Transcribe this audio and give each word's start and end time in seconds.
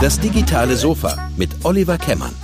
Das 0.00 0.20
digitale 0.20 0.76
Sofa 0.76 1.30
mit 1.36 1.50
Oliver 1.64 1.98
Kemmern. 1.98 2.34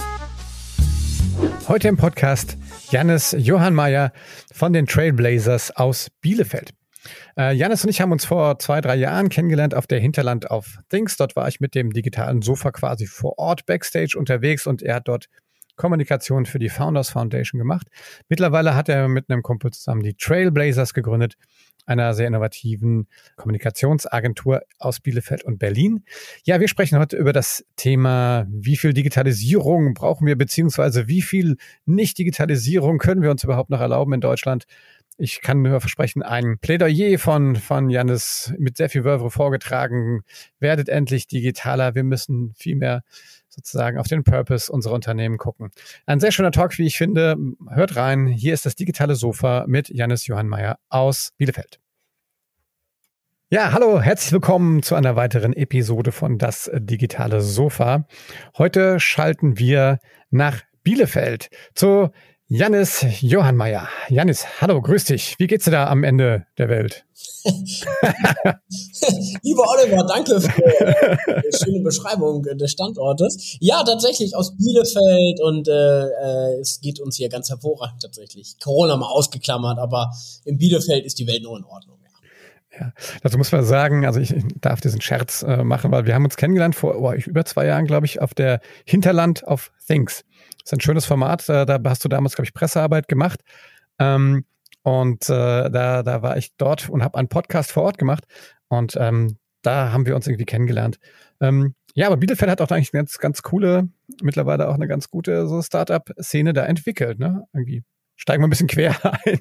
Heute 1.68 1.88
im 1.88 1.96
Podcast 1.96 2.56
Jannis 2.90 3.36
Johann 3.38 3.74
Mayer 3.74 4.12
von 4.52 4.72
den 4.72 4.86
Trailblazers 4.86 5.70
aus 5.76 6.08
Bielefeld. 6.20 6.72
Äh, 7.36 7.54
Janis 7.54 7.84
und 7.84 7.90
ich 7.90 8.00
haben 8.00 8.12
uns 8.12 8.24
vor 8.24 8.58
zwei, 8.58 8.80
drei 8.80 8.96
Jahren 8.96 9.28
kennengelernt 9.28 9.74
auf 9.74 9.86
der 9.86 10.00
Hinterland 10.00 10.50
auf 10.50 10.78
Things. 10.88 11.16
Dort 11.16 11.36
war 11.36 11.48
ich 11.48 11.60
mit 11.60 11.74
dem 11.74 11.92
digitalen 11.92 12.42
Sofa 12.42 12.70
quasi 12.70 13.06
vor 13.06 13.38
Ort 13.38 13.66
backstage 13.66 14.16
unterwegs 14.18 14.66
und 14.66 14.82
er 14.82 14.96
hat 14.96 15.08
dort 15.08 15.26
Kommunikation 15.76 16.46
für 16.46 16.58
die 16.58 16.68
Founders 16.68 17.10
Foundation 17.10 17.58
gemacht. 17.58 17.88
Mittlerweile 18.28 18.74
hat 18.74 18.88
er 18.88 19.08
mit 19.08 19.28
einem 19.28 19.42
Kumpel 19.42 19.72
zusammen 19.72 20.02
die 20.02 20.14
Trailblazers 20.14 20.94
gegründet, 20.94 21.36
einer 21.86 22.14
sehr 22.14 22.28
innovativen 22.28 23.08
Kommunikationsagentur 23.36 24.62
aus 24.78 25.00
Bielefeld 25.00 25.42
und 25.44 25.58
Berlin. 25.58 26.04
Ja, 26.44 26.60
wir 26.60 26.68
sprechen 26.68 26.98
heute 26.98 27.16
über 27.16 27.32
das 27.32 27.64
Thema, 27.76 28.46
wie 28.48 28.76
viel 28.76 28.92
Digitalisierung 28.92 29.94
brauchen 29.94 30.26
wir, 30.26 30.36
beziehungsweise 30.36 31.08
wie 31.08 31.22
viel 31.22 31.56
Nicht-Digitalisierung 31.86 32.98
können 32.98 33.22
wir 33.22 33.30
uns 33.30 33.44
überhaupt 33.44 33.70
noch 33.70 33.80
erlauben 33.80 34.12
in 34.12 34.20
Deutschland. 34.20 34.64
Ich 35.18 35.42
kann 35.42 35.60
nur 35.62 35.80
versprechen, 35.80 36.22
ein 36.22 36.58
Plädoyer 36.58 37.18
von, 37.18 37.56
von 37.56 37.90
Janis 37.90 38.54
mit 38.58 38.76
sehr 38.76 38.88
viel 38.88 39.04
Wörter 39.04 39.30
vorgetragen. 39.30 40.22
Werdet 40.58 40.88
endlich 40.88 41.26
digitaler. 41.26 41.94
Wir 41.94 42.02
müssen 42.02 42.54
viel 42.56 42.76
mehr 42.76 43.02
sozusagen 43.52 43.98
auf 43.98 44.08
den 44.08 44.24
Purpose 44.24 44.72
unserer 44.72 44.94
Unternehmen 44.94 45.36
gucken. 45.38 45.70
Ein 46.06 46.20
sehr 46.20 46.32
schöner 46.32 46.52
Talk, 46.52 46.78
wie 46.78 46.86
ich 46.86 46.96
finde. 46.96 47.36
Hört 47.68 47.96
rein. 47.96 48.26
Hier 48.26 48.54
ist 48.54 48.66
das 48.66 48.74
digitale 48.74 49.14
Sofa 49.14 49.64
mit 49.66 49.88
Janis 49.90 50.26
Johannmeier 50.26 50.78
aus 50.88 51.32
Bielefeld. 51.36 51.78
Ja, 53.50 53.72
hallo, 53.72 54.00
herzlich 54.00 54.32
willkommen 54.32 54.82
zu 54.82 54.94
einer 54.94 55.14
weiteren 55.14 55.52
Episode 55.52 56.10
von 56.10 56.38
Das 56.38 56.70
digitale 56.74 57.42
Sofa. 57.42 58.06
Heute 58.56 58.98
schalten 58.98 59.58
wir 59.58 59.98
nach 60.30 60.62
Bielefeld 60.82 61.50
zu 61.74 62.10
Janis 62.46 63.04
Johannmeier. 63.20 63.88
Janis, 64.08 64.46
hallo, 64.62 64.80
grüß 64.80 65.04
dich. 65.04 65.34
Wie 65.38 65.46
geht's 65.46 65.66
dir 65.66 65.70
da 65.70 65.88
am 65.88 66.02
Ende 66.02 66.46
der 66.56 66.70
Welt? 66.70 67.04
Lieber 69.42 69.64
Oliver, 69.68 70.04
danke 70.04 70.40
für 70.40 71.42
die 71.44 71.56
schöne 71.56 71.80
Beschreibung 71.80 72.42
des 72.42 72.70
Standortes. 72.70 73.56
Ja, 73.60 73.82
tatsächlich 73.82 74.36
aus 74.36 74.56
Bielefeld 74.56 75.40
und 75.40 75.68
äh, 75.68 76.06
äh, 76.06 76.60
es 76.60 76.80
geht 76.80 77.00
uns 77.00 77.16
hier 77.16 77.28
ganz 77.28 77.48
hervorragend 77.48 78.02
tatsächlich. 78.02 78.56
Corona 78.62 78.96
mal 78.96 79.06
ausgeklammert, 79.06 79.78
aber 79.78 80.12
in 80.44 80.58
Bielefeld 80.58 81.04
ist 81.04 81.18
die 81.18 81.26
Welt 81.26 81.42
nur 81.42 81.58
in 81.58 81.64
Ordnung. 81.64 81.98
Ja, 82.78 82.92
dazu 83.22 83.36
muss 83.36 83.52
man 83.52 83.64
sagen, 83.64 84.06
also 84.06 84.18
ich 84.18 84.34
darf 84.60 84.80
diesen 84.80 85.02
Scherz 85.02 85.42
äh, 85.42 85.62
machen, 85.62 85.90
weil 85.92 86.06
wir 86.06 86.14
haben 86.14 86.24
uns 86.24 86.36
kennengelernt 86.36 86.74
vor 86.74 86.96
oh, 86.98 87.12
über 87.12 87.44
zwei 87.44 87.66
Jahren, 87.66 87.86
glaube 87.86 88.06
ich, 88.06 88.22
auf 88.22 88.32
der 88.32 88.60
Hinterland 88.86 89.42
of 89.44 89.70
Things. 89.86 90.24
Das 90.62 90.66
ist 90.66 90.72
ein 90.72 90.80
schönes 90.80 91.04
Format. 91.04 91.48
Äh, 91.48 91.66
da 91.66 91.78
hast 91.84 92.04
du 92.04 92.08
damals, 92.08 92.34
glaube 92.34 92.46
ich, 92.46 92.54
Pressearbeit 92.54 93.08
gemacht. 93.08 93.40
Ähm, 93.98 94.46
und 94.82 95.28
äh, 95.28 95.70
da, 95.70 96.02
da 96.02 96.22
war 96.22 96.36
ich 96.36 96.56
dort 96.56 96.88
und 96.88 97.02
habe 97.02 97.18
einen 97.18 97.28
Podcast 97.28 97.72
vor 97.72 97.84
Ort 97.84 97.98
gemacht. 97.98 98.24
Und 98.68 98.96
ähm, 98.98 99.38
da 99.62 99.92
haben 99.92 100.06
wir 100.06 100.16
uns 100.16 100.26
irgendwie 100.26 100.44
kennengelernt. 100.44 100.98
Ähm, 101.40 101.74
ja, 101.94 102.06
aber 102.06 102.16
Bielefeld 102.16 102.50
hat 102.50 102.60
auch 102.60 102.70
eigentlich 102.70 102.92
eine 102.92 103.02
ganz, 103.02 103.18
ganz 103.18 103.42
coole, 103.42 103.88
mittlerweile 104.22 104.68
auch 104.68 104.74
eine 104.74 104.88
ganz 104.88 105.08
gute 105.08 105.46
so 105.46 105.62
Startup-Szene 105.62 106.52
da 106.52 106.64
entwickelt, 106.64 107.18
ne? 107.18 107.44
Irgendwie 107.52 107.84
steigen 108.16 108.42
wir 108.42 108.46
ein 108.46 108.50
bisschen 108.50 108.68
quer 108.68 108.94
ein. 109.24 109.40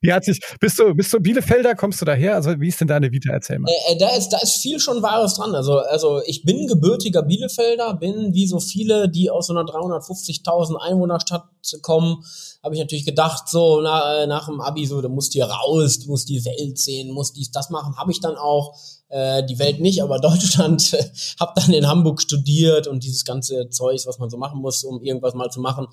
Wie 0.00 0.12
hat 0.12 0.24
sich, 0.24 0.40
bist 0.60 0.78
du, 0.78 0.94
bist 0.94 1.12
du 1.12 1.20
Bielefelder, 1.20 1.74
kommst 1.74 2.00
du 2.00 2.04
daher? 2.04 2.34
Also 2.34 2.58
wie 2.58 2.68
ist 2.68 2.80
denn 2.80 2.88
deine 2.88 3.12
Vita? 3.12 3.32
Erzähl 3.32 3.58
mal. 3.58 3.70
Äh, 3.70 3.92
äh, 3.92 3.98
da 3.98 4.10
ist, 4.10 4.30
da 4.30 4.38
ist 4.38 4.60
viel 4.60 4.80
schon 4.80 5.02
Wahres 5.02 5.34
dran. 5.34 5.54
Also, 5.54 5.78
also 5.78 6.20
ich 6.26 6.44
bin 6.44 6.66
gebürtiger 6.66 7.22
Bielefelder, 7.22 7.94
bin 7.94 8.34
wie 8.34 8.46
so 8.46 8.60
viele, 8.60 9.08
die 9.08 9.30
aus 9.30 9.46
so 9.46 9.54
einer 9.54 9.68
350.000 9.68 10.76
Einwohnerstadt 10.76 11.44
kommen, 11.82 12.22
habe 12.62 12.74
ich 12.74 12.80
natürlich 12.80 13.06
gedacht, 13.06 13.48
so 13.48 13.80
na, 13.82 14.22
äh, 14.22 14.26
nach 14.26 14.46
dem 14.46 14.60
Abi, 14.60 14.86
so, 14.86 15.00
du 15.00 15.08
musst 15.08 15.32
hier 15.32 15.46
raus, 15.46 16.00
du 16.00 16.10
musst 16.10 16.28
die 16.28 16.44
Welt 16.44 16.78
sehen, 16.78 17.12
musst 17.12 17.36
dies, 17.36 17.50
das 17.50 17.70
machen, 17.70 17.96
habe 17.96 18.10
ich 18.10 18.20
dann 18.20 18.36
auch 18.36 18.74
äh, 19.08 19.44
die 19.44 19.58
Welt 19.58 19.80
nicht, 19.80 20.02
aber 20.02 20.18
Deutschland, 20.20 20.92
äh, 20.92 21.04
habe 21.40 21.52
dann 21.56 21.72
in 21.72 21.86
Hamburg 21.86 22.20
studiert 22.20 22.86
und 22.86 23.02
dieses 23.04 23.24
ganze 23.24 23.68
Zeug, 23.70 24.00
was 24.06 24.18
man 24.18 24.30
so 24.30 24.36
machen 24.36 24.60
muss, 24.60 24.84
um 24.84 25.02
irgendwas 25.02 25.34
mal 25.34 25.50
zu 25.50 25.60
machen, 25.60 25.86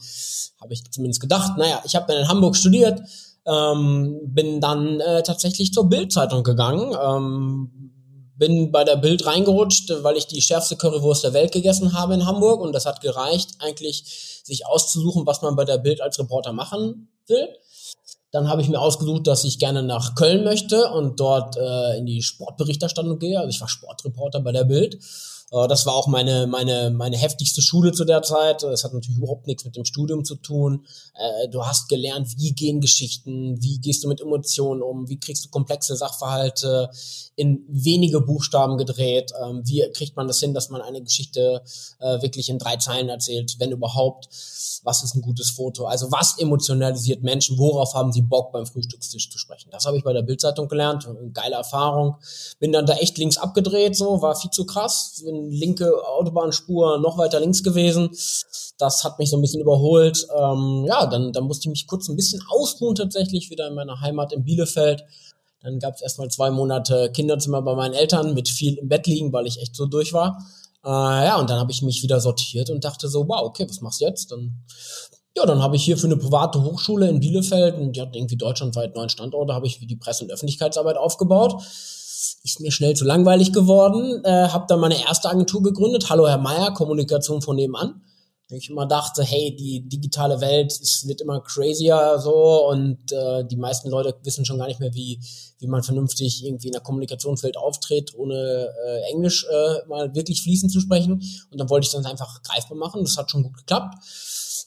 habe 0.61 0.73
ich 0.73 0.83
zumindest 0.91 1.21
gedacht. 1.21 1.57
Naja, 1.57 1.81
ich 1.85 1.95
habe 1.95 2.05
dann 2.07 2.21
in 2.21 2.27
Hamburg 2.27 2.55
studiert, 2.55 3.01
ähm, 3.45 4.19
bin 4.25 4.59
dann 4.59 4.99
äh, 4.99 5.23
tatsächlich 5.23 5.71
zur 5.71 5.89
Bildzeitung 5.89 6.43
gegangen, 6.43 6.95
ähm, 7.01 7.91
bin 8.37 8.71
bei 8.71 8.83
der 8.83 8.97
Bild 8.97 9.25
reingerutscht, 9.25 9.91
weil 10.03 10.17
ich 10.17 10.27
die 10.27 10.41
schärfste 10.41 10.75
Currywurst 10.75 11.23
der 11.23 11.33
Welt 11.33 11.53
gegessen 11.53 11.93
habe 11.93 12.15
in 12.15 12.25
Hamburg 12.25 12.59
und 12.59 12.73
das 12.73 12.85
hat 12.85 12.99
gereicht, 12.99 13.51
eigentlich 13.59 14.41
sich 14.43 14.67
auszusuchen, 14.67 15.25
was 15.25 15.41
man 15.41 15.55
bei 15.55 15.63
der 15.63 15.77
Bild 15.77 16.01
als 16.01 16.19
Reporter 16.19 16.51
machen 16.51 17.09
will. 17.27 17.47
Dann 18.35 18.49
habe 18.49 18.61
ich 18.61 18.67
mir 18.67 18.81
ausgesucht, 18.81 19.27
dass 19.27 19.45
ich 19.45 19.59
gerne 19.59 19.81
nach 19.81 20.13
Köln 20.13 20.43
möchte 20.43 20.89
und 20.89 21.21
dort 21.21 21.55
äh, 21.55 21.97
in 21.97 22.05
die 22.05 22.21
Sportberichterstattung 22.21 23.17
gehe. 23.17 23.39
Also 23.39 23.47
ich 23.47 23.61
war 23.61 23.69
Sportreporter 23.69 24.41
bei 24.41 24.51
der 24.51 24.65
Bild 24.65 24.99
das 25.67 25.85
war 25.85 25.93
auch 25.93 26.07
meine, 26.07 26.47
meine, 26.47 26.89
meine 26.91 27.17
heftigste 27.17 27.61
Schule 27.61 27.91
zu 27.91 28.03
der 28.03 28.21
Zeit. 28.21 28.63
Es 28.63 28.83
hat 28.83 28.93
natürlich 28.93 29.17
überhaupt 29.17 29.47
nichts 29.47 29.63
mit 29.63 29.75
dem 29.75 29.85
Studium 29.85 30.25
zu 30.25 30.35
tun. 30.35 30.85
Äh, 31.13 31.49
du 31.49 31.65
hast 31.65 31.87
gelernt, 31.87 32.27
wie 32.37 32.53
gehen 32.53 32.81
Geschichten, 32.81 33.61
wie 33.61 33.79
gehst 33.79 34.03
du 34.03 34.07
mit 34.07 34.21
Emotionen 34.21 34.81
um, 34.81 35.07
wie 35.07 35.19
kriegst 35.19 35.45
du 35.45 35.49
komplexe 35.49 35.95
Sachverhalte 35.95 36.89
in 37.35 37.65
wenige 37.67 38.21
Buchstaben 38.21 38.77
gedreht, 38.77 39.33
ähm, 39.43 39.61
wie 39.65 39.83
kriegt 39.93 40.15
man 40.15 40.27
das 40.27 40.39
hin, 40.39 40.53
dass 40.53 40.69
man 40.69 40.81
eine 40.81 41.01
Geschichte 41.01 41.61
äh, 41.99 42.21
wirklich 42.21 42.49
in 42.49 42.59
drei 42.59 42.77
Zeilen 42.77 43.09
erzählt, 43.09 43.55
wenn 43.59 43.71
überhaupt, 43.71 44.29
was 44.83 45.03
ist 45.03 45.15
ein 45.15 45.21
gutes 45.21 45.49
Foto, 45.49 45.85
also 45.85 46.11
was 46.11 46.37
emotionalisiert 46.37 47.23
Menschen, 47.23 47.57
worauf 47.57 47.93
haben 47.93 48.13
sie 48.13 48.21
Bock 48.21 48.51
beim 48.51 48.65
Frühstückstisch 48.65 49.29
zu 49.29 49.37
sprechen. 49.37 49.69
Das 49.71 49.85
habe 49.85 49.97
ich 49.97 50.03
bei 50.03 50.13
der 50.13 50.21
Bildzeitung 50.21 50.67
gelernt, 50.67 51.07
eine 51.07 51.29
geile 51.31 51.55
Erfahrung. 51.55 52.15
Bin 52.59 52.71
dann 52.71 52.85
da 52.85 52.93
echt 52.95 53.17
links 53.17 53.37
abgedreht, 53.37 53.95
so 53.95 54.21
war 54.21 54.35
viel 54.35 54.51
zu 54.51 54.65
krass, 54.65 55.21
bin 55.23 55.44
linke 55.49 55.91
Autobahnspur 56.07 56.99
noch 56.99 57.17
weiter 57.17 57.39
links 57.39 57.63
gewesen. 57.63 58.09
Das 58.77 59.03
hat 59.03 59.19
mich 59.19 59.29
so 59.29 59.37
ein 59.37 59.41
bisschen 59.41 59.61
überholt. 59.61 60.27
Ähm, 60.37 60.85
ja, 60.87 61.05
dann, 61.05 61.31
dann 61.33 61.45
musste 61.45 61.67
ich 61.67 61.71
mich 61.71 61.87
kurz 61.87 62.09
ein 62.09 62.15
bisschen 62.15 62.41
ausruhen 62.49 62.95
tatsächlich 62.95 63.49
wieder 63.49 63.67
in 63.67 63.75
meiner 63.75 64.01
Heimat 64.01 64.33
in 64.33 64.43
Bielefeld. 64.43 65.03
Dann 65.61 65.79
gab 65.79 65.95
es 65.95 66.01
erstmal 66.01 66.29
zwei 66.29 66.51
Monate 66.51 67.11
Kinderzimmer 67.11 67.61
bei 67.61 67.75
meinen 67.75 67.93
Eltern 67.93 68.33
mit 68.33 68.49
viel 68.49 68.75
im 68.75 68.87
Bett 68.87 69.07
liegen, 69.07 69.33
weil 69.33 69.47
ich 69.47 69.61
echt 69.61 69.75
so 69.75 69.85
durch 69.85 70.13
war. 70.13 70.45
Äh, 70.83 70.89
ja, 70.89 71.39
und 71.39 71.49
dann 71.49 71.59
habe 71.59 71.71
ich 71.71 71.81
mich 71.81 72.03
wieder 72.03 72.19
sortiert 72.19 72.69
und 72.69 72.83
dachte 72.83 73.07
so, 73.07 73.27
wow, 73.27 73.41
okay, 73.43 73.65
was 73.67 73.81
machst 73.81 74.01
du 74.01 74.05
jetzt? 74.05 74.31
Dann 74.31 74.63
ja, 75.37 75.45
dann 75.45 75.61
habe 75.61 75.75
ich 75.75 75.83
hier 75.83 75.97
für 75.97 76.07
eine 76.07 76.15
private 76.15 76.63
Hochschule 76.63 77.09
in 77.09 77.19
Bielefeld, 77.19 77.75
und 77.75 77.93
die 77.93 78.01
hat 78.01 78.15
irgendwie 78.15 78.37
deutschlandweit 78.37 78.95
neun 78.95 79.09
Standorte, 79.09 79.53
habe 79.53 79.67
ich 79.67 79.85
die 79.85 79.97
Presse- 79.97 80.23
und 80.23 80.31
Öffentlichkeitsarbeit 80.31 80.95
aufgebaut 80.95 81.61
ist 82.45 82.59
mir 82.59 82.71
schnell 82.71 82.95
zu 82.95 83.05
langweilig 83.05 83.51
geworden, 83.51 84.23
äh, 84.23 84.49
habe 84.49 84.65
dann 84.69 84.79
meine 84.79 85.01
erste 85.01 85.29
Agentur 85.29 85.63
gegründet, 85.63 86.09
Hallo 86.09 86.27
Herr 86.27 86.37
Meier, 86.37 86.73
Kommunikation 86.73 87.41
von 87.41 87.55
nebenan. 87.55 88.01
Ich 88.49 88.69
immer 88.69 88.85
dachte, 88.85 89.23
hey, 89.23 89.55
die 89.55 89.89
digitale 89.89 90.39
Welt 90.39 90.71
es 90.71 91.07
wird 91.07 91.21
immer 91.21 91.41
crazier 91.41 92.19
so 92.19 92.69
und 92.69 93.11
äh, 93.11 93.43
die 93.43 93.55
meisten 93.55 93.89
Leute 93.89 94.15
wissen 94.23 94.45
schon 94.45 94.59
gar 94.59 94.67
nicht 94.67 94.79
mehr, 94.79 94.93
wie, 94.93 95.19
wie 95.57 95.65
man 95.65 95.81
vernünftig 95.81 96.45
irgendwie 96.45 96.67
in 96.67 96.73
der 96.73 96.83
Kommunikationswelt 96.83 97.57
auftritt, 97.57 98.13
ohne 98.15 98.35
äh, 98.35 99.11
Englisch 99.11 99.47
äh, 99.51 99.87
mal 99.87 100.13
wirklich 100.13 100.43
fließend 100.43 100.71
zu 100.71 100.79
sprechen. 100.79 101.13
Und 101.49 101.59
dann 101.59 101.71
wollte 101.71 101.87
ich 101.87 101.93
das 101.93 102.05
einfach 102.05 102.43
greifbar 102.43 102.77
machen. 102.77 103.03
Das 103.03 103.17
hat 103.17 103.31
schon 103.31 103.41
gut 103.41 103.57
geklappt 103.57 103.95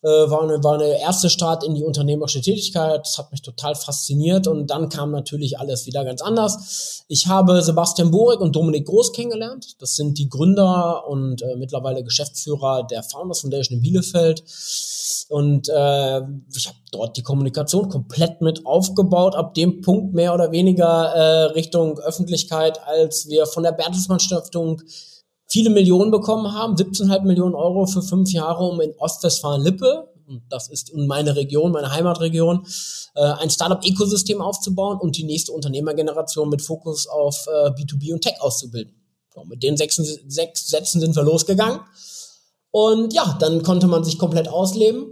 äh, 0.02 0.08
war, 0.08 0.42
eine, 0.42 0.62
war 0.62 0.74
eine 0.74 1.00
erste 1.00 1.30
Start 1.30 1.64
in 1.64 1.74
die 1.74 1.84
unternehmerische 1.84 2.40
Tätigkeit. 2.40 3.00
Das 3.04 3.18
hat 3.18 3.32
mich 3.32 3.42
total 3.42 3.74
fasziniert 3.74 4.46
und 4.46 4.68
dann 4.68 4.88
kam 4.88 5.10
natürlich 5.10 5.58
alles 5.58 5.86
wieder 5.86 6.04
ganz 6.04 6.22
anders. 6.22 7.04
Ich 7.08 7.26
habe 7.26 7.62
Sebastian 7.62 8.10
Borek 8.10 8.40
und 8.40 8.54
Dominik 8.54 8.86
Groß 8.86 9.12
kennengelernt. 9.12 9.76
Das 9.80 9.96
sind 9.96 10.18
die 10.18 10.28
Gründer 10.28 11.06
und 11.08 11.42
äh, 11.42 11.56
mittlerweile 11.56 12.04
Geschäftsführer 12.04 12.86
der 12.88 13.02
Founders 13.02 13.40
Foundation 13.40 13.78
in 13.78 13.82
Bielefeld. 13.82 14.44
Und 15.28 15.68
äh, 15.68 16.18
ich 16.54 16.66
habe 16.66 16.78
dort 16.90 17.16
die 17.16 17.22
Kommunikation 17.22 17.88
komplett 17.88 18.40
mit 18.40 18.64
aufgebaut, 18.64 19.34
ab 19.34 19.54
dem 19.54 19.80
Punkt 19.82 20.14
mehr 20.14 20.34
oder 20.34 20.52
weniger 20.52 20.86
äh, 20.86 21.42
Richtung 21.52 21.98
Öffentlichkeit, 21.98 22.80
als 22.86 23.28
wir 23.28 23.46
von 23.46 23.62
der 23.62 23.72
Bertelsmann 23.72 24.20
Stiftung 24.20 24.82
viele 25.48 25.70
Millionen 25.70 26.10
bekommen 26.10 26.52
haben, 26.52 26.76
17,5 26.76 27.22
Millionen 27.22 27.54
Euro 27.54 27.86
für 27.86 28.02
fünf 28.02 28.30
Jahre, 28.30 28.64
um 28.64 28.80
in 28.80 28.94
Ostwestfalen-Lippe, 28.98 30.08
und 30.28 30.42
das 30.50 30.68
ist 30.68 30.90
in 30.90 31.06
meine 31.06 31.34
Region, 31.36 31.72
meine 31.72 31.90
Heimatregion, 31.90 32.66
äh, 33.14 33.22
ein 33.22 33.48
Startup-Ökosystem 33.50 34.42
aufzubauen 34.42 34.98
und 34.98 35.16
die 35.16 35.24
nächste 35.24 35.52
Unternehmergeneration 35.52 36.50
mit 36.50 36.60
Fokus 36.60 37.06
auf 37.06 37.46
äh, 37.46 37.70
B2B 37.70 38.12
und 38.12 38.20
Tech 38.20 38.34
auszubilden. 38.40 38.94
So, 39.34 39.44
mit 39.44 39.62
den 39.62 39.76
sechs, 39.76 39.96
sechs 39.96 40.68
Sätzen 40.68 41.00
sind 41.00 41.16
wir 41.16 41.22
losgegangen. 41.22 41.80
Und 42.70 43.14
ja, 43.14 43.36
dann 43.40 43.62
konnte 43.62 43.86
man 43.86 44.04
sich 44.04 44.18
komplett 44.18 44.48
ausleben 44.48 45.06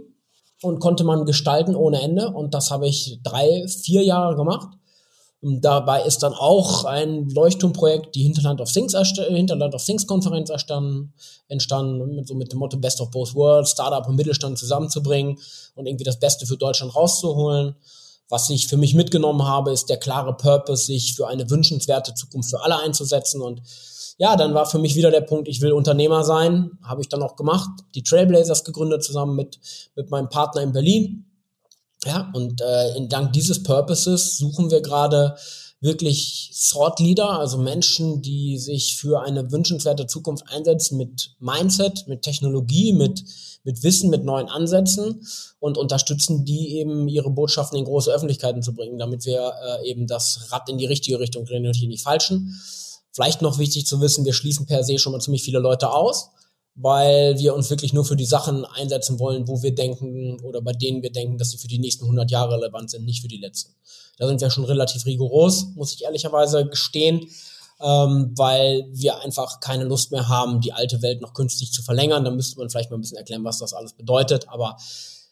und 0.61 0.79
konnte 0.79 1.03
man 1.03 1.25
gestalten 1.25 1.75
ohne 1.75 2.01
Ende. 2.01 2.29
Und 2.29 2.53
das 2.53 2.69
habe 2.69 2.87
ich 2.87 3.19
drei, 3.23 3.67
vier 3.67 4.03
Jahre 4.03 4.35
gemacht. 4.35 4.76
Dabei 5.41 6.01
ist 6.01 6.23
dann 6.23 6.33
auch 6.33 6.85
ein 6.85 7.29
Leuchtturmprojekt, 7.29 8.15
die 8.15 8.23
Hinterland 8.23 8.59
of 8.59 8.71
Things, 8.71 8.95
Hinterland 8.95 9.75
of 9.75 9.85
Things 9.85 10.07
Konferenz 10.07 10.49
entstanden, 10.49 11.13
entstanden 11.47 12.15
mit, 12.15 12.27
so 12.27 12.33
mit 12.33 12.51
dem 12.51 12.57
Motto 12.57 12.77
Best 12.77 13.01
of 13.01 13.11
Both 13.11 13.35
Worlds, 13.35 13.71
Startup 13.71 14.07
und 14.07 14.15
Mittelstand 14.15 14.57
zusammenzubringen 14.57 15.37
und 15.75 15.85
irgendwie 15.85 16.03
das 16.03 16.19
Beste 16.19 16.47
für 16.47 16.57
Deutschland 16.57 16.95
rauszuholen. 16.95 17.75
Was 18.29 18.49
ich 18.49 18.67
für 18.67 18.77
mich 18.77 18.95
mitgenommen 18.95 19.47
habe, 19.47 19.71
ist 19.71 19.89
der 19.89 19.97
klare 19.97 20.35
Purpose, 20.35 20.85
sich 20.85 21.15
für 21.15 21.27
eine 21.27 21.49
wünschenswerte 21.49 22.15
Zukunft 22.15 22.49
für 22.49 22.63
alle 22.63 22.79
einzusetzen. 22.79 23.41
Und 23.41 23.61
ja, 24.17 24.35
dann 24.35 24.55
war 24.55 24.65
für 24.65 24.79
mich 24.79 24.95
wieder 24.95 25.11
der 25.11 25.21
Punkt, 25.21 25.47
ich 25.47 25.61
will 25.61 25.71
Unternehmer 25.71 26.23
sein. 26.23 26.71
Habe 26.83 27.01
ich 27.01 27.09
dann 27.09 27.21
auch 27.21 27.35
gemacht. 27.35 27.69
Die 27.93 28.03
Trailblazers 28.03 28.63
gegründet 28.63 29.03
zusammen 29.03 29.35
mit, 29.35 29.59
mit 29.95 30.09
meinem 30.09 30.29
Partner 30.29 30.63
in 30.63 30.73
Berlin. 30.73 31.26
Ja, 32.05 32.31
und 32.33 32.61
äh, 32.61 33.07
dank 33.07 33.33
dieses 33.33 33.63
Purposes 33.63 34.37
suchen 34.37 34.69
wir 34.69 34.81
gerade 34.81 35.35
wirklich 35.79 36.51
Thought 36.71 36.99
Leader, 36.99 37.39
also 37.39 37.57
Menschen, 37.57 38.21
die 38.21 38.57
sich 38.57 38.95
für 38.95 39.21
eine 39.21 39.51
wünschenswerte 39.51 40.07
Zukunft 40.07 40.45
einsetzen 40.49 40.97
mit 40.97 41.35
Mindset, 41.39 42.07
mit 42.07 42.23
Technologie, 42.23 42.93
mit, 42.93 43.23
mit 43.63 43.83
Wissen, 43.83 44.09
mit 44.09 44.23
neuen 44.23 44.47
Ansätzen 44.47 45.21
und 45.59 45.77
unterstützen 45.77 46.45
die 46.45 46.77
eben, 46.77 47.07
ihre 47.07 47.29
Botschaften 47.29 47.77
in 47.77 47.85
große 47.85 48.11
Öffentlichkeiten 48.11 48.63
zu 48.63 48.73
bringen, 48.73 48.97
damit 48.97 49.25
wir 49.25 49.53
äh, 49.81 49.89
eben 49.89 50.07
das 50.07 50.51
Rad 50.51 50.67
in 50.69 50.77
die 50.77 50.87
richtige 50.87 51.19
Richtung 51.19 51.45
drehen 51.45 51.65
und 51.67 51.75
hier 51.75 51.85
in 51.85 51.91
die 51.91 51.97
falschen. 51.97 52.59
Vielleicht 53.11 53.41
noch 53.41 53.59
wichtig 53.59 53.85
zu 53.85 54.01
wissen, 54.01 54.25
wir 54.25 54.33
schließen 54.33 54.65
per 54.65 54.83
se 54.83 54.97
schon 54.97 55.11
mal 55.11 55.21
ziemlich 55.21 55.43
viele 55.43 55.59
Leute 55.59 55.91
aus 55.91 56.31
weil 56.79 57.37
wir 57.39 57.55
uns 57.55 57.71
wirklich 57.71 57.91
nur 57.91 58.05
für 58.05 58.15
die 58.15 58.25
Sachen 58.25 58.63
einsetzen 58.63 59.19
wollen, 59.19 59.47
wo 59.47 59.63
wir 59.63 59.73
denken 59.73 60.39
oder 60.41 60.61
bei 60.61 60.73
denen 60.73 61.01
wir 61.01 61.11
denken, 61.11 61.39
dass 61.39 61.49
sie 61.49 61.57
für 61.57 61.67
die 61.67 61.79
nächsten 61.79 62.05
100 62.05 62.29
Jahre 62.29 62.55
relevant 62.55 62.91
sind, 62.91 63.03
nicht 63.03 63.21
für 63.21 63.27
die 63.27 63.37
letzten. 63.37 63.73
Da 64.19 64.27
sind 64.27 64.39
wir 64.41 64.51
schon 64.51 64.63
relativ 64.63 65.05
rigoros, 65.07 65.67
muss 65.75 65.93
ich 65.93 66.03
ehrlicherweise 66.03 66.67
gestehen, 66.67 67.27
ähm, 67.81 68.31
weil 68.35 68.85
wir 68.91 69.23
einfach 69.23 69.59
keine 69.59 69.85
Lust 69.85 70.11
mehr 70.11 70.27
haben, 70.27 70.61
die 70.61 70.71
alte 70.71 71.01
Welt 71.01 71.19
noch 71.19 71.33
künstlich 71.33 71.71
zu 71.71 71.81
verlängern. 71.81 72.23
Da 72.23 72.29
müsste 72.29 72.59
man 72.59 72.69
vielleicht 72.69 72.91
mal 72.91 72.97
ein 72.97 73.01
bisschen 73.01 73.17
erklären, 73.17 73.43
was 73.43 73.57
das 73.57 73.73
alles 73.73 73.93
bedeutet, 73.93 74.47
aber 74.47 74.77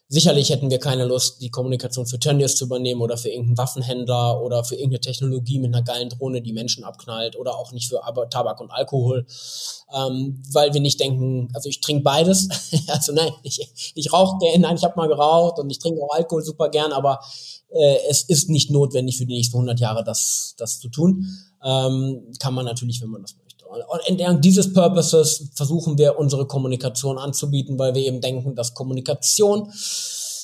Sicherlich 0.07 0.52
hätten 0.52 0.69
wir 0.69 0.78
keine 0.78 1.04
Lust, 1.06 1.42
die 1.42 1.50
Kommunikation 1.50 2.06
für 2.06 2.19
Tönnies 2.19 2.56
zu 2.56 2.66
übernehmen 2.66 3.02
oder 3.02 3.18
für 3.18 3.30
irgendeinen 3.30 3.57
Waffenhändler 3.57 4.40
oder 4.40 4.63
für 4.63 4.75
irgendeine 4.75 5.02
Technologie 5.02 5.57
mit 5.57 5.74
einer 5.74 5.84
geilen 5.84 6.10
Drohne, 6.10 6.44
die 6.44 6.54
Menschen 6.54 6.84
abknallt 6.84 7.36
oder 7.36 7.57
auch 7.57 7.72
nicht 7.72 7.90
für 7.90 8.02
Tabak 8.30 8.62
und 8.62 8.69
Alkohol, 8.69 9.25
ähm, 9.96 10.44
weil 10.52 10.75
wir 10.75 10.81
nicht 10.81 11.00
denken, 11.00 11.50
also 11.56 11.69
ich 11.69 11.81
trinke 11.81 12.04
beides, 12.04 12.50
also 12.88 13.13
nein, 13.13 13.31
ich, 13.42 13.94
ich 13.96 14.13
rauche 14.13 14.38
gerne, 14.38 14.60
nein, 14.60 14.75
ich 14.75 14.84
habe 14.84 14.96
mal 14.96 15.07
geraucht 15.07 15.57
und 15.57 15.72
ich 15.72 15.80
trinke 15.80 16.00
auch 16.04 16.13
Alkohol 16.13 16.44
super 16.44 16.69
gern, 16.69 16.94
aber 16.94 17.19
äh, 17.72 17.98
es 18.07 18.22
ist 18.24 18.48
nicht 18.48 18.69
notwendig 18.69 19.18
für 19.18 19.25
die 19.25 19.34
nächsten 19.34 19.57
100 19.57 19.80
Jahre 19.80 20.04
das, 20.04 20.54
das 20.60 20.80
zu 20.80 20.90
tun. 20.90 21.25
Ähm, 21.63 22.31
kann 22.40 22.54
man 22.54 22.66
natürlich, 22.66 23.02
wenn 23.02 23.10
man 23.10 23.24
das 23.24 23.34
möchte. 23.34 23.44
Und 23.88 24.07
entlang 24.07 24.42
dieses 24.42 24.74
Purposes 24.74 25.50
versuchen 25.54 25.98
wir 25.98 26.18
unsere 26.18 26.48
Kommunikation 26.48 27.18
anzubieten, 27.18 27.77
weil 27.77 27.95
wir 27.95 28.04
eben 28.04 28.22
denken, 28.22 28.56
dass 28.56 28.74
Kommunikation 28.74 29.72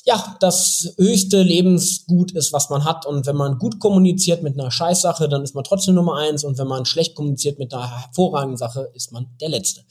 ja, 0.04 0.36
das 0.40 0.94
höchste 0.96 1.42
Lebensgut 1.42 2.32
ist, 2.32 2.52
was 2.52 2.70
man 2.70 2.84
hat. 2.84 3.06
Und 3.06 3.26
wenn 3.26 3.36
man 3.36 3.58
gut 3.58 3.78
kommuniziert 3.78 4.42
mit 4.42 4.58
einer 4.58 4.70
Scheißsache, 4.70 5.28
dann 5.28 5.44
ist 5.44 5.54
man 5.54 5.62
trotzdem 5.62 5.94
Nummer 5.94 6.16
eins. 6.16 6.42
Und 6.42 6.58
wenn 6.58 6.66
man 6.66 6.84
schlecht 6.84 7.14
kommuniziert 7.14 7.58
mit 7.58 7.72
einer 7.72 8.02
hervorragenden 8.02 8.56
Sache, 8.56 8.90
ist 8.94 9.12
man 9.12 9.28
der 9.40 9.50
Letzte 9.50 9.82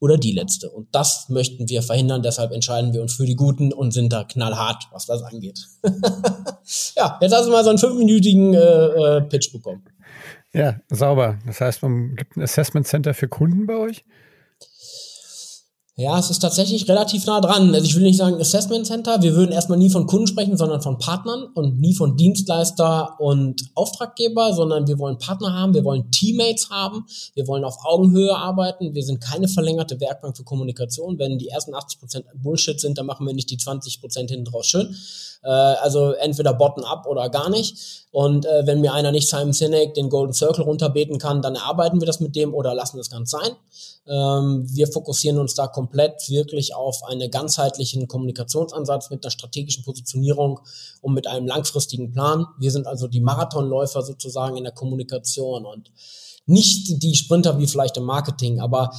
oder 0.00 0.16
die 0.16 0.32
Letzte. 0.32 0.70
Und 0.70 0.88
das 0.92 1.28
möchten 1.28 1.68
wir 1.68 1.82
verhindern. 1.82 2.22
Deshalb 2.22 2.52
entscheiden 2.52 2.92
wir 2.92 3.02
uns 3.02 3.14
für 3.14 3.26
die 3.26 3.34
Guten 3.34 3.72
und 3.72 3.92
sind 3.92 4.12
da 4.12 4.22
knallhart, 4.22 4.84
was 4.92 5.06
das 5.06 5.22
angeht. 5.22 5.58
ja, 6.96 7.18
jetzt 7.20 7.34
hast 7.34 7.46
du 7.46 7.50
mal 7.50 7.64
so 7.64 7.70
einen 7.70 7.78
fünfminütigen 7.78 8.54
äh, 8.54 8.58
äh, 8.58 9.20
Pitch 9.22 9.52
bekommen. 9.52 9.82
Ja, 10.52 10.80
sauber. 10.88 11.38
Das 11.46 11.60
heißt, 11.60 11.82
man 11.82 12.16
gibt 12.16 12.36
ein 12.36 12.42
Assessment 12.42 12.86
Center 12.86 13.14
für 13.14 13.28
Kunden 13.28 13.66
bei 13.66 13.76
euch? 13.76 14.04
Ja, 16.00 16.16
es 16.16 16.30
ist 16.30 16.38
tatsächlich 16.38 16.88
relativ 16.88 17.26
nah 17.26 17.40
dran. 17.40 17.74
Also 17.74 17.84
ich 17.84 17.96
will 17.96 18.04
nicht 18.04 18.18
sagen 18.18 18.40
Assessment 18.40 18.86
Center. 18.86 19.20
Wir 19.20 19.34
würden 19.34 19.50
erstmal 19.50 19.78
nie 19.78 19.90
von 19.90 20.06
Kunden 20.06 20.28
sprechen, 20.28 20.56
sondern 20.56 20.80
von 20.80 20.96
Partnern 20.98 21.48
und 21.54 21.80
nie 21.80 21.92
von 21.92 22.16
Dienstleister 22.16 23.18
und 23.18 23.64
Auftraggeber, 23.74 24.54
sondern 24.54 24.86
wir 24.86 25.00
wollen 25.00 25.18
Partner 25.18 25.52
haben, 25.52 25.74
wir 25.74 25.82
wollen 25.82 26.08
Teammates 26.12 26.70
haben, 26.70 27.04
wir 27.34 27.48
wollen 27.48 27.64
auf 27.64 27.78
Augenhöhe 27.84 28.32
arbeiten. 28.36 28.94
Wir 28.94 29.02
sind 29.02 29.20
keine 29.20 29.48
verlängerte 29.48 30.00
Werkbank 30.00 30.36
für 30.36 30.44
Kommunikation. 30.44 31.18
Wenn 31.18 31.36
die 31.36 31.48
ersten 31.48 31.74
80 31.74 31.98
Prozent 31.98 32.26
Bullshit 32.32 32.78
sind, 32.78 32.96
dann 32.96 33.06
machen 33.06 33.26
wir 33.26 33.34
nicht 33.34 33.50
die 33.50 33.58
20 33.58 34.00
Prozent 34.00 34.30
hinten 34.30 34.44
draus 34.44 34.68
schön. 34.68 34.94
Äh, 35.42 35.48
also 35.48 36.12
entweder 36.12 36.54
bottom-up 36.54 37.06
oder 37.06 37.28
gar 37.28 37.50
nicht. 37.50 38.06
Und 38.10 38.46
äh, 38.46 38.66
wenn 38.66 38.80
mir 38.80 38.92
einer 38.92 39.12
nicht 39.12 39.28
Simon 39.28 39.52
Sinek 39.52 39.94
den 39.94 40.08
Golden 40.08 40.32
Circle 40.32 40.64
runterbeten 40.64 41.18
kann, 41.18 41.42
dann 41.42 41.54
erarbeiten 41.54 42.00
wir 42.00 42.06
das 42.06 42.20
mit 42.20 42.34
dem 42.36 42.54
oder 42.54 42.74
lassen 42.74 42.96
das 42.96 43.10
ganz 43.10 43.30
sein. 43.30 43.50
Ähm, 44.06 44.66
wir 44.70 44.88
fokussieren 44.88 45.38
uns 45.38 45.54
da 45.54 45.66
komplett 45.66 46.28
wirklich 46.28 46.74
auf 46.74 47.04
einen 47.04 47.30
ganzheitlichen 47.30 48.08
Kommunikationsansatz 48.08 49.10
mit 49.10 49.24
einer 49.24 49.30
strategischen 49.30 49.84
Positionierung 49.84 50.60
und 51.02 51.14
mit 51.14 51.26
einem 51.26 51.46
langfristigen 51.46 52.12
Plan. 52.12 52.46
Wir 52.58 52.70
sind 52.70 52.86
also 52.86 53.06
die 53.06 53.20
Marathonläufer 53.20 54.02
sozusagen 54.02 54.56
in 54.56 54.64
der 54.64 54.72
Kommunikation 54.72 55.66
und 55.66 55.90
nicht 56.46 57.02
die 57.02 57.14
Sprinter 57.14 57.58
wie 57.58 57.66
vielleicht 57.66 57.98
im 57.98 58.04
Marketing, 58.04 58.60
aber 58.60 58.90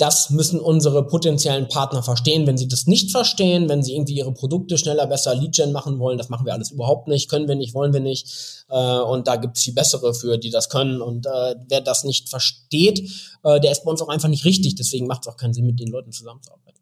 das 0.00 0.30
müssen 0.30 0.58
unsere 0.58 1.06
potenziellen 1.06 1.68
Partner 1.68 2.02
verstehen. 2.02 2.46
Wenn 2.46 2.56
sie 2.56 2.68
das 2.68 2.86
nicht 2.86 3.10
verstehen, 3.10 3.68
wenn 3.68 3.82
sie 3.82 3.94
irgendwie 3.94 4.14
ihre 4.14 4.32
Produkte 4.32 4.78
schneller, 4.78 5.06
besser 5.06 5.34
Lead-Gen 5.34 5.72
machen 5.72 5.98
wollen, 5.98 6.16
das 6.16 6.30
machen 6.30 6.46
wir 6.46 6.54
alles 6.54 6.70
überhaupt 6.70 7.06
nicht, 7.06 7.28
können 7.28 7.48
wir 7.48 7.54
nicht, 7.54 7.74
wollen 7.74 7.92
wir 7.92 8.00
nicht. 8.00 8.64
Äh, 8.70 8.74
und 8.74 9.28
da 9.28 9.36
gibt 9.36 9.58
es 9.58 9.64
viel 9.64 9.74
bessere 9.74 10.14
für, 10.14 10.38
die 10.38 10.50
das 10.50 10.70
können. 10.70 11.02
Und 11.02 11.26
äh, 11.26 11.54
wer 11.68 11.82
das 11.82 12.04
nicht 12.04 12.30
versteht, 12.30 13.00
äh, 13.44 13.60
der 13.60 13.72
ist 13.72 13.84
bei 13.84 13.90
uns 13.90 14.00
auch 14.00 14.08
einfach 14.08 14.28
nicht 14.28 14.46
richtig. 14.46 14.74
Deswegen 14.74 15.06
macht 15.06 15.22
es 15.22 15.28
auch 15.28 15.36
keinen 15.36 15.52
Sinn, 15.52 15.66
mit 15.66 15.78
den 15.78 15.88
Leuten 15.88 16.12
zusammenzuarbeiten. 16.12 16.80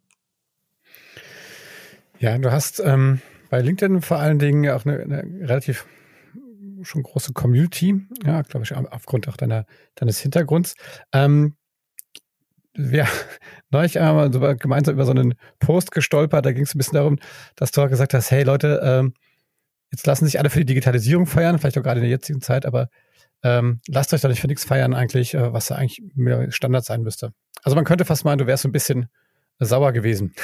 Ja, 2.21 2.39
du 2.39 2.53
hast 2.53 2.81
ähm, 2.81 3.21
bei 3.51 3.61
LinkedIn 3.61 4.01
vor 4.01 4.19
allen 4.19 4.39
Dingen 4.39 4.71
auch 4.71 4.85
eine, 4.85 5.01
eine 5.03 5.49
relativ 5.49 5.87
schon 6.83 7.03
große 7.03 7.33
Community, 7.33 8.01
ja, 8.25 8.43
glaube 8.43 8.65
ich, 8.65 8.75
aufgrund 8.75 9.29
auch 9.29 9.37
deiner, 9.37 9.67
deines 9.97 10.21
Hintergrunds. 10.21 10.75
Ähm, 11.13 11.57
wir 12.79 13.07
neulich 13.71 14.01
einmal 14.01 14.33
so 14.33 14.41
gemeinsam 14.41 14.95
über 14.95 15.05
so 15.05 15.11
einen 15.11 15.35
Post 15.59 15.91
gestolpert, 15.91 16.47
da 16.47 16.53
ging 16.53 16.65
es 16.65 16.75
ein 16.75 16.79
bisschen 16.79 16.95
darum, 16.95 17.19
dass 17.57 17.71
du 17.71 17.87
gesagt 17.89 18.15
hast, 18.15 18.31
hey 18.31 18.45
Leute, 18.45 18.81
ähm, 18.83 19.15
jetzt 19.91 20.07
lassen 20.07 20.25
sich 20.25 20.39
alle 20.39 20.51
für 20.51 20.61
die 20.61 20.67
Digitalisierung 20.67 21.27
feiern, 21.27 21.59
vielleicht 21.59 21.79
auch 21.79 21.83
gerade 21.83 22.01
in 22.01 22.05
der 22.05 22.11
jetzigen 22.11 22.41
Zeit, 22.41 22.65
aber 22.65 22.89
ähm, 23.43 23.81
lasst 23.87 24.13
euch 24.15 24.21
da 24.21 24.29
nicht 24.29 24.41
für 24.41 24.49
nichts 24.49 24.65
feiern 24.65 24.95
eigentlich, 24.95 25.35
äh, 25.35 25.53
was 25.53 25.67
da 25.67 25.77
eigentlich 25.77 26.03
mehr 26.15 26.51
Standard 26.51 26.85
sein 26.85 27.03
müsste. 27.03 27.33
Also 27.63 27.77
man 27.77 27.85
könnte 27.85 28.05
fast 28.05 28.25
meinen, 28.25 28.39
du 28.39 28.47
wärst 28.47 28.63
so 28.63 28.69
ein 28.69 28.73
bisschen 28.73 29.09
sauer 29.59 29.93
gewesen. 29.93 30.35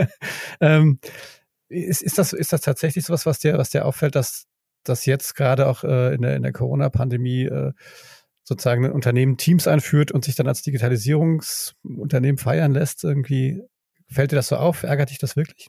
ähm, 0.60 0.98
ist, 1.68 2.02
ist, 2.02 2.18
das, 2.18 2.32
ist 2.32 2.52
das 2.52 2.60
tatsächlich 2.60 3.04
sowas, 3.04 3.26
was 3.26 3.38
dir, 3.38 3.58
was 3.58 3.70
dir 3.70 3.84
auffällt, 3.84 4.14
dass, 4.14 4.46
dass 4.84 5.06
jetzt 5.06 5.34
gerade 5.34 5.66
auch 5.66 5.84
äh, 5.84 6.14
in 6.14 6.22
der, 6.22 6.36
in 6.36 6.42
der 6.42 6.52
Corona-Pandemie 6.52 7.46
äh, 7.46 7.72
sozusagen 8.46 8.84
ein 8.84 8.92
Unternehmen 8.92 9.36
Teams 9.36 9.66
einführt 9.66 10.12
und 10.12 10.24
sich 10.24 10.36
dann 10.36 10.46
als 10.46 10.62
Digitalisierungsunternehmen 10.62 12.38
feiern 12.38 12.72
lässt, 12.72 13.02
irgendwie 13.02 13.62
fällt 14.08 14.30
dir 14.30 14.36
das 14.36 14.48
so 14.48 14.56
auf? 14.56 14.84
Ärgert 14.84 15.10
dich 15.10 15.18
das 15.18 15.34
wirklich? 15.36 15.68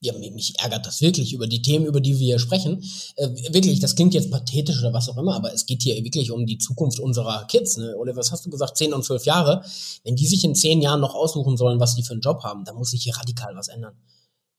Ja, 0.00 0.12
mich 0.16 0.54
ärgert 0.60 0.86
das 0.86 1.00
wirklich 1.00 1.32
über 1.32 1.48
die 1.48 1.60
Themen, 1.60 1.84
über 1.84 2.00
die 2.00 2.20
wir 2.20 2.26
hier 2.26 2.38
sprechen. 2.38 2.84
Äh, 3.16 3.30
wirklich, 3.52 3.80
das 3.80 3.96
klingt 3.96 4.14
jetzt 4.14 4.30
pathetisch 4.30 4.78
oder 4.78 4.92
was 4.92 5.08
auch 5.08 5.16
immer, 5.16 5.34
aber 5.34 5.52
es 5.52 5.66
geht 5.66 5.82
hier 5.82 5.96
wirklich 6.04 6.30
um 6.30 6.46
die 6.46 6.58
Zukunft 6.58 7.00
unserer 7.00 7.48
Kids. 7.48 7.78
Ne? 7.78 7.96
Oliver, 7.98 8.18
was 8.18 8.30
hast 8.30 8.46
du 8.46 8.50
gesagt? 8.50 8.76
Zehn 8.76 8.94
und 8.94 9.04
zwölf 9.04 9.24
Jahre. 9.24 9.64
Wenn 10.04 10.14
die 10.14 10.28
sich 10.28 10.44
in 10.44 10.54
zehn 10.54 10.80
Jahren 10.80 11.00
noch 11.00 11.16
aussuchen 11.16 11.56
sollen, 11.56 11.80
was 11.80 11.96
die 11.96 12.04
für 12.04 12.12
einen 12.12 12.20
Job 12.20 12.44
haben, 12.44 12.64
dann 12.64 12.76
muss 12.76 12.92
sich 12.92 13.02
hier 13.02 13.16
radikal 13.16 13.56
was 13.56 13.66
ändern. 13.66 13.96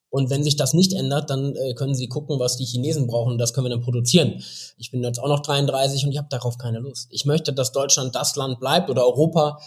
Und 0.10 0.30
wenn 0.30 0.44
sich 0.44 0.56
das 0.56 0.74
nicht 0.74 0.94
ändert, 0.94 1.30
dann 1.30 1.56
äh, 1.56 1.74
können 1.74 1.94
sie 1.94 2.08
gucken, 2.08 2.40
was 2.40 2.58
die 2.58 2.66
Chinesen 2.66 3.08
brauchen 3.08 3.34
und 3.34 3.38
das 3.38 3.54
können 3.54 3.66
wir 3.66 3.72
dann 3.72 3.82
produzieren. 3.82 4.42
Ich 4.78 4.92
bin 4.92 5.04
jetzt 5.04 5.20
auch 5.20 5.28
noch 5.28 5.42
33 5.42 6.06
und 6.06 6.12
ich 6.12 6.18
habe 6.18 6.28
darauf 6.30 6.58
keine 6.58 6.80
Lust. 6.80 7.08
Ich 7.12 7.26
möchte, 7.26 7.54
dass 7.54 7.72
Deutschland 7.72 8.16
das 8.16 8.36
Land 8.36 8.60
bleibt 8.60 8.90
oder 8.90 9.06
Europa, 9.06 9.60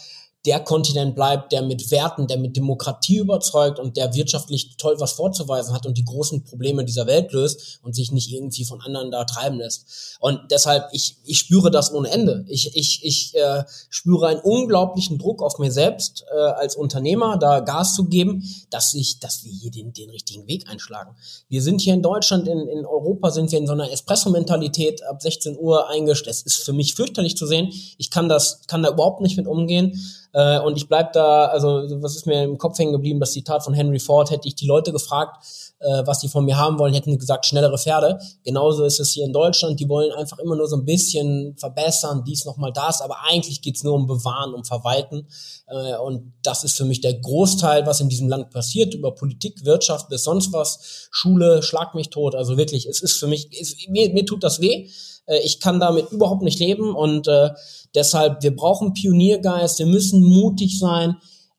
der 0.44 0.58
Kontinent 0.60 1.14
bleibt, 1.14 1.52
der 1.52 1.62
mit 1.62 1.90
Werten, 1.92 2.26
der 2.26 2.36
mit 2.36 2.56
Demokratie 2.56 3.18
überzeugt 3.18 3.78
und 3.78 3.96
der 3.96 4.14
wirtschaftlich 4.14 4.76
toll 4.76 4.96
was 4.98 5.12
vorzuweisen 5.12 5.72
hat 5.72 5.86
und 5.86 5.96
die 5.96 6.04
großen 6.04 6.42
Probleme 6.42 6.84
dieser 6.84 7.06
Welt 7.06 7.32
löst 7.32 7.78
und 7.82 7.94
sich 7.94 8.10
nicht 8.10 8.32
irgendwie 8.32 8.64
von 8.64 8.80
anderen 8.80 9.12
da 9.12 9.24
treiben 9.24 9.58
lässt. 9.58 10.16
Und 10.18 10.40
deshalb, 10.50 10.88
ich, 10.92 11.16
ich 11.24 11.38
spüre 11.38 11.70
das 11.70 11.92
ohne 11.92 12.10
Ende. 12.10 12.44
Ich, 12.48 12.74
ich, 12.76 13.04
ich 13.04 13.34
äh, 13.36 13.62
spüre 13.88 14.26
einen 14.26 14.40
unglaublichen 14.40 15.18
Druck 15.18 15.42
auf 15.42 15.58
mir 15.58 15.70
selbst 15.70 16.24
äh, 16.32 16.36
als 16.36 16.74
Unternehmer, 16.74 17.36
da 17.38 17.60
Gas 17.60 17.94
zu 17.94 18.06
geben, 18.06 18.42
dass 18.70 18.94
ich, 18.94 19.20
dass 19.20 19.44
wir 19.44 19.52
hier 19.52 19.70
den, 19.70 19.92
den 19.92 20.10
richtigen 20.10 20.48
Weg 20.48 20.68
einschlagen. 20.68 21.14
Wir 21.48 21.62
sind 21.62 21.80
hier 21.80 21.94
in 21.94 22.02
Deutschland, 22.02 22.48
in, 22.48 22.66
in 22.66 22.84
Europa 22.84 23.30
sind 23.30 23.52
wir 23.52 23.60
in 23.60 23.68
so 23.68 23.74
einer 23.74 23.90
Espresso-Mentalität 23.92 25.04
ab 25.04 25.22
16 25.22 25.56
Uhr 25.56 25.88
eingestellt. 25.88 26.22
Das 26.32 26.42
ist 26.42 26.64
für 26.64 26.72
mich 26.72 26.94
fürchterlich 26.94 27.36
zu 27.36 27.46
sehen. 27.46 27.72
Ich 27.98 28.10
kann 28.10 28.28
das, 28.28 28.62
kann 28.66 28.82
da 28.82 28.90
überhaupt 28.90 29.20
nicht 29.20 29.36
mit 29.36 29.46
umgehen. 29.46 30.00
Äh, 30.32 30.58
und 30.60 30.76
ich 30.76 30.88
bleib 30.88 31.12
da, 31.12 31.46
also 31.46 31.84
was 32.02 32.16
ist 32.16 32.26
mir 32.26 32.42
im 32.42 32.58
Kopf 32.58 32.78
hängen 32.78 32.92
geblieben, 32.92 33.20
das 33.20 33.32
Zitat 33.32 33.62
von 33.62 33.74
Henry 33.74 33.98
Ford, 33.98 34.30
hätte 34.30 34.48
ich 34.48 34.54
die 34.54 34.66
Leute 34.66 34.92
gefragt, 34.92 35.44
äh, 35.80 36.02
was 36.06 36.20
die 36.20 36.28
von 36.28 36.44
mir 36.44 36.56
haben 36.56 36.78
wollen, 36.78 36.94
hätten 36.94 37.18
gesagt, 37.18 37.46
schnellere 37.46 37.76
Pferde. 37.76 38.18
Genauso 38.44 38.84
ist 38.84 39.00
es 39.00 39.12
hier 39.12 39.24
in 39.24 39.32
Deutschland, 39.32 39.78
die 39.80 39.88
wollen 39.88 40.12
einfach 40.12 40.38
immer 40.38 40.56
nur 40.56 40.68
so 40.68 40.76
ein 40.76 40.84
bisschen 40.84 41.56
verbessern, 41.58 42.24
dies 42.26 42.44
nochmal 42.44 42.72
das, 42.72 43.00
aber 43.02 43.16
eigentlich 43.28 43.60
geht's 43.62 43.84
nur 43.84 43.94
um 43.94 44.06
Bewahren, 44.06 44.54
um 44.54 44.64
Verwalten. 44.64 45.26
Äh, 45.66 45.96
und 45.96 46.32
das 46.42 46.64
ist 46.64 46.76
für 46.76 46.84
mich 46.84 47.00
der 47.00 47.14
Großteil, 47.14 47.86
was 47.86 48.00
in 48.00 48.08
diesem 48.08 48.28
Land 48.28 48.50
passiert, 48.50 48.94
über 48.94 49.14
Politik, 49.14 49.64
Wirtschaft 49.64 50.08
bis 50.08 50.24
sonst 50.24 50.52
was, 50.52 51.08
Schule, 51.10 51.62
schlag 51.62 51.94
mich 51.94 52.10
tot. 52.10 52.34
Also 52.34 52.56
wirklich, 52.56 52.86
es 52.86 53.02
ist 53.02 53.18
für 53.18 53.26
mich, 53.26 53.48
es, 53.60 53.76
mir, 53.88 54.12
mir 54.12 54.24
tut 54.24 54.42
das 54.42 54.60
weh. 54.60 54.88
Äh, 55.26 55.38
ich 55.44 55.60
kann 55.60 55.80
damit 55.80 56.10
überhaupt 56.10 56.42
nicht 56.42 56.58
leben 56.58 56.94
und 56.94 57.28
äh, 57.28 57.50
deshalb, 57.94 58.42
wir 58.42 58.54
brauchen 58.54 58.94
Pioniergeist, 58.94 59.78
wir 59.78 59.86
müssen 59.86 60.22
mutig 60.22 60.78
sein. 60.78 61.16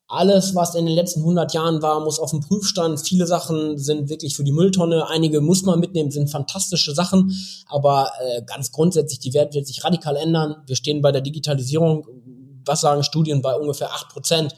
Alles, 0.07 0.53
was 0.53 0.75
in 0.75 0.85
den 0.85 0.93
letzten 0.93 1.21
100 1.21 1.53
Jahren 1.53 1.81
war, 1.81 1.99
muss 2.01 2.19
auf 2.19 2.29
dem 2.29 2.41
Prüfstand. 2.41 2.99
Viele 2.99 3.25
Sachen 3.25 3.79
sind 3.79 4.09
wirklich 4.09 4.35
für 4.35 4.43
die 4.43 4.51
Mülltonne. 4.51 5.07
Einige 5.07 5.41
muss 5.41 5.63
man 5.63 5.79
mitnehmen, 5.79 6.11
sind 6.11 6.29
fantastische 6.29 6.93
Sachen. 6.93 7.33
Aber 7.67 8.11
äh, 8.21 8.43
ganz 8.45 8.71
grundsätzlich, 8.71 9.19
die 9.19 9.33
Welt 9.33 9.55
wird 9.55 9.65
sich 9.65 9.83
radikal 9.83 10.15
ändern. 10.15 10.57
Wir 10.67 10.75
stehen 10.75 11.01
bei 11.01 11.11
der 11.11 11.21
Digitalisierung, 11.21 12.05
was 12.63 12.81
sagen 12.81 13.03
Studien, 13.03 13.41
bei 13.41 13.55
ungefähr 13.55 13.91
8 13.91 14.09
Prozent. 14.09 14.55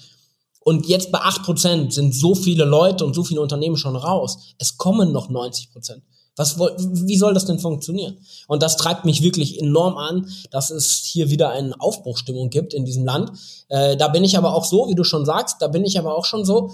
Und 0.60 0.88
jetzt 0.88 1.12
bei 1.12 1.20
8 1.20 1.44
Prozent 1.44 1.94
sind 1.94 2.14
so 2.14 2.36
viele 2.36 2.66
Leute 2.66 3.06
und 3.06 3.14
so 3.14 3.24
viele 3.24 3.40
Unternehmen 3.40 3.78
schon 3.78 3.96
raus. 3.96 4.56
Es 4.58 4.78
kommen 4.78 5.14
noch 5.14 5.30
90 5.30 5.72
Prozent. 5.72 6.04
Was, 6.36 6.60
wie 6.60 7.18
soll 7.18 7.34
das 7.34 7.46
denn 7.46 7.60
funktionieren? 7.60 8.18
Und 8.48 8.62
das 8.62 8.76
treibt 8.76 9.06
mich 9.06 9.22
wirklich 9.22 9.62
enorm 9.62 9.98
an, 9.98 10.30
dass 10.52 10.70
es 10.70 11.04
hier 11.06 11.30
wieder 11.30 11.50
eine 11.50 11.80
Aufbruchstimmung 11.80 12.50
gibt 12.50 12.74
in 12.74 12.84
diesem 12.84 13.06
Land. 13.06 13.32
Äh, 13.70 13.96
da 13.96 14.10
bin 14.10 14.24
ich 14.24 14.38
aber 14.38 14.54
auch 14.54 14.66
so, 14.66 14.90
wie 14.90 14.96
du 14.96 15.04
schon 15.04 15.26
sagst, 15.26 15.62
da 15.62 15.68
bin 15.68 15.86
ich 15.86 15.98
aber 15.98 16.16
auch 16.16 16.26
schon 16.26 16.44
so, 16.44 16.72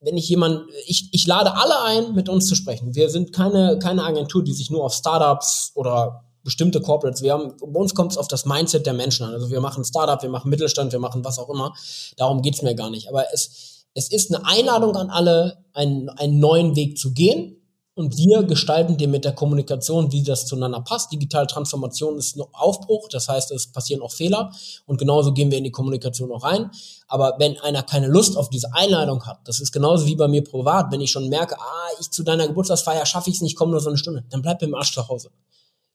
wenn 0.00 0.16
ich 0.16 0.28
jemand, 0.28 0.64
ich, 0.86 1.08
ich 1.12 1.26
lade 1.26 1.54
alle 1.54 1.80
ein, 1.82 2.14
mit 2.14 2.28
uns 2.28 2.48
zu 2.48 2.54
sprechen. 2.54 2.94
Wir 2.94 3.08
sind 3.08 3.32
keine, 3.32 3.78
keine 3.78 4.04
Agentur, 4.04 4.44
die 4.44 4.52
sich 4.52 4.70
nur 4.70 4.84
auf 4.84 4.92
Startups 4.92 5.72
oder 5.74 6.24
bestimmte 6.44 6.80
Corporates, 6.80 7.22
wir 7.22 7.32
haben, 7.32 7.54
bei 7.56 7.78
uns 7.78 7.94
kommt 7.94 8.12
es 8.12 8.18
auf 8.18 8.26
das 8.26 8.44
Mindset 8.44 8.84
der 8.84 8.94
Menschen 8.94 9.24
an. 9.24 9.32
Also 9.32 9.50
wir 9.50 9.60
machen 9.60 9.84
Startup, 9.84 10.20
wir 10.20 10.28
machen 10.28 10.50
Mittelstand, 10.50 10.92
wir 10.92 10.98
machen 10.98 11.24
was 11.24 11.38
auch 11.38 11.48
immer. 11.48 11.72
Darum 12.16 12.42
geht's 12.42 12.62
mir 12.62 12.74
gar 12.74 12.90
nicht. 12.90 13.08
Aber 13.08 13.32
es, 13.32 13.86
es 13.94 14.10
ist 14.10 14.34
eine 14.34 14.44
Einladung 14.44 14.96
an 14.96 15.08
alle, 15.08 15.64
einen, 15.72 16.08
einen 16.10 16.40
neuen 16.40 16.74
Weg 16.74 16.98
zu 16.98 17.12
gehen 17.14 17.61
und 17.94 18.16
wir 18.16 18.42
gestalten 18.44 18.96
den 18.96 19.10
mit 19.10 19.24
der 19.24 19.34
Kommunikation, 19.34 20.12
wie 20.12 20.22
das 20.22 20.46
zueinander 20.46 20.80
passt. 20.80 21.12
Digitale 21.12 21.46
Transformation 21.46 22.16
ist 22.16 22.36
ein 22.36 22.42
Aufbruch, 22.52 23.08
das 23.08 23.28
heißt, 23.28 23.50
es 23.50 23.70
passieren 23.70 24.02
auch 24.02 24.12
Fehler 24.12 24.52
und 24.86 24.98
genauso 24.98 25.32
gehen 25.32 25.50
wir 25.50 25.58
in 25.58 25.64
die 25.64 25.70
Kommunikation 25.70 26.32
auch 26.32 26.42
rein. 26.42 26.70
Aber 27.06 27.36
wenn 27.38 27.58
einer 27.58 27.82
keine 27.82 28.06
Lust 28.06 28.36
auf 28.36 28.48
diese 28.48 28.72
Einladung 28.72 29.26
hat, 29.26 29.40
das 29.44 29.60
ist 29.60 29.72
genauso 29.72 30.06
wie 30.06 30.16
bei 30.16 30.28
mir 30.28 30.42
privat, 30.42 30.90
wenn 30.90 31.02
ich 31.02 31.10
schon 31.10 31.28
merke, 31.28 31.58
ah, 31.60 31.88
ich 32.00 32.10
zu 32.10 32.22
deiner 32.22 32.46
Geburtstagsfeier 32.48 33.04
schaffe 33.04 33.28
ich 33.28 33.36
es 33.36 33.42
nicht, 33.42 33.56
komme 33.56 33.72
nur 33.72 33.80
so 33.80 33.90
eine 33.90 33.98
Stunde, 33.98 34.24
dann 34.30 34.40
bleib 34.40 34.62
im 34.62 34.74
Arsch 34.74 34.94
zu 34.94 35.06
Hause. 35.06 35.30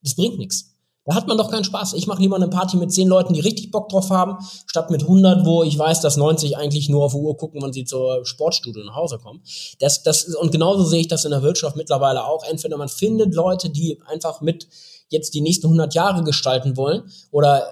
Das 0.03 0.15
bringt 0.15 0.37
nichts. 0.37 0.76
Da 1.07 1.15
hat 1.15 1.25
man 1.25 1.37
doch 1.37 1.49
keinen 1.49 1.63
Spaß. 1.63 1.93
Ich 1.93 2.05
mache 2.05 2.21
lieber 2.21 2.35
eine 2.35 2.49
Party 2.49 2.75
mit 2.75 2.91
zehn 2.91 3.07
Leuten, 3.07 3.33
die 3.33 3.39
richtig 3.39 3.71
Bock 3.71 3.87
drauf 3.87 4.09
haben, 4.09 4.37
statt 4.67 4.91
mit 4.91 5.03
100, 5.03 5.45
wo 5.45 5.63
ich 5.63 5.79
weiß, 5.79 6.01
dass 6.01 6.17
90 6.17 6.57
eigentlich 6.57 6.89
nur 6.89 7.05
auf 7.05 7.13
die 7.13 7.19
Uhr 7.19 7.37
gucken, 7.37 7.61
wann 7.61 7.71
sie 7.71 7.85
zur 7.85 8.25
Sportstudio 8.25 8.83
nach 8.83 8.95
Hause 8.95 9.17
kommen. 9.17 9.41
Das, 9.79 10.03
das, 10.03 10.35
und 10.35 10.51
genauso 10.51 10.83
sehe 10.83 10.99
ich 10.99 11.07
das 11.07 11.23
in 11.23 11.31
der 11.31 11.41
Wirtschaft 11.43 11.77
mittlerweile 11.77 12.25
auch. 12.25 12.43
Entweder 12.43 12.75
man 12.75 12.89
findet 12.89 13.33
Leute, 13.33 13.69
die 13.69 14.01
einfach 14.05 14.41
mit 14.41 14.67
jetzt 15.07 15.33
die 15.33 15.39
nächsten 15.39 15.67
100 15.67 15.93
Jahre 15.93 16.23
gestalten 16.25 16.75
wollen 16.75 17.03
oder 17.31 17.65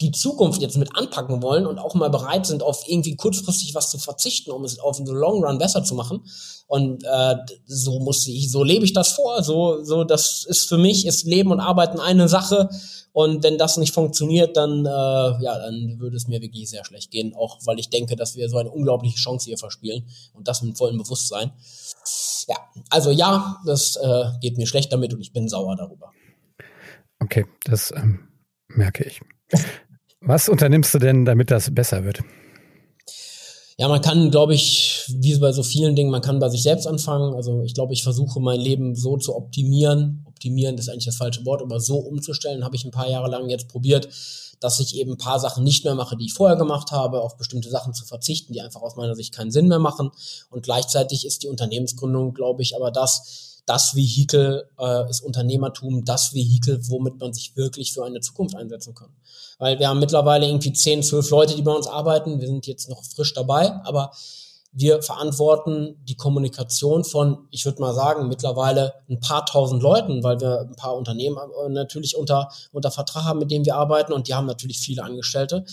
die 0.00 0.12
Zukunft 0.12 0.60
jetzt 0.60 0.76
mit 0.76 0.94
anpacken 0.94 1.42
wollen 1.42 1.66
und 1.66 1.78
auch 1.78 1.94
mal 1.94 2.10
bereit 2.10 2.46
sind, 2.46 2.62
auf 2.62 2.84
irgendwie 2.86 3.16
kurzfristig 3.16 3.74
was 3.74 3.90
zu 3.90 3.98
verzichten, 3.98 4.50
um 4.50 4.64
es 4.64 4.78
auf 4.78 4.96
den 4.96 5.06
Long 5.06 5.44
Run 5.44 5.58
besser 5.58 5.84
zu 5.84 5.94
machen. 5.94 6.24
Und 6.66 7.04
äh, 7.04 7.36
so 7.66 8.00
muss 8.00 8.26
ich, 8.26 8.50
so 8.50 8.64
lebe 8.64 8.84
ich 8.84 8.92
das 8.92 9.12
vor. 9.12 9.42
So, 9.42 9.82
so, 9.84 10.04
das 10.04 10.44
ist 10.44 10.68
für 10.68 10.78
mich 10.78 11.06
ist 11.06 11.24
Leben 11.24 11.52
und 11.52 11.60
Arbeiten 11.60 12.00
eine 12.00 12.28
Sache. 12.28 12.68
Und 13.12 13.42
wenn 13.44 13.56
das 13.56 13.78
nicht 13.78 13.94
funktioniert, 13.94 14.56
dann 14.56 14.84
äh, 14.84 14.88
ja, 14.88 15.58
dann 15.58 15.96
würde 15.98 16.16
es 16.16 16.28
mir 16.28 16.42
wirklich 16.42 16.68
sehr 16.68 16.84
schlecht 16.84 17.10
gehen. 17.10 17.34
Auch 17.34 17.58
weil 17.64 17.78
ich 17.78 17.88
denke, 17.88 18.16
dass 18.16 18.36
wir 18.36 18.48
so 18.48 18.58
eine 18.58 18.70
unglaubliche 18.70 19.16
Chance 19.16 19.46
hier 19.46 19.58
verspielen 19.58 20.06
und 20.34 20.48
das 20.48 20.62
mit 20.62 20.76
vollem 20.76 20.98
Bewusstsein. 20.98 21.52
Ja, 22.48 22.56
also 22.90 23.10
ja, 23.10 23.60
das 23.64 23.96
äh, 23.96 24.24
geht 24.40 24.58
mir 24.58 24.66
schlecht 24.66 24.92
damit 24.92 25.14
und 25.14 25.20
ich 25.20 25.32
bin 25.32 25.48
sauer 25.48 25.76
darüber. 25.76 26.12
Okay, 27.20 27.46
das 27.64 27.92
ähm, 27.92 28.28
merke 28.68 29.04
ich. 29.04 29.20
Was 30.20 30.48
unternimmst 30.48 30.94
du 30.94 30.98
denn, 30.98 31.24
damit 31.24 31.50
das 31.50 31.74
besser 31.74 32.04
wird? 32.04 32.20
Ja, 33.78 33.88
man 33.88 34.00
kann, 34.00 34.30
glaube 34.30 34.54
ich, 34.54 35.04
wie 35.08 35.36
bei 35.38 35.52
so 35.52 35.62
vielen 35.62 35.94
Dingen, 35.94 36.10
man 36.10 36.22
kann 36.22 36.38
bei 36.38 36.48
sich 36.48 36.62
selbst 36.62 36.86
anfangen. 36.86 37.34
Also 37.34 37.62
ich 37.62 37.74
glaube, 37.74 37.92
ich 37.92 38.02
versuche 38.02 38.40
mein 38.40 38.58
Leben 38.58 38.94
so 38.94 39.18
zu 39.18 39.36
optimieren. 39.36 40.24
Optimieren 40.26 40.78
ist 40.78 40.88
eigentlich 40.88 41.04
das 41.04 41.16
falsche 41.16 41.44
Wort, 41.44 41.60
aber 41.60 41.78
so 41.78 41.98
umzustellen, 41.98 42.64
habe 42.64 42.74
ich 42.74 42.86
ein 42.86 42.90
paar 42.90 43.08
Jahre 43.08 43.28
lang 43.28 43.50
jetzt 43.50 43.68
probiert, 43.68 44.08
dass 44.60 44.80
ich 44.80 44.96
eben 44.96 45.12
ein 45.12 45.18
paar 45.18 45.38
Sachen 45.40 45.62
nicht 45.62 45.84
mehr 45.84 45.94
mache, 45.94 46.16
die 46.16 46.24
ich 46.24 46.32
vorher 46.32 46.56
gemacht 46.56 46.90
habe, 46.90 47.20
auf 47.20 47.36
bestimmte 47.36 47.68
Sachen 47.68 47.92
zu 47.92 48.06
verzichten, 48.06 48.54
die 48.54 48.62
einfach 48.62 48.80
aus 48.80 48.96
meiner 48.96 49.14
Sicht 49.14 49.34
keinen 49.34 49.50
Sinn 49.50 49.68
mehr 49.68 49.78
machen. 49.78 50.10
Und 50.48 50.62
gleichzeitig 50.62 51.26
ist 51.26 51.42
die 51.42 51.48
Unternehmensgründung, 51.48 52.32
glaube 52.32 52.62
ich, 52.62 52.74
aber 52.74 52.90
das, 52.90 53.55
das 53.66 53.94
Vehikel 53.94 54.68
äh, 54.78 55.10
ist 55.10 55.20
Unternehmertum, 55.20 56.04
das 56.04 56.32
Vehikel, 56.32 56.80
womit 56.88 57.18
man 57.18 57.34
sich 57.34 57.56
wirklich 57.56 57.92
für 57.92 58.04
eine 58.04 58.20
Zukunft 58.20 58.56
einsetzen 58.56 58.94
kann 58.94 59.10
weil 59.58 59.78
wir 59.78 59.88
haben 59.88 60.00
mittlerweile 60.00 60.46
irgendwie 60.46 60.72
10, 60.72 61.02
12 61.02 61.30
Leute, 61.30 61.54
die 61.54 61.62
bei 61.62 61.72
uns 61.72 61.86
arbeiten. 61.86 62.40
Wir 62.40 62.48
sind 62.48 62.66
jetzt 62.66 62.88
noch 62.88 63.02
frisch 63.04 63.34
dabei, 63.34 63.72
aber 63.84 64.12
wir 64.72 65.02
verantworten 65.02 65.96
die 66.04 66.16
Kommunikation 66.16 67.04
von, 67.04 67.48
ich 67.50 67.64
würde 67.64 67.80
mal 67.80 67.94
sagen, 67.94 68.28
mittlerweile 68.28 68.92
ein 69.08 69.20
paar 69.20 69.46
tausend 69.46 69.82
Leuten, 69.82 70.22
weil 70.22 70.38
wir 70.40 70.60
ein 70.60 70.76
paar 70.76 70.94
Unternehmen 70.94 71.38
äh, 71.64 71.70
natürlich 71.70 72.16
unter, 72.16 72.50
unter 72.72 72.90
Vertrag 72.90 73.24
haben, 73.24 73.38
mit 73.38 73.50
denen 73.50 73.64
wir 73.64 73.76
arbeiten 73.76 74.12
und 74.12 74.28
die 74.28 74.34
haben 74.34 74.46
natürlich 74.46 74.78
viele 74.78 75.02
Angestellte. 75.02 75.64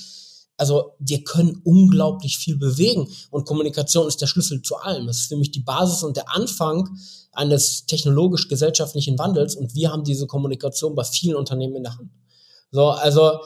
Also 0.63 0.93
wir 0.98 1.25
können 1.25 1.60
unglaublich 1.65 2.38
viel 2.38 2.58
bewegen 2.58 3.10
und 3.32 3.46
Kommunikation 3.46 4.08
ist 4.08 4.22
der 4.22 4.27
Schlüssel 4.27 4.62
zu 4.62 4.77
allem. 4.77 5.08
Das 5.08 5.17
ist 5.17 5.27
für 5.27 5.36
mich 5.36 5.51
die 5.51 5.60
Basis 5.60 6.03
und 6.03 6.15
der 6.15 6.34
Anfang 6.34 6.88
eines 7.34 7.86
technologisch-gesellschaftlichen 7.86 9.20
Wandels 9.20 9.55
und 9.55 9.75
wir 9.75 9.91
haben 9.91 10.05
diese 10.05 10.25
Kommunikation 10.25 10.96
bei 10.96 11.03
vielen 11.03 11.36
Unternehmen 11.36 11.75
in 11.75 11.84
der 11.84 11.98
Hand. 11.98 12.12
So, 12.72 12.88
also 12.91 13.39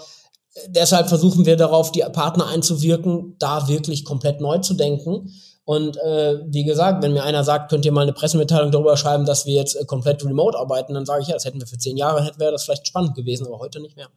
deshalb 0.68 1.10
versuchen 1.10 1.48
wir 1.48 1.58
darauf, 1.58 1.92
die 1.92 2.02
Partner 2.02 2.46
einzuwirken, 2.46 3.36
da 3.40 3.68
wirklich 3.68 4.06
komplett 4.06 4.40
neu 4.40 4.60
zu 4.60 4.76
denken. 4.76 5.32
Und 5.66 5.98
äh, 5.98 6.44
wie 6.46 6.66
gesagt, 6.66 7.02
wenn 7.02 7.14
mir 7.14 7.24
einer 7.24 7.44
sagt, 7.44 7.72
könnt 7.72 7.84
ihr 7.84 7.92
mal 7.92 8.04
eine 8.04 8.14
Pressemitteilung 8.14 8.72
darüber 8.72 8.96
schreiben, 8.96 9.26
dass 9.26 9.48
wir 9.48 9.56
jetzt 9.56 9.74
äh, 9.76 9.86
komplett 9.86 10.24
remote 10.24 10.56
arbeiten, 10.56 10.94
dann 10.94 11.08
sage 11.08 11.24
ich, 11.24 11.30
ja, 11.30 11.34
das 11.34 11.46
hätten 11.46 11.60
wir 11.60 11.68
für 11.68 11.80
zehn 11.80 11.98
Jahre, 11.98 12.24
hätte 12.24 12.40
wäre 12.40 12.52
das 12.52 12.64
vielleicht 12.64 12.86
spannend 12.86 13.16
gewesen, 13.16 13.48
aber 13.48 13.58
heute 13.58 13.80
nicht 13.80 13.96
mehr. 13.96 14.08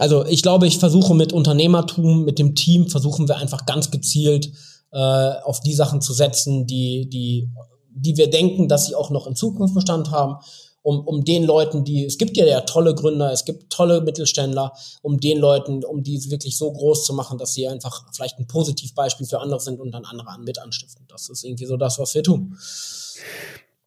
Also 0.00 0.24
ich 0.24 0.42
glaube, 0.42 0.66
ich 0.66 0.78
versuche 0.78 1.14
mit 1.14 1.34
Unternehmertum, 1.34 2.24
mit 2.24 2.38
dem 2.38 2.54
Team, 2.54 2.88
versuchen 2.88 3.28
wir 3.28 3.36
einfach 3.36 3.66
ganz 3.66 3.90
gezielt 3.90 4.50
äh, 4.92 4.98
auf 4.98 5.60
die 5.60 5.74
Sachen 5.74 6.00
zu 6.00 6.14
setzen, 6.14 6.66
die, 6.66 7.06
die, 7.10 7.50
die 7.90 8.16
wir 8.16 8.30
denken, 8.30 8.66
dass 8.66 8.86
sie 8.86 8.94
auch 8.94 9.10
noch 9.10 9.26
in 9.26 9.36
Zukunft 9.36 9.74
Bestand 9.74 10.10
haben 10.10 10.36
um, 10.82 11.00
um 11.06 11.22
den 11.22 11.44
Leuten, 11.44 11.84
die, 11.84 12.06
es 12.06 12.16
gibt 12.16 12.38
ja, 12.38 12.46
ja 12.46 12.62
tolle 12.62 12.94
Gründer, 12.94 13.30
es 13.30 13.44
gibt 13.44 13.70
tolle 13.70 14.00
Mittelständler, 14.00 14.72
um 15.02 15.20
den 15.20 15.38
Leuten, 15.38 15.84
um 15.84 16.02
die 16.02 16.30
wirklich 16.30 16.56
so 16.56 16.72
groß 16.72 17.04
zu 17.04 17.12
machen, 17.12 17.36
dass 17.36 17.52
sie 17.52 17.68
einfach 17.68 18.06
vielleicht 18.14 18.38
ein 18.38 18.46
Positivbeispiel 18.46 19.26
für 19.26 19.40
andere 19.40 19.60
sind 19.60 19.80
und 19.80 19.92
dann 19.92 20.06
andere 20.06 20.30
an 20.30 20.44
mit 20.44 20.58
anstiften. 20.58 21.04
Das 21.08 21.28
ist 21.28 21.44
irgendwie 21.44 21.66
so 21.66 21.76
das, 21.76 21.98
was 21.98 22.14
wir 22.14 22.22
tun. 22.22 22.56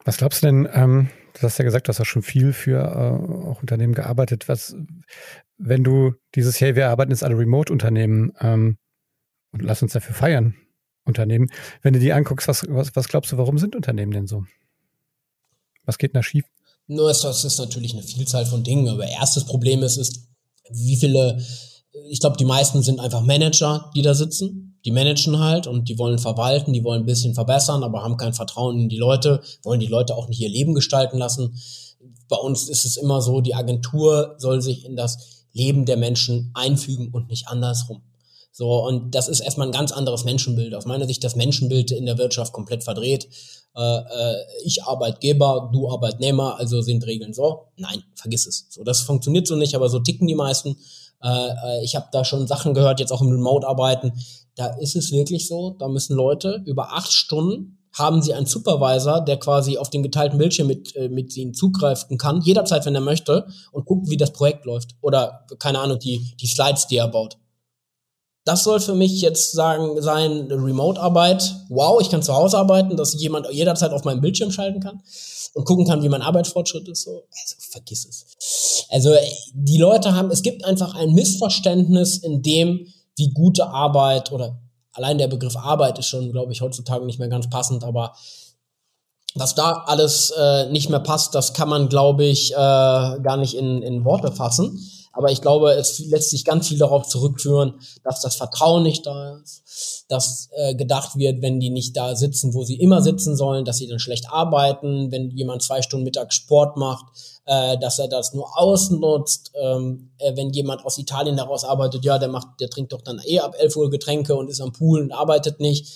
Was 0.06 0.18
glaubst 0.18 0.44
du 0.44 0.48
denn, 0.48 0.70
ähm, 0.72 1.10
du 1.34 1.42
hast 1.42 1.58
ja 1.58 1.66
gesagt, 1.66 1.88
du 1.88 1.90
hast 1.90 2.00
ja 2.00 2.06
schon 2.06 2.22
viel 2.22 2.54
für 2.54 2.80
äh, 2.80 3.48
auch 3.48 3.62
Unternehmen 3.62 3.94
gearbeitet. 3.94 4.48
Was, 4.48 4.76
wenn 5.58 5.84
du 5.84 6.14
dieses, 6.36 6.60
hey, 6.60 6.76
wir 6.76 6.90
arbeiten 6.90 7.12
jetzt 7.12 7.24
alle 7.24 7.38
Remote-Unternehmen 7.38 8.34
ähm, 8.40 8.78
und 9.52 9.62
lass 9.62 9.82
uns 9.82 9.94
dafür 9.94 10.16
feiern, 10.16 10.56
Unternehmen, 11.06 11.50
wenn 11.82 11.94
du 11.94 12.00
die 12.00 12.14
anguckst, 12.14 12.48
was, 12.48 12.66
was, 12.70 12.96
was 12.96 13.08
glaubst 13.08 13.32
du, 13.32 13.38
warum 13.38 13.58
sind 13.58 13.76
Unternehmen 13.76 14.12
denn 14.12 14.28
so? 14.28 14.46
Was 15.86 15.98
geht 15.98 16.16
da 16.16 16.24
schief? 16.24 16.46
Nur 16.88 17.08
das 17.10 17.44
ist 17.44 17.58
natürlich 17.60 17.94
eine 17.94 18.04
Vielzahl 18.04 18.46
von 18.46 18.64
Dingen. 18.64 18.88
Aber 18.88 19.06
erstes 19.06 19.46
Problem 19.46 19.84
ist, 19.84 19.98
ist, 19.98 20.28
wie 20.70 20.96
viele, 20.96 21.42
ich 22.10 22.20
glaube, 22.20 22.38
die 22.38 22.46
meisten 22.46 22.82
sind 22.84 23.00
einfach 23.00 23.22
Manager, 23.22 23.92
die 23.96 24.02
da 24.02 24.14
sitzen. 24.14 24.73
Die 24.86 24.92
managen 24.92 25.40
halt 25.40 25.68
und 25.68 25.88
die 25.88 25.98
wollen 25.98 26.20
verwalten, 26.20 26.74
die 26.74 26.84
wollen 26.84 27.04
ein 27.04 27.06
bisschen 27.06 27.34
verbessern, 27.34 27.84
aber 27.84 28.04
haben 28.04 28.18
kein 28.18 28.34
Vertrauen 28.34 28.80
in 28.80 28.90
die 28.90 28.98
Leute, 28.98 29.42
wollen 29.64 29.80
die 29.80 29.88
Leute 29.88 30.16
auch 30.16 30.28
nicht 30.28 30.42
ihr 30.42 30.50
Leben 30.50 30.74
gestalten 30.74 31.18
lassen. 31.18 31.58
Bei 32.28 32.38
uns 32.38 32.68
ist 32.68 32.86
es 32.86 32.98
immer 32.98 33.22
so, 33.22 33.42
die 33.42 33.56
Agentur 33.56 34.36
soll 34.38 34.62
sich 34.62 34.86
in 34.86 34.96
das 34.96 35.46
Leben 35.54 35.86
der 35.86 35.98
Menschen 35.98 36.52
einfügen 36.54 37.10
und 37.12 37.30
nicht 37.30 37.48
andersrum. 37.48 38.02
So, 38.56 38.86
und 38.86 39.16
das 39.16 39.30
ist 39.30 39.40
erstmal 39.40 39.68
ein 39.68 39.74
ganz 39.74 39.92
anderes 39.92 40.26
Menschenbild. 40.26 40.76
Aus 40.76 40.86
meiner 40.86 41.08
Sicht 41.08 41.24
das 41.24 41.36
Menschenbild 41.36 41.90
in 41.90 42.06
der 42.06 42.20
Wirtschaft 42.20 42.54
komplett 42.54 42.84
verdreht. 42.84 43.28
Äh, 43.76 43.82
äh, 43.82 44.36
ich 44.64 44.84
Arbeitgeber, 44.84 45.72
du 45.74 45.90
Arbeitnehmer, 45.90 46.60
also 46.60 46.82
sind 46.82 47.06
Regeln 47.08 47.34
so. 47.34 47.70
Nein, 47.78 48.04
vergiss 48.14 48.46
es. 48.46 48.68
So, 48.70 48.84
das 48.84 49.02
funktioniert 49.02 49.48
so 49.48 49.56
nicht, 49.56 49.74
aber 49.74 49.90
so 49.90 50.00
ticken 50.00 50.28
die 50.28 50.36
meisten. 50.36 50.78
Äh, 51.24 51.30
äh 51.30 51.84
ich 51.84 51.96
habe 51.96 52.10
da 52.12 52.24
schon 52.24 52.46
Sachen 52.46 52.76
gehört, 52.76 53.00
jetzt 53.00 53.12
auch 53.12 53.24
im 53.24 53.32
Remote-Arbeiten. 53.32 54.14
Da 54.56 54.68
ist 54.80 54.96
es 54.96 55.12
wirklich 55.12 55.48
so, 55.48 55.76
da 55.80 55.88
müssen 55.88 56.16
Leute 56.16 56.62
über 56.66 56.94
acht 56.94 57.12
Stunden 57.12 57.80
haben 57.94 58.24
sie 58.24 58.34
einen 58.34 58.48
Supervisor, 58.48 59.22
der 59.22 59.38
quasi 59.38 59.78
auf 59.78 59.90
den 59.90 60.04
geteilten 60.04 60.40
Bildschirm 60.40 60.68
mit, 60.68 60.96
äh, 60.96 61.10
mit 61.10 61.36
ihnen 61.38 61.54
zugreifen 61.54 62.18
kann, 62.18 62.42
jederzeit, 62.42 62.86
wenn 62.86 62.96
er 62.96 63.02
möchte, 63.02 63.48
und 63.72 63.86
guckt, 63.86 64.10
wie 64.10 64.18
das 64.18 64.34
Projekt 64.34 64.66
läuft. 64.66 64.96
Oder, 65.02 65.46
keine 65.60 65.80
Ahnung, 65.80 66.00
die, 66.00 66.36
die 66.42 66.48
Slides, 66.48 66.88
die 66.88 66.98
er 66.98 67.08
baut. 67.08 67.38
Das 68.46 68.64
soll 68.64 68.82
für 68.82 68.96
mich 68.96 69.22
jetzt 69.22 69.54
sagen, 69.54 70.02
sein 70.02 70.52
Remote-Arbeit. 70.52 71.56
Wow, 71.70 72.02
ich 72.02 72.10
kann 72.10 72.24
zu 72.24 72.34
Hause 72.34 72.58
arbeiten, 72.58 72.98
dass 72.98 73.14
jemand 73.14 73.50
jederzeit 73.52 73.92
auf 73.92 74.04
meinen 74.04 74.20
Bildschirm 74.20 74.52
schalten 74.52 74.82
kann 74.82 75.02
und 75.54 75.64
gucken 75.64 75.86
kann, 75.86 76.04
wie 76.04 76.10
mein 76.10 76.22
Arbeitsfortschritt 76.22 76.90
ist. 76.90 77.04
So, 77.04 77.12
also 77.12 77.56
vergiss 77.72 78.06
es. 78.06 78.86
Also 78.90 79.12
die 79.54 79.78
Leute 79.78 80.14
haben, 80.14 80.30
es 80.30 80.42
gibt 80.42 80.66
einfach 80.66 80.94
ein 80.96 81.14
Missverständnis 81.14 82.18
in 82.18 82.42
dem, 82.42 82.88
wie 83.18 83.34
gute 83.34 83.68
Arbeit 83.68 84.32
oder 84.32 84.60
allein 84.94 85.18
der 85.18 85.28
Begriff 85.28 85.56
Arbeit 85.56 86.00
ist 86.00 86.08
schon, 86.08 86.32
glaube 86.32 86.52
ich, 86.52 86.62
heutzutage 86.62 87.06
nicht 87.06 87.20
mehr 87.20 87.30
ganz 87.30 87.50
passend, 87.50 87.84
aber 87.84 88.14
was 89.36 89.56
da 89.56 89.84
alles 89.88 90.32
äh, 90.32 90.70
nicht 90.70 90.90
mehr 90.90 91.00
passt, 91.00 91.34
das 91.34 91.54
kann 91.54 91.70
man, 91.70 91.90
glaube 91.90 92.24
ich, 92.24 92.54
äh, 92.54 92.56
gar 92.56 93.38
nicht 93.38 93.56
in, 93.56 93.82
in 93.82 94.06
Worte 94.06 94.32
fassen. 94.32 94.80
Aber 95.16 95.32
ich 95.32 95.42
glaube, 95.42 95.72
es 95.74 96.00
lässt 96.00 96.32
sich 96.32 96.44
ganz 96.44 96.68
viel 96.68 96.80
darauf 96.80 97.08
zurückführen, 97.08 97.76
dass 98.04 98.22
das 98.22 98.36
Vertrauen 98.36 98.82
nicht 98.82 99.06
da 99.06 99.40
ist, 99.44 100.06
dass 100.10 100.50
äh, 100.54 100.74
gedacht 100.74 101.16
wird, 101.16 101.44
wenn 101.44 101.60
die 101.60 101.70
nicht 101.70 101.96
da 101.96 102.16
sitzen, 102.16 102.56
wo 102.56 102.64
sie 102.64 102.80
immer 102.80 103.02
sitzen 103.04 103.38
sollen, 103.38 103.64
dass 103.64 103.78
sie 103.78 103.88
dann 103.88 104.00
schlecht 104.00 104.32
arbeiten, 104.32 105.12
wenn 105.12 105.30
jemand 105.30 105.62
zwei 105.62 105.84
Stunden 105.84 106.04
Mittag 106.04 106.34
Sport 106.34 106.78
macht, 106.78 107.06
äh, 107.46 107.78
dass 107.78 108.00
er 108.00 108.08
das 108.08 108.34
nur 108.34 108.58
ausnutzt, 108.60 109.52
ähm, 109.54 110.10
äh, 110.18 110.36
wenn 110.36 110.50
jemand 110.50 110.84
aus 110.84 110.98
Italien 110.98 111.38
heraus 111.38 111.64
arbeitet, 111.64 112.04
ja, 112.04 112.18
der 112.18 112.30
macht, 112.30 112.60
der 112.60 112.72
trinkt 112.72 112.92
doch 112.92 113.02
dann 113.02 113.22
eh 113.24 113.40
ab 113.40 113.54
11 113.56 113.76
Uhr 113.76 113.92
Getränke 113.92 114.36
und 114.36 114.50
ist 114.50 114.62
am 114.62 114.74
Pool 114.74 115.00
und 115.00 115.12
arbeitet 115.12 115.60
nicht. 115.60 115.88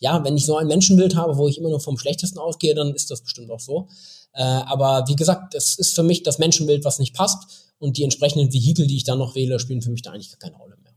Ja, 0.00 0.22
wenn 0.22 0.36
ich 0.36 0.44
so 0.44 0.58
ein 0.58 0.66
Menschenbild 0.66 1.16
habe, 1.16 1.38
wo 1.38 1.48
ich 1.48 1.56
immer 1.56 1.70
nur 1.70 1.80
vom 1.80 1.96
Schlechtesten 1.96 2.38
ausgehe, 2.38 2.74
dann 2.74 2.94
ist 2.94 3.10
das 3.10 3.22
bestimmt 3.22 3.50
auch 3.50 3.60
so. 3.60 3.88
Äh, 4.34 4.42
aber 4.42 5.04
wie 5.08 5.16
gesagt, 5.16 5.54
es 5.54 5.78
ist 5.78 5.94
für 5.94 6.02
mich 6.02 6.22
das 6.22 6.38
Menschenbild, 6.38 6.84
was 6.84 6.98
nicht 6.98 7.14
passt 7.14 7.65
und 7.78 7.96
die 7.96 8.04
entsprechenden 8.04 8.52
Vehikel, 8.52 8.86
die 8.86 8.96
ich 8.96 9.04
dann 9.04 9.18
noch 9.18 9.34
wähle, 9.34 9.58
spielen 9.58 9.82
für 9.82 9.90
mich 9.90 10.02
da 10.02 10.12
eigentlich 10.12 10.38
keine 10.38 10.56
Rolle 10.56 10.76
mehr. 10.82 10.92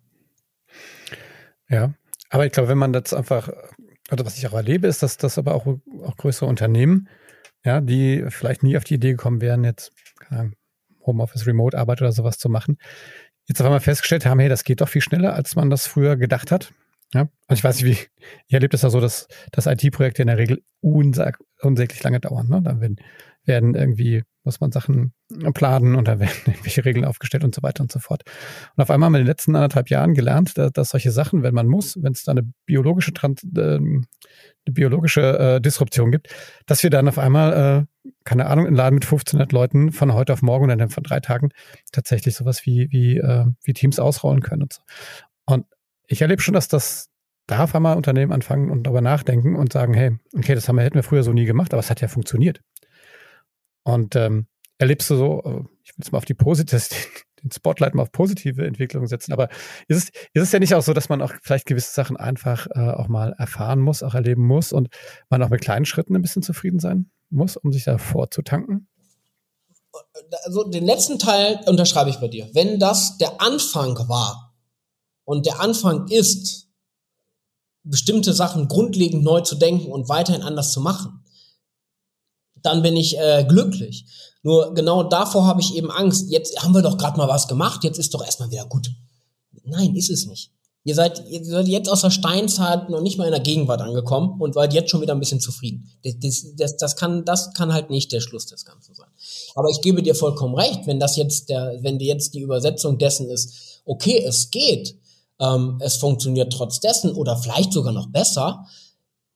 Ja, 1.70 1.94
aber 2.30 2.46
ich 2.46 2.52
glaube, 2.52 2.70
wenn 2.70 2.78
man 2.78 2.94
das 2.94 3.14
einfach, 3.14 3.50
oder 4.12 4.26
was 4.26 4.38
ich 4.38 4.48
auch 4.48 4.54
erlebe, 4.54 4.88
ist, 4.88 5.04
dass 5.04 5.18
das 5.18 5.38
aber 5.38 5.56
auch, 5.56 5.66
auch 5.66 6.18
größere 6.18 6.48
Unternehmen, 6.48 7.10
ja, 7.64 7.82
die 7.82 8.26
vielleicht 8.30 8.64
nie 8.64 8.78
auf 8.78 8.84
die 8.84 8.96
Idee 8.96 9.12
gekommen 9.12 9.42
wären, 9.42 9.64
jetzt 9.64 9.92
Homeoffice, 11.06 11.48
Remote-Arbeit 11.48 12.02
oder 12.02 12.12
sowas 12.12 12.38
zu 12.38 12.50
machen, 12.50 12.78
jetzt 13.48 13.60
auf 13.60 13.66
einmal 13.66 13.82
festgestellt 13.82 14.26
haben, 14.26 14.40
hey, 14.40 14.50
das 14.50 14.64
geht 14.64 14.82
doch 14.82 14.90
viel 14.90 15.02
schneller, 15.02 15.34
als 15.34 15.56
man 15.56 15.70
das 15.70 15.88
früher 15.88 16.16
gedacht 16.16 16.52
hat. 16.52 16.72
Ja, 17.14 17.22
und 17.22 17.56
ich 17.56 17.64
weiß 17.64 17.82
nicht, 17.82 17.86
wie, 17.86 18.24
ihr 18.48 18.58
erlebt 18.58 18.76
es 18.76 18.84
ja 18.84 18.92
so, 18.92 19.00
dass, 19.00 19.28
dass 19.52 19.66
IT-Projekte 19.66 20.22
in 20.22 20.28
der 20.28 20.38
Regel 20.38 20.62
unsäglich 20.82 22.04
lange 22.04 22.20
dauern. 22.20 22.48
Ne? 22.48 22.62
Da 22.62 22.80
werden, 22.80 22.98
werden 23.46 23.74
irgendwie 23.74 24.24
muss 24.44 24.60
man 24.60 24.72
Sachen 24.72 25.14
planen 25.54 25.96
und 25.96 26.08
da 26.08 26.20
werden 26.20 26.32
irgendwelche 26.46 26.86
Regeln 26.86 27.06
aufgestellt 27.06 27.44
und 27.44 27.54
so 27.54 27.62
weiter 27.62 27.82
und 27.82 27.92
so 27.92 28.00
fort. 28.00 28.24
Und 28.76 28.82
auf 28.82 28.90
einmal 28.90 29.08
haben 29.08 29.14
wir 29.14 29.20
in 29.20 29.26
den 29.26 29.32
letzten 29.32 29.56
anderthalb 29.56 29.90
Jahren 29.90 30.14
gelernt, 30.14 30.58
dass, 30.58 30.72
dass 30.72 30.90
solche 30.90 31.12
Sachen, 31.12 31.44
wenn 31.44 31.54
man 31.54 31.68
muss, 31.68 32.02
wenn 32.02 32.14
es 32.14 32.24
da 32.24 32.32
eine 32.32 32.44
biologische, 32.66 33.14
Trans 33.14 33.44
äh, 33.56 33.80
eine 34.70 34.74
biologische 34.74 35.40
äh, 35.40 35.62
Disruption 35.62 36.12
gibt, 36.12 36.34
dass 36.66 36.84
wir 36.84 36.90
dann 36.90 37.08
auf 37.08 37.18
einmal, 37.18 37.88
äh, 38.06 38.10
keine 38.24 38.48
Ahnung, 38.48 38.66
in 38.66 38.76
Laden 38.76 38.96
mit 38.96 39.06
1500 39.06 39.52
Leuten 39.52 39.92
von 39.92 40.14
heute 40.14 40.34
auf 40.34 40.42
morgen 40.42 40.66
oder 40.66 40.76
dann 40.76 40.90
von 40.90 41.04
drei 41.04 41.20
Tagen 41.20 41.50
tatsächlich 41.92 42.36
sowas 42.36 42.66
wie, 42.66 42.88
wie, 42.92 43.18
äh, 43.18 43.46
wie 43.64 43.74
Teams 43.74 44.00
ausrollen 44.00 44.42
können 44.42 44.64
und 44.64 44.74
so. 44.74 44.82
Und 45.46 45.66
ich 46.08 46.22
erlebe 46.22 46.42
schon, 46.42 46.54
dass 46.54 46.68
das 46.68 47.10
da 47.50 47.64
auf 47.64 47.74
einmal 47.74 47.98
Unternehmen 47.98 48.32
anfangen 48.32 48.70
und 48.70 48.84
darüber 48.84 49.02
nachdenken 49.02 49.56
und 49.56 49.74
sagen, 49.74 49.94
hey, 49.94 50.18
okay, 50.38 50.54
das 50.54 50.68
haben 50.68 50.76
wir, 50.76 50.84
hätten 50.84 50.96
wir 50.96 51.04
früher 51.04 51.24
so 51.24 51.34
nie 51.34 51.46
gemacht, 51.46 51.74
aber 51.74 51.80
es 51.80 51.90
hat 51.90 52.02
ja 52.02 52.08
funktioniert. 52.08 52.62
Und 53.84 54.16
ähm, 54.16 54.48
erlebst 54.78 55.10
du 55.10 55.16
so, 55.16 55.42
äh, 55.44 55.60
ich 55.84 55.92
will 55.92 56.00
jetzt 56.00 56.12
mal 56.12 56.18
auf 56.18 56.26
die 56.26 56.34
positive, 56.34 56.82
den 57.44 57.52
Spotlight 57.52 57.96
mal 57.96 58.04
auf 58.04 58.12
positive 58.12 58.66
Entwicklungen 58.66 59.08
setzen, 59.08 59.32
aber 59.32 59.50
ist 59.88 59.98
es, 59.98 60.10
ist 60.34 60.44
es 60.44 60.52
ja 60.52 60.60
nicht 60.60 60.76
auch 60.76 60.82
so, 60.82 60.94
dass 60.94 61.08
man 61.10 61.22
auch 61.22 61.34
vielleicht 61.42 61.66
gewisse 61.66 61.94
Sachen 61.94 62.18
einfach 62.18 62.68
äh, 62.76 62.92
auch 62.92 63.08
mal 63.08 63.34
erfahren 63.38 63.80
muss, 63.80 64.04
auch 64.04 64.14
erleben 64.14 64.46
muss 64.46 64.74
und 64.74 64.90
man 65.30 65.42
auch 65.44 65.50
mit 65.50 65.62
kleinen 65.62 65.86
Schritten 65.86 66.16
ein 66.16 66.22
bisschen 66.22 66.44
zufrieden 66.44 66.80
sein 66.80 67.10
muss, 67.30 67.56
um 67.56 67.72
sich 67.72 67.86
da 67.86 67.98
vorzutanken? 67.98 68.88
Also 70.44 70.66
den 70.66 70.86
letzten 70.86 71.18
Teil 71.18 71.60
unterschreibe 71.66 72.10
ich 72.10 72.18
bei 72.18 72.28
dir. 72.28 72.50
Wenn 72.54 72.80
das 72.80 73.18
der 73.18 73.42
Anfang 73.42 73.96
war 74.08 74.54
und 75.24 75.46
der 75.46 75.60
Anfang 75.60 76.08
ist, 76.10 76.68
bestimmte 77.84 78.34
Sachen 78.34 78.68
grundlegend 78.68 79.24
neu 79.24 79.42
zu 79.42 79.56
denken 79.56 79.92
und 79.92 80.10
weiterhin 80.10 80.44
anders 80.44 80.72
zu 80.72 80.82
machen, 80.82 81.19
dann 82.64 82.82
bin 82.82 82.96
ich 82.96 83.18
äh, 83.18 83.46
glücklich. 83.48 84.06
Nur 84.44 84.74
genau 84.74 85.04
davor 85.04 85.46
habe 85.46 85.62
ich 85.62 85.76
eben 85.76 85.92
Angst. 85.92 86.30
Jetzt 86.30 86.62
haben 86.62 86.74
wir 86.74 86.82
doch 86.82 86.98
gerade 86.98 87.18
mal 87.18 87.28
was 87.28 87.48
gemacht, 87.48 87.84
jetzt 87.84 88.00
ist 88.00 88.14
doch 88.14 88.24
erstmal 88.24 88.52
wieder 88.52 88.66
gut. 88.66 88.90
Nein, 89.66 89.96
ist 89.96 90.10
es 90.10 90.26
nicht. 90.26 90.52
Ihr 90.86 90.96
seid, 90.96 91.24
ihr 91.30 91.44
seid 91.44 91.68
jetzt 91.68 91.90
aus 91.90 92.02
der 92.02 92.10
Steinzeit 92.10 92.90
noch 92.90 93.02
nicht 93.02 93.18
mal 93.18 93.26
in 93.26 93.32
der 93.32 93.42
Gegenwart 93.42 93.82
angekommen 93.82 94.40
und 94.40 94.54
seid 94.54 94.74
jetzt 94.74 94.90
schon 94.90 95.02
wieder 95.02 95.14
ein 95.14 95.20
bisschen 95.20 95.42
zufrieden. 95.42 95.92
Das, 96.04 96.16
das, 96.56 96.78
das, 96.78 96.96
kann, 96.96 97.26
das 97.26 97.54
kann 97.54 97.74
halt 97.74 97.90
nicht 97.90 98.14
der 98.14 98.22
Schluss 98.22 98.46
des 98.46 98.64
Ganzen 98.64 98.96
sein. 98.96 99.10
Aber 99.56 99.70
ich 99.70 99.82
gebe 99.82 100.02
dir 100.02 100.16
vollkommen 100.16 100.56
recht, 100.56 100.88
wenn 100.88 101.00
das 101.00 101.18
jetzt 101.18 101.50
der, 101.50 101.78
wenn 101.82 102.00
jetzt 102.00 102.34
die 102.34 102.40
Übersetzung 102.40 102.98
dessen 102.98 103.30
ist, 103.30 103.82
okay, 103.86 104.24
es 104.26 104.52
geht, 104.52 104.96
ähm, 105.40 105.78
es 105.82 105.98
funktioniert 105.98 106.54
trotz 106.54 106.80
dessen 106.80 107.14
oder 107.14 107.36
vielleicht 107.38 107.74
sogar 107.74 107.92
noch 107.92 108.08
besser, 108.08 108.66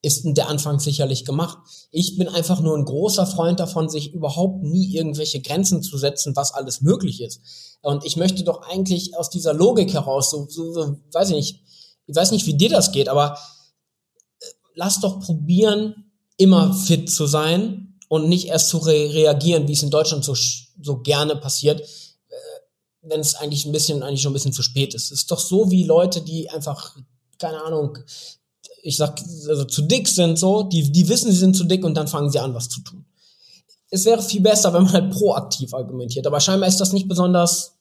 ist 0.03 0.23
der 0.25 0.49
Anfang 0.49 0.79
sicherlich 0.79 1.23
gemacht. 1.23 1.57
Ich 1.89 2.17
bin 2.17 2.27
einfach 2.27 2.59
nur 2.59 2.77
ein 2.77 2.83
großer 2.83 3.25
Freund 3.25 3.59
davon, 3.59 3.89
sich 3.89 4.13
überhaupt 4.13 4.61
nie 4.61 4.93
irgendwelche 4.93 5.41
Grenzen 5.41 5.81
zu 5.81 5.97
setzen, 5.97 6.35
was 6.35 6.53
alles 6.53 6.81
möglich 6.81 7.21
ist. 7.21 7.79
Und 7.81 8.05
ich 8.05 8.17
möchte 8.17 8.43
doch 8.43 8.61
eigentlich 8.63 9.17
aus 9.17 9.29
dieser 9.29 9.53
Logik 9.53 9.93
heraus, 9.93 10.29
so, 10.29 10.45
so, 10.49 10.73
so 10.73 10.97
weiß 11.13 11.29
ich 11.29 11.35
nicht, 11.35 11.63
ich 12.05 12.15
weiß 12.15 12.31
nicht, 12.31 12.45
wie 12.45 12.55
dir 12.55 12.69
das 12.69 12.91
geht, 12.91 13.07
aber 13.07 13.37
äh, 14.41 14.45
lass 14.75 14.99
doch 14.99 15.21
probieren, 15.21 16.11
immer 16.35 16.73
fit 16.73 17.09
zu 17.09 17.25
sein 17.25 17.97
und 18.09 18.27
nicht 18.27 18.47
erst 18.47 18.69
zu 18.69 18.79
re 18.79 19.13
reagieren, 19.13 19.69
wie 19.69 19.73
es 19.73 19.83
in 19.83 19.89
Deutschland 19.89 20.25
so, 20.25 20.35
so 20.35 20.99
gerne 20.99 21.37
passiert, 21.37 21.79
äh, 21.79 22.35
wenn 23.03 23.21
es 23.21 23.35
eigentlich 23.35 23.65
ein 23.65 23.71
bisschen, 23.71 24.03
eigentlich 24.03 24.21
schon 24.21 24.31
ein 24.31 24.33
bisschen 24.33 24.51
zu 24.51 24.63
spät 24.63 24.93
ist. 24.95 25.05
Es 25.05 25.21
ist 25.21 25.31
doch 25.31 25.39
so 25.39 25.71
wie 25.71 25.85
Leute, 25.85 26.21
die 26.21 26.49
einfach 26.49 26.97
keine 27.39 27.63
Ahnung, 27.63 27.97
ich 28.83 28.97
sag, 28.97 29.19
also 29.47 29.63
zu 29.63 29.83
dick 29.83 30.07
sind 30.07 30.37
so, 30.37 30.63
die, 30.63 30.91
die 30.91 31.07
wissen, 31.07 31.31
sie 31.31 31.37
sind 31.37 31.55
zu 31.55 31.63
dick 31.63 31.83
und 31.85 31.95
dann 31.95 32.07
fangen 32.07 32.29
sie 32.29 32.39
an, 32.39 32.53
was 32.53 32.67
zu 32.67 32.81
tun. 32.81 33.05
Es 33.89 34.05
wäre 34.05 34.21
viel 34.21 34.41
besser, 34.41 34.73
wenn 34.73 34.83
man 34.83 34.93
halt 34.93 35.11
proaktiv 35.11 35.73
argumentiert, 35.73 36.27
aber 36.27 36.39
scheinbar 36.39 36.67
ist 36.67 36.81
das 36.81 36.91
nicht 36.91 37.07
besonders 37.07 37.75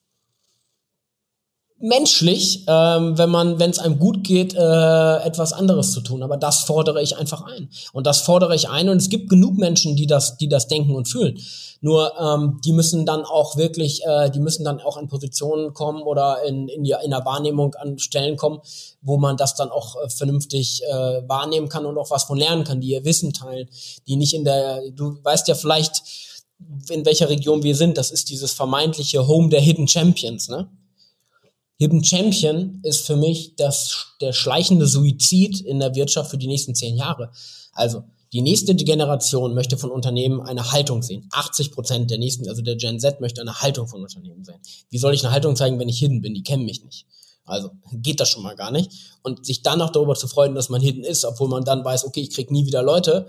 menschlich, 1.83 2.65
ähm, 2.69 3.19
wenn 3.19 3.29
man, 3.29 3.59
wenn 3.59 3.71
es 3.71 3.81
einem 3.81 3.99
gut 3.99 4.23
geht, 4.23 4.55
äh, 4.55 5.17
etwas 5.25 5.53
anderes 5.53 5.93
zu 5.93 6.01
tun. 6.01 6.23
Aber 6.23 6.37
das 6.37 6.61
fordere 6.63 7.03
ich 7.03 7.17
einfach 7.17 7.43
ein. 7.43 7.71
Und 7.93 8.07
das 8.07 8.21
fordere 8.21 8.55
ich 8.55 8.69
ein. 8.69 8.89
Und 8.89 8.99
es 8.99 9.09
gibt 9.09 9.29
genug 9.29 9.59
Menschen, 9.59 9.97
die 9.97 10.07
das, 10.07 10.37
die 10.37 10.49
das 10.49 10.69
denken 10.69 10.95
und 10.95 11.09
fühlen. 11.09 11.39
Nur 11.81 12.13
ähm, 12.21 12.61
die 12.65 12.73
müssen 12.73 13.05
dann 13.05 13.25
auch 13.25 13.57
wirklich, 13.57 14.05
äh, 14.07 14.31
die 14.31 14.39
müssen 14.39 14.65
dann 14.65 14.81
auch 14.81 14.97
an 14.97 15.09
Positionen 15.09 15.75
kommen 15.75 16.03
oder 16.03 16.45
in, 16.47 16.69
in, 16.69 16.85
die, 16.85 16.95
in 17.03 17.11
der 17.11 17.25
Wahrnehmung 17.25 17.75
an 17.75 17.99
Stellen 17.99 18.37
kommen, 18.37 18.61
wo 19.01 19.19
man 19.19 19.37
das 19.37 19.57
dann 19.57 19.71
auch 19.71 19.97
äh, 19.97 20.09
vernünftig 20.09 20.85
äh, 20.85 21.29
wahrnehmen 21.29 21.69
kann 21.69 21.85
und 21.85 21.99
auch 21.99 22.13
was 22.13 22.25
von 22.25 22.39
lernen 22.39 22.63
kann, 22.63 22.81
die 22.81 22.91
ihr 22.91 23.05
Wissen 23.05 23.33
teilen, 23.33 23.69
die 24.07 24.15
nicht 24.15 24.35
in 24.35 24.45
der, 24.45 24.81
du 24.93 25.19
weißt 25.25 25.49
ja 25.49 25.57
vielleicht, 25.57 26.03
in 26.89 27.05
welcher 27.05 27.29
Region 27.29 27.65
wir 27.65 27.75
sind. 27.75 27.99
Das 27.99 28.13
ist 28.13 28.29
dieses 28.29 28.53
vermeintliche 28.53 29.27
Home 29.27 29.49
der 29.49 29.61
Hidden 29.61 29.89
Champions, 29.89 30.49
ne? 30.49 30.69
Hidden 31.83 32.05
Champion 32.05 32.79
ist 32.85 33.05
für 33.05 33.17
mich 33.17 33.57
das, 33.57 34.15
der 34.21 34.33
schleichende 34.33 34.87
Suizid 34.87 35.61
in 35.61 35.81
der 35.81 35.97
Wirtschaft 35.97 36.31
für 36.31 36.39
die 36.39 36.47
nächsten 36.47 36.77
zehn 36.77 36.97
Jahre. 36.97 37.33
Also, 37.73 38.05
die 38.33 38.41
nächste 38.41 38.77
Generation 38.77 39.53
möchte 39.53 39.77
von 39.77 39.91
Unternehmen 39.91 40.41
eine 40.41 40.71
Haltung 40.71 41.03
sehen. 41.03 41.29
80 41.33 41.73
Prozent 41.73 42.09
der 42.09 42.19
nächsten, 42.19 42.49
also 42.49 42.63
der 42.63 42.77
Gen 42.77 43.01
Z 43.01 43.21
möchte 43.21 43.41
eine 43.41 43.63
Haltung 43.63 43.89
von 43.89 44.01
Unternehmen 44.01 44.45
sehen. 44.45 44.61
Wie 44.91 44.99
soll 44.99 45.13
ich 45.13 45.25
eine 45.25 45.33
Haltung 45.33 45.57
zeigen, 45.57 45.81
wenn 45.81 45.89
ich 45.89 45.99
hidden 45.99 46.23
bin? 46.23 46.35
Die 46.35 46.45
kennen 46.45 46.65
mich 46.65 46.85
nicht. 46.85 47.05
Also 47.45 47.73
geht 47.93 48.21
das 48.21 48.29
schon 48.29 48.45
mal 48.45 48.55
gar 48.55 48.71
nicht. 48.71 48.93
Und 49.25 49.45
sich 49.45 49.63
dann 49.63 49.81
noch 49.81 49.91
darüber 49.91 50.15
zu 50.15 50.29
freuen, 50.29 50.55
dass 50.55 50.69
man 50.69 50.81
hidden 50.81 51.03
ist, 51.03 51.25
obwohl 51.25 51.49
man 51.49 51.65
dann 51.65 51.85
weiß, 51.85 52.05
okay, 52.05 52.21
ich 52.21 52.31
krieg 52.31 52.53
nie 52.53 52.65
wieder 52.65 52.85
Leute, 52.85 53.27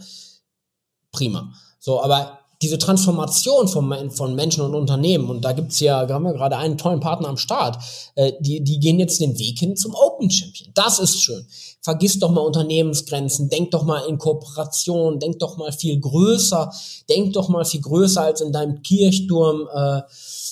prima. 1.11 1.55
So, 1.79 2.03
aber 2.03 2.42
diese 2.63 2.77
Transformation 2.77 3.67
von, 3.67 4.09
von 4.11 4.35
Menschen 4.35 4.63
und 4.63 4.73
Unternehmen, 4.73 5.29
und 5.29 5.43
da 5.43 5.51
gibt's 5.51 5.81
ja, 5.81 6.07
haben 6.07 6.23
wir 6.23 6.33
gerade 6.33 6.57
einen 6.57 6.77
tollen 6.77 7.01
Partner 7.01 7.27
am 7.27 7.37
Start, 7.37 7.77
äh, 8.15 8.31
die, 8.39 8.63
die 8.63 8.79
gehen 8.79 8.99
jetzt 8.99 9.19
den 9.19 9.37
Weg 9.37 9.59
hin 9.59 9.75
zum 9.75 9.93
Open 9.93 10.31
Champion. 10.31 10.71
Das 10.73 10.99
ist 10.99 11.21
schön. 11.21 11.45
Vergiss 11.81 12.17
doch 12.19 12.31
mal 12.31 12.41
Unternehmensgrenzen, 12.41 13.49
denk 13.49 13.71
doch 13.71 13.83
mal 13.83 14.05
in 14.07 14.17
Kooperation, 14.17 15.19
denk 15.19 15.39
doch 15.39 15.57
mal 15.57 15.73
viel 15.73 15.99
größer, 15.99 16.71
denk 17.09 17.33
doch 17.33 17.49
mal 17.49 17.65
viel 17.65 17.81
größer 17.81 18.21
als 18.21 18.39
in 18.39 18.53
deinem 18.53 18.81
Kirchturm. 18.81 19.67
Äh, 19.73 20.01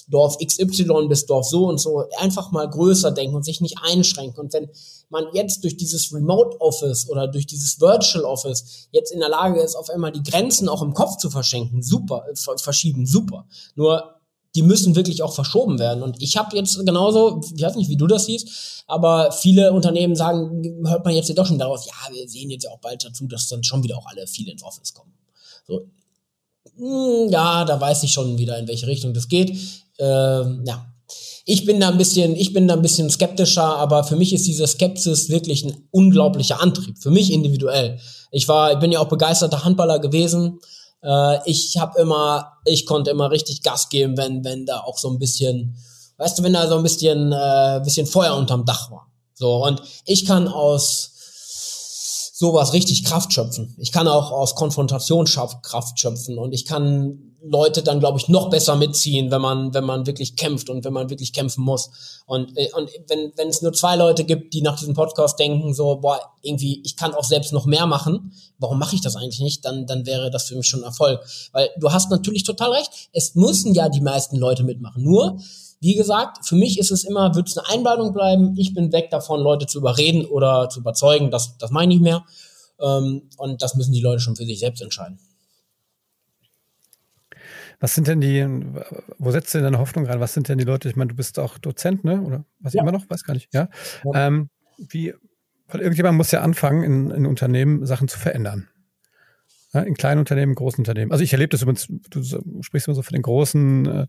Dorf 0.10 0.38
XY 0.40 1.08
bis 1.08 1.26
Dorf 1.26 1.48
so 1.48 1.68
und 1.68 1.80
so, 1.80 2.04
einfach 2.20 2.52
mal 2.52 2.70
größer 2.70 3.12
denken 3.12 3.36
und 3.36 3.46
sich 3.46 3.62
nicht 3.62 3.78
einschränken. 3.82 4.42
Und 4.42 4.54
wenn 4.54 4.70
man 5.12 5.26
jetzt 5.34 5.64
durch 5.64 5.78
dieses 5.78 6.14
Remote 6.14 6.60
Office 6.60 7.10
oder 7.10 7.28
durch 7.28 7.46
dieses 7.46 7.80
Virtual 7.80 8.26
Office 8.26 8.88
jetzt 8.92 9.12
in 9.12 9.20
der 9.20 9.30
Lage 9.30 9.62
ist, 9.62 9.76
auf 9.76 9.90
einmal 9.90 10.12
die 10.12 10.24
Grenzen 10.24 10.70
auch 10.70 10.82
im 10.82 10.94
Kopf 10.94 11.18
zu 11.18 11.30
verschenken, 11.30 11.84
super, 11.84 12.26
äh, 12.30 12.58
verschieben, 12.58 13.06
super. 13.06 13.46
Nur 13.76 14.16
die 14.56 14.64
müssen 14.64 14.96
wirklich 14.96 15.24
auch 15.24 15.34
verschoben 15.34 15.80
werden. 15.80 16.04
Und 16.04 16.22
ich 16.22 16.36
habe 16.38 16.56
jetzt 16.56 16.78
genauso, 16.86 17.42
ich 17.56 17.62
weiß 17.62 17.76
nicht, 17.76 17.90
wie 17.90 17.98
du 17.98 18.08
das 18.08 18.26
siehst, 18.26 18.84
aber 18.88 19.32
viele 19.32 19.72
Unternehmen 19.72 20.16
sagen, 20.16 20.86
hört 20.86 21.06
man 21.06 21.14
jetzt 21.14 21.30
ja 21.30 21.36
doch 21.36 21.46
schon 21.46 21.60
daraus, 21.60 21.86
ja, 21.86 22.14
wir 22.14 22.28
sehen 22.28 22.50
jetzt 22.50 22.64
ja 22.64 22.72
auch 22.72 22.80
bald 22.80 23.04
dazu, 23.06 23.28
dass 23.28 23.48
dann 23.48 23.64
schon 23.64 23.84
wieder 23.84 23.98
auch 23.98 24.06
alle 24.08 24.28
viele 24.28 24.52
ins 24.52 24.64
Office 24.64 24.94
kommen. 24.94 25.14
So, 25.66 25.86
hm, 26.76 27.30
ja, 27.30 27.64
da 27.66 27.80
weiß 27.80 28.04
ich 28.04 28.12
schon 28.12 28.38
wieder, 28.38 28.58
in 28.58 28.68
welche 28.68 28.88
Richtung 28.88 29.14
das 29.14 29.28
geht. 29.28 29.58
Ähm, 29.98 30.64
ja, 30.66 30.86
ich 31.46 31.66
bin 31.66 31.80
da 31.80 31.90
ein 31.90 31.98
bisschen, 31.98 32.36
ich 32.36 32.54
bin 32.54 32.68
da 32.68 32.76
ein 32.76 32.82
bisschen 32.82 33.10
skeptischer, 33.10 33.64
aber 33.64 34.04
für 34.04 34.16
mich 34.16 34.34
ist 34.34 34.46
diese 34.48 34.68
Skepsis 34.68 35.30
wirklich 35.30 35.66
ein 35.66 35.88
unglaublicher 35.92 36.62
Antrieb. 36.62 36.98
Für 37.02 37.12
mich 37.12 37.32
individuell. 37.32 38.00
Ich 38.32 38.48
war, 38.48 38.74
ich 38.74 38.80
bin 38.80 38.92
ja 38.92 39.00
auch 39.00 39.08
begeisterter 39.08 39.64
Handballer 39.64 40.00
gewesen. 40.00 40.60
Äh, 41.04 41.40
ich 41.46 41.78
habe 41.78 42.00
immer, 42.00 42.54
ich 42.66 42.86
konnte 42.86 43.12
immer 43.12 43.32
richtig 43.32 43.64
Gas 43.64 43.90
geben, 43.90 44.18
wenn, 44.18 44.44
wenn 44.44 44.66
da 44.66 44.82
auch 44.82 44.98
so 44.98 45.10
ein 45.10 45.20
bisschen, 45.20 45.76
weißt 46.18 46.40
du, 46.40 46.44
wenn 46.44 46.54
da 46.54 46.68
so 46.68 46.78
ein 46.78 46.84
bisschen, 46.84 47.32
äh, 47.32 47.82
bisschen 47.84 48.06
Feuer 48.06 48.36
unterm 48.36 48.66
Dach 48.66 48.92
war. 48.92 49.08
So 49.34 49.66
und 49.66 49.82
ich 50.06 50.26
kann 50.26 50.48
aus 50.48 51.11
sowas 52.42 52.74
richtig 52.74 53.04
Kraft 53.04 53.32
schöpfen. 53.32 53.76
Ich 53.78 53.92
kann 53.92 54.08
auch 54.08 54.32
aus 54.32 54.56
Konfrontation 54.56 55.26
Kraft 55.26 56.00
schöpfen 56.00 56.40
und 56.40 56.54
ich 56.54 56.66
kann 56.66 57.36
Leute 57.44 57.84
dann, 57.84 58.00
glaube 58.00 58.18
ich, 58.18 58.30
noch 58.30 58.50
besser 58.50 58.76
mitziehen, 58.76 59.30
wenn 59.30 59.42
man, 59.42 59.76
wenn 59.76 59.84
man 59.84 60.08
wirklich 60.08 60.36
kämpft 60.36 60.68
und 60.72 60.84
wenn 60.84 60.92
man 60.92 61.12
wirklich 61.12 61.34
kämpfen 61.34 61.64
muss. 61.64 62.24
Und, 62.26 62.58
äh, 62.58 62.70
und 62.74 62.90
wenn, 63.08 63.32
wenn 63.36 63.48
es 63.48 63.62
nur 63.62 63.74
zwei 63.74 63.96
Leute 63.96 64.24
gibt, 64.24 64.56
die 64.56 64.64
nach 64.64 64.80
diesem 64.80 64.96
Podcast 64.96 65.38
denken, 65.38 65.76
so, 65.76 65.98
boah, 65.98 66.20
irgendwie, 66.42 66.82
ich 66.84 66.96
kann 66.96 67.14
auch 67.14 67.24
selbst 67.24 67.54
noch 67.54 67.68
mehr 67.68 67.86
machen, 67.86 68.34
warum 68.58 68.80
mache 68.80 68.96
ich 68.96 69.02
das 69.02 69.16
eigentlich 69.16 69.42
nicht, 69.42 69.64
dann, 69.64 69.86
dann 69.86 70.08
wäre 70.08 70.32
das 70.32 70.46
für 70.46 70.56
mich 70.56 70.68
schon 70.68 70.82
Erfolg. 70.82 71.22
Weil 71.52 71.70
du 71.78 71.92
hast 71.92 72.10
natürlich 72.10 72.44
total 72.44 72.72
recht, 72.72 72.90
es 73.14 73.36
müssen 73.36 73.76
ja 73.76 73.88
die 73.88 74.02
meisten 74.02 74.38
Leute 74.38 74.64
mitmachen. 74.64 75.04
Nur, 75.04 75.38
wie 75.82 75.96
gesagt, 75.96 76.46
für 76.46 76.56
mich 76.56 76.80
ist 76.80 76.92
es 76.92 77.04
immer, 77.04 77.34
wird 77.34 77.50
es 77.50 77.58
eine 77.58 77.68
Einladung 77.70 78.14
bleiben. 78.14 78.56
Ich 78.56 78.74
bin 78.76 78.94
weg 78.94 79.10
davon, 79.10 79.42
Leute 79.42 79.66
zu 79.66 79.80
überreden 79.80 80.26
oder 80.26 80.70
zu 80.70 80.80
überzeugen. 80.80 81.32
Das, 81.32 81.58
das 81.58 81.72
meine 81.72 81.94
ich 81.94 82.00
mehr. 82.00 82.24
Ähm, 82.80 83.24
und 83.38 83.62
das 83.64 83.76
müssen 83.76 83.92
die 83.92 84.00
Leute 84.00 84.20
schon 84.20 84.36
für 84.36 84.46
sich 84.46 84.60
selbst 84.60 84.82
entscheiden. 84.82 85.20
Was 87.80 87.96
sind 87.96 88.08
denn 88.08 88.22
die, 88.22 88.48
wo 89.18 89.32
setzt 89.32 89.54
du 89.54 89.58
denn 89.58 89.66
deine 89.66 89.80
Hoffnung 89.80 90.06
rein? 90.06 90.20
Was 90.20 90.36
sind 90.36 90.48
denn 90.50 90.60
die 90.60 90.66
Leute? 90.66 90.88
Ich 90.88 90.96
meine, 90.96 91.10
du 91.10 91.16
bist 91.16 91.40
auch 91.40 91.58
Dozent, 91.58 92.04
ne? 92.04 92.22
Oder 92.22 92.46
was 92.60 92.74
ja. 92.74 92.84
immer 92.84 92.92
noch? 92.92 93.10
Weiß 93.10 93.24
gar 93.24 93.34
nicht. 93.34 93.52
Ja. 93.52 93.70
ja. 94.06 94.28
Ähm, 94.28 94.50
wie, 94.78 95.16
weil 95.68 95.82
irgendjemand 95.82 96.16
muss 96.16 96.30
ja 96.30 96.42
anfangen, 96.42 96.84
in, 96.84 97.10
in 97.10 97.26
Unternehmen 97.26 97.88
Sachen 97.88 98.08
zu 98.08 98.20
verändern. 98.20 98.68
Ja, 99.74 99.82
in 99.82 99.94
kleinen 99.94 100.20
Unternehmen, 100.20 100.54
großen 100.54 100.80
Unternehmen. 100.80 101.12
Also 101.12 101.24
ich 101.24 101.32
erlebe 101.32 101.50
das 101.50 101.62
übrigens, 101.62 101.88
du 102.10 102.62
sprichst 102.62 102.88
immer 102.88 102.96
so 102.96 103.04
von 103.04 103.14
den 103.14 103.22
großen, 103.22 103.86
äh, 103.86 104.08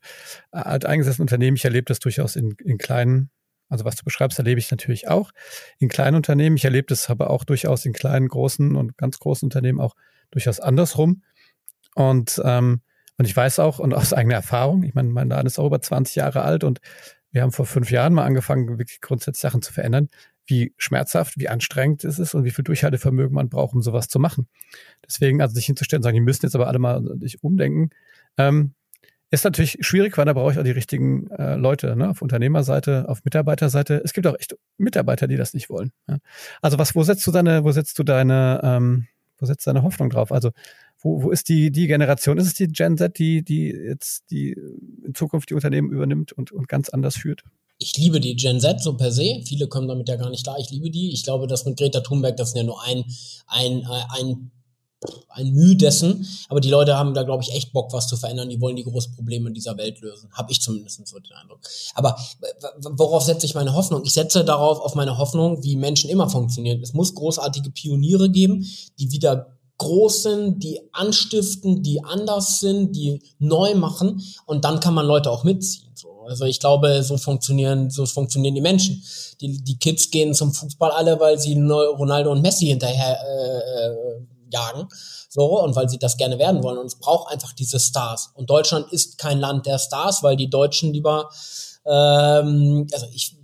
alteingesessenen 0.50 1.24
Unternehmen. 1.24 1.56
Ich 1.56 1.64
erlebe 1.64 1.84
das 1.84 2.00
durchaus 2.00 2.34
in, 2.34 2.56
in 2.64 2.78
kleinen, 2.78 3.30
also 3.68 3.84
was 3.84 3.94
du 3.94 4.04
beschreibst, 4.04 4.38
erlebe 4.38 4.58
ich 4.58 4.70
natürlich 4.72 5.08
auch 5.08 5.30
in 5.78 5.88
kleinen 5.88 6.16
Unternehmen. 6.16 6.56
Ich 6.56 6.64
erlebe 6.64 6.86
das 6.88 7.08
aber 7.08 7.30
auch 7.30 7.44
durchaus 7.44 7.86
in 7.86 7.92
kleinen, 7.92 8.26
großen 8.26 8.74
und 8.74 8.96
ganz 8.96 9.20
großen 9.20 9.46
Unternehmen 9.46 9.80
auch 9.80 9.94
durchaus 10.32 10.58
andersrum. 10.58 11.22
Und 11.94 12.40
ähm, 12.44 12.80
und 13.18 13.26
ich 13.26 13.36
weiß 13.36 13.58
auch 13.60 13.78
und 13.78 13.94
aus 13.94 14.12
eigener 14.12 14.34
Erfahrung, 14.34 14.82
ich 14.82 14.94
meine, 14.94 15.10
mein 15.10 15.28
Laden 15.28 15.46
ist 15.46 15.58
auch 15.58 15.66
über 15.66 15.80
20 15.80 16.16
Jahre 16.16 16.42
alt 16.42 16.64
und 16.64 16.80
wir 17.30 17.42
haben 17.42 17.52
vor 17.52 17.66
fünf 17.66 17.90
Jahren 17.90 18.14
mal 18.14 18.24
angefangen, 18.24 18.78
wirklich 18.78 19.00
grundsätzlich 19.00 19.40
Sachen 19.40 19.62
zu 19.62 19.72
verändern, 19.72 20.08
wie 20.46 20.74
schmerzhaft, 20.76 21.38
wie 21.38 21.48
anstrengend 21.48 22.04
es 22.04 22.18
ist 22.18 22.34
und 22.34 22.44
wie 22.44 22.50
viel 22.50 22.64
Durchhaltevermögen 22.64 23.34
man 23.34 23.48
braucht, 23.48 23.74
um 23.74 23.82
sowas 23.82 24.08
zu 24.08 24.18
machen. 24.18 24.48
Deswegen, 25.06 25.40
also 25.40 25.54
sich 25.54 25.66
hinzustellen 25.66 26.00
und 26.00 26.04
sagen, 26.04 26.16
die 26.16 26.20
müssen 26.20 26.46
jetzt 26.46 26.54
aber 26.54 26.66
alle 26.66 26.78
mal 26.78 27.02
sich 27.20 27.42
umdenken, 27.42 27.90
ähm, 28.36 28.74
ist 29.32 29.44
natürlich 29.44 29.78
schwierig, 29.80 30.18
weil 30.18 30.26
da 30.26 30.34
brauche 30.34 30.52
ich 30.52 30.58
auch 30.58 30.62
die 30.62 30.72
richtigen 30.72 31.30
äh, 31.30 31.54
Leute, 31.56 31.96
ne? 31.96 32.10
auf 32.10 32.20
Unternehmerseite, 32.20 33.08
auf 33.08 33.24
Mitarbeiterseite. 33.24 34.02
Es 34.04 34.12
gibt 34.12 34.26
auch 34.26 34.38
echt 34.38 34.56
Mitarbeiter, 34.76 35.26
die 35.26 35.36
das 35.36 35.54
nicht 35.54 35.70
wollen. 35.70 35.90
Ja? 36.06 36.18
Also 36.60 36.78
was, 36.78 36.94
wo 36.94 37.02
setzt 37.02 37.26
du 37.26 37.30
deine, 37.30 37.64
wo 37.64 37.72
setzt 37.72 37.98
du 37.98 38.02
deine, 38.02 38.60
ähm, 38.62 39.06
wo 39.38 39.46
setzt 39.46 39.66
deine 39.66 39.82
Hoffnung 39.82 40.10
drauf? 40.10 40.32
Also 40.32 40.50
wo, 41.00 41.22
wo 41.22 41.30
ist 41.30 41.48
die, 41.48 41.72
die 41.72 41.86
Generation? 41.86 42.36
Ist 42.36 42.46
es 42.46 42.54
die 42.54 42.68
Gen 42.68 42.98
Z, 42.98 43.18
die, 43.18 43.42
die 43.42 43.70
jetzt 43.70 44.30
die 44.30 44.52
in 45.02 45.14
Zukunft 45.14 45.48
die 45.48 45.54
Unternehmen 45.54 45.90
übernimmt 45.90 46.32
und, 46.32 46.52
und 46.52 46.68
ganz 46.68 46.90
anders 46.90 47.16
führt? 47.16 47.42
Ich 47.82 47.96
liebe 47.96 48.20
die 48.20 48.36
Gen 48.36 48.60
Z 48.60 48.80
so 48.80 48.96
per 48.96 49.10
se. 49.10 49.42
Viele 49.44 49.66
kommen 49.66 49.88
damit 49.88 50.08
ja 50.08 50.16
gar 50.16 50.30
nicht 50.30 50.44
klar. 50.44 50.58
Ich 50.58 50.70
liebe 50.70 50.90
die. 50.90 51.12
Ich 51.12 51.24
glaube, 51.24 51.46
dass 51.46 51.64
mit 51.64 51.76
Greta 51.76 52.00
Thunberg, 52.00 52.36
das 52.36 52.48
ist 52.48 52.56
ja 52.56 52.62
nur 52.62 52.80
ein, 52.82 53.04
ein, 53.46 53.86
ein 53.86 54.50
ein 55.30 55.50
Mühe 55.52 55.74
dessen, 55.74 56.26
aber 56.48 56.60
die 56.60 56.68
Leute 56.68 56.96
haben 56.96 57.12
da, 57.12 57.24
glaube 57.24 57.42
ich, 57.42 57.52
echt 57.52 57.72
Bock, 57.72 57.92
was 57.92 58.06
zu 58.06 58.16
verändern. 58.16 58.48
Die 58.48 58.60
wollen 58.60 58.76
die 58.76 58.84
großen 58.84 59.14
Probleme 59.14 59.50
dieser 59.50 59.76
Welt 59.76 60.00
lösen. 60.00 60.30
Habe 60.32 60.52
ich 60.52 60.60
zumindest 60.60 61.06
so 61.06 61.18
den 61.18 61.32
Eindruck. 61.32 61.60
Aber 61.94 62.16
worauf 62.82 63.24
setze 63.24 63.46
ich 63.46 63.54
meine 63.54 63.74
Hoffnung? 63.74 64.02
Ich 64.04 64.12
setze 64.12 64.44
darauf 64.44 64.78
auf 64.78 64.94
meine 64.94 65.18
Hoffnung, 65.18 65.62
wie 65.64 65.76
Menschen 65.76 66.08
immer 66.08 66.28
funktionieren. 66.30 66.80
Es 66.82 66.92
muss 66.92 67.14
großartige 67.14 67.70
Pioniere 67.70 68.30
geben, 68.30 68.64
die 68.98 69.10
wieder 69.10 69.58
groß 69.78 70.22
sind, 70.22 70.62
die 70.62 70.80
anstiften, 70.92 71.82
die 71.82 72.04
anders 72.04 72.60
sind, 72.60 72.94
die 72.94 73.20
neu 73.38 73.74
machen 73.74 74.22
und 74.46 74.64
dann 74.64 74.78
kann 74.78 74.94
man 74.94 75.06
Leute 75.06 75.30
auch 75.30 75.42
mitziehen. 75.42 75.91
So. 76.22 76.28
Also 76.28 76.44
ich 76.44 76.60
glaube, 76.60 77.02
so 77.02 77.16
funktionieren, 77.16 77.90
so 77.90 78.06
funktionieren 78.06 78.54
die 78.54 78.60
Menschen. 78.60 79.02
Die, 79.40 79.62
die 79.62 79.78
Kids 79.78 80.10
gehen 80.10 80.34
zum 80.34 80.52
Fußball 80.52 80.90
alle, 80.90 81.18
weil 81.18 81.38
sie 81.38 81.54
Ronaldo 81.54 82.32
und 82.32 82.42
Messi 82.42 82.66
hinterher 82.66 83.18
äh, 83.20 84.24
jagen. 84.50 84.88
So, 85.28 85.62
und 85.62 85.74
weil 85.74 85.88
sie 85.88 85.98
das 85.98 86.16
gerne 86.16 86.38
werden 86.38 86.62
wollen. 86.62 86.78
Und 86.78 86.86
es 86.86 86.98
braucht 86.98 87.32
einfach 87.32 87.52
diese 87.52 87.80
Stars. 87.80 88.30
Und 88.34 88.50
Deutschland 88.50 88.92
ist 88.92 89.18
kein 89.18 89.40
Land 89.40 89.66
der 89.66 89.78
Stars, 89.78 90.22
weil 90.22 90.36
die 90.36 90.50
Deutschen 90.50 90.92
lieber, 90.92 91.30
ähm, 91.86 92.86
also 92.92 93.06
ich 93.12 93.36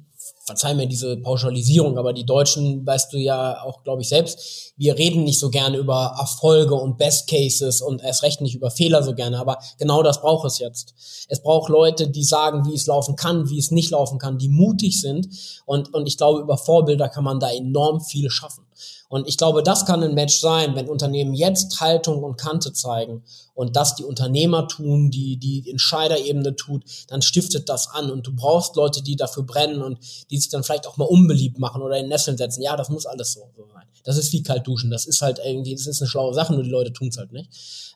verzeih 0.49 0.75
mir 0.75 0.87
diese 0.87 1.17
Pauschalisierung, 1.19 1.99
aber 1.99 2.13
die 2.13 2.27
Deutschen, 2.27 2.85
weißt 2.85 3.13
du 3.13 3.19
ja 3.19 3.63
auch, 3.63 3.85
glaube 3.85 4.03
ich, 4.03 4.09
selbst, 4.09 4.73
wir 4.77 4.99
reden 4.99 5.25
nicht 5.25 5.39
so 5.39 5.51
gerne 5.51 5.77
über 5.77 6.17
Erfolge 6.19 6.75
und 6.75 6.99
Best 6.99 7.29
Cases 7.29 7.81
und 7.81 8.03
erst 8.03 8.23
recht 8.23 8.41
nicht 8.41 8.57
über 8.57 8.71
Fehler 8.71 9.03
so 9.03 9.15
gerne, 9.15 9.39
aber 9.39 9.59
genau 9.79 10.03
das 10.03 10.21
braucht 10.21 10.47
es 10.47 10.59
jetzt. 10.59 10.95
Es 11.29 11.43
braucht 11.43 11.69
Leute, 11.69 12.09
die 12.09 12.25
sagen, 12.25 12.67
wie 12.67 12.75
es 12.75 12.87
laufen 12.87 13.15
kann, 13.15 13.49
wie 13.51 13.59
es 13.59 13.71
nicht 13.71 13.91
laufen 13.91 14.19
kann, 14.19 14.39
die 14.39 14.49
mutig 14.49 15.01
sind 15.01 15.29
und, 15.67 15.95
und 15.95 16.07
ich 16.07 16.17
glaube, 16.17 16.41
über 16.41 16.59
Vorbilder 16.59 17.09
kann 17.09 17.25
man 17.25 17.39
da 17.39 17.51
enorm 17.51 18.01
viel 18.01 18.31
schaffen. 18.31 18.65
Und 19.09 19.27
ich 19.27 19.39
glaube, 19.39 19.63
das 19.63 19.87
kann 19.87 20.03
ein 20.03 20.15
Match 20.15 20.39
sein, 20.39 20.77
wenn 20.77 20.89
Unternehmen 20.89 21.33
jetzt 21.33 21.81
Haltung 21.81 22.23
und 22.23 22.37
Kante 22.37 22.73
zeigen 22.75 23.25
und 23.55 23.75
das 23.75 23.95
die 23.95 24.05
Unternehmer 24.05 24.69
tun, 24.69 25.11
die 25.11 25.39
die 25.39 25.69
Entscheiderebene 25.71 26.57
tut, 26.57 26.85
dann 27.09 27.23
stiftet 27.23 27.69
das 27.69 27.89
an 27.89 28.11
und 28.11 28.27
du 28.27 28.37
brauchst 28.37 28.77
Leute, 28.77 29.03
die 29.03 29.17
dafür 29.17 29.45
brennen 29.45 29.83
und 29.83 29.99
die 30.31 30.39
sich 30.39 30.51
dann 30.51 30.63
vielleicht 30.63 30.87
auch 30.87 30.99
mal 30.99 31.07
unbeliebt 31.07 31.59
machen 31.59 31.81
oder 31.81 31.97
in 31.97 32.09
Nesseln 32.09 32.37
setzen. 32.37 32.63
Ja, 32.63 32.77
das 32.77 32.91
muss 32.91 33.07
alles 33.07 33.33
so, 33.33 33.49
sein. 33.57 33.87
Das 34.05 34.19
ist 34.19 34.33
wie 34.33 34.43
kalt 34.43 34.67
duschen. 34.67 34.91
Das 34.91 35.07
ist 35.07 35.23
halt 35.23 35.41
irgendwie, 35.43 35.75
das 35.75 35.87
ist 35.87 36.03
eine 36.03 36.09
schlaue 36.09 36.35
Sache, 36.35 36.53
nur 36.53 36.63
die 36.63 36.71
Leute 36.71 36.93
tun 36.93 37.09
es 37.09 37.17
halt 37.17 37.33
nicht. 37.33 37.51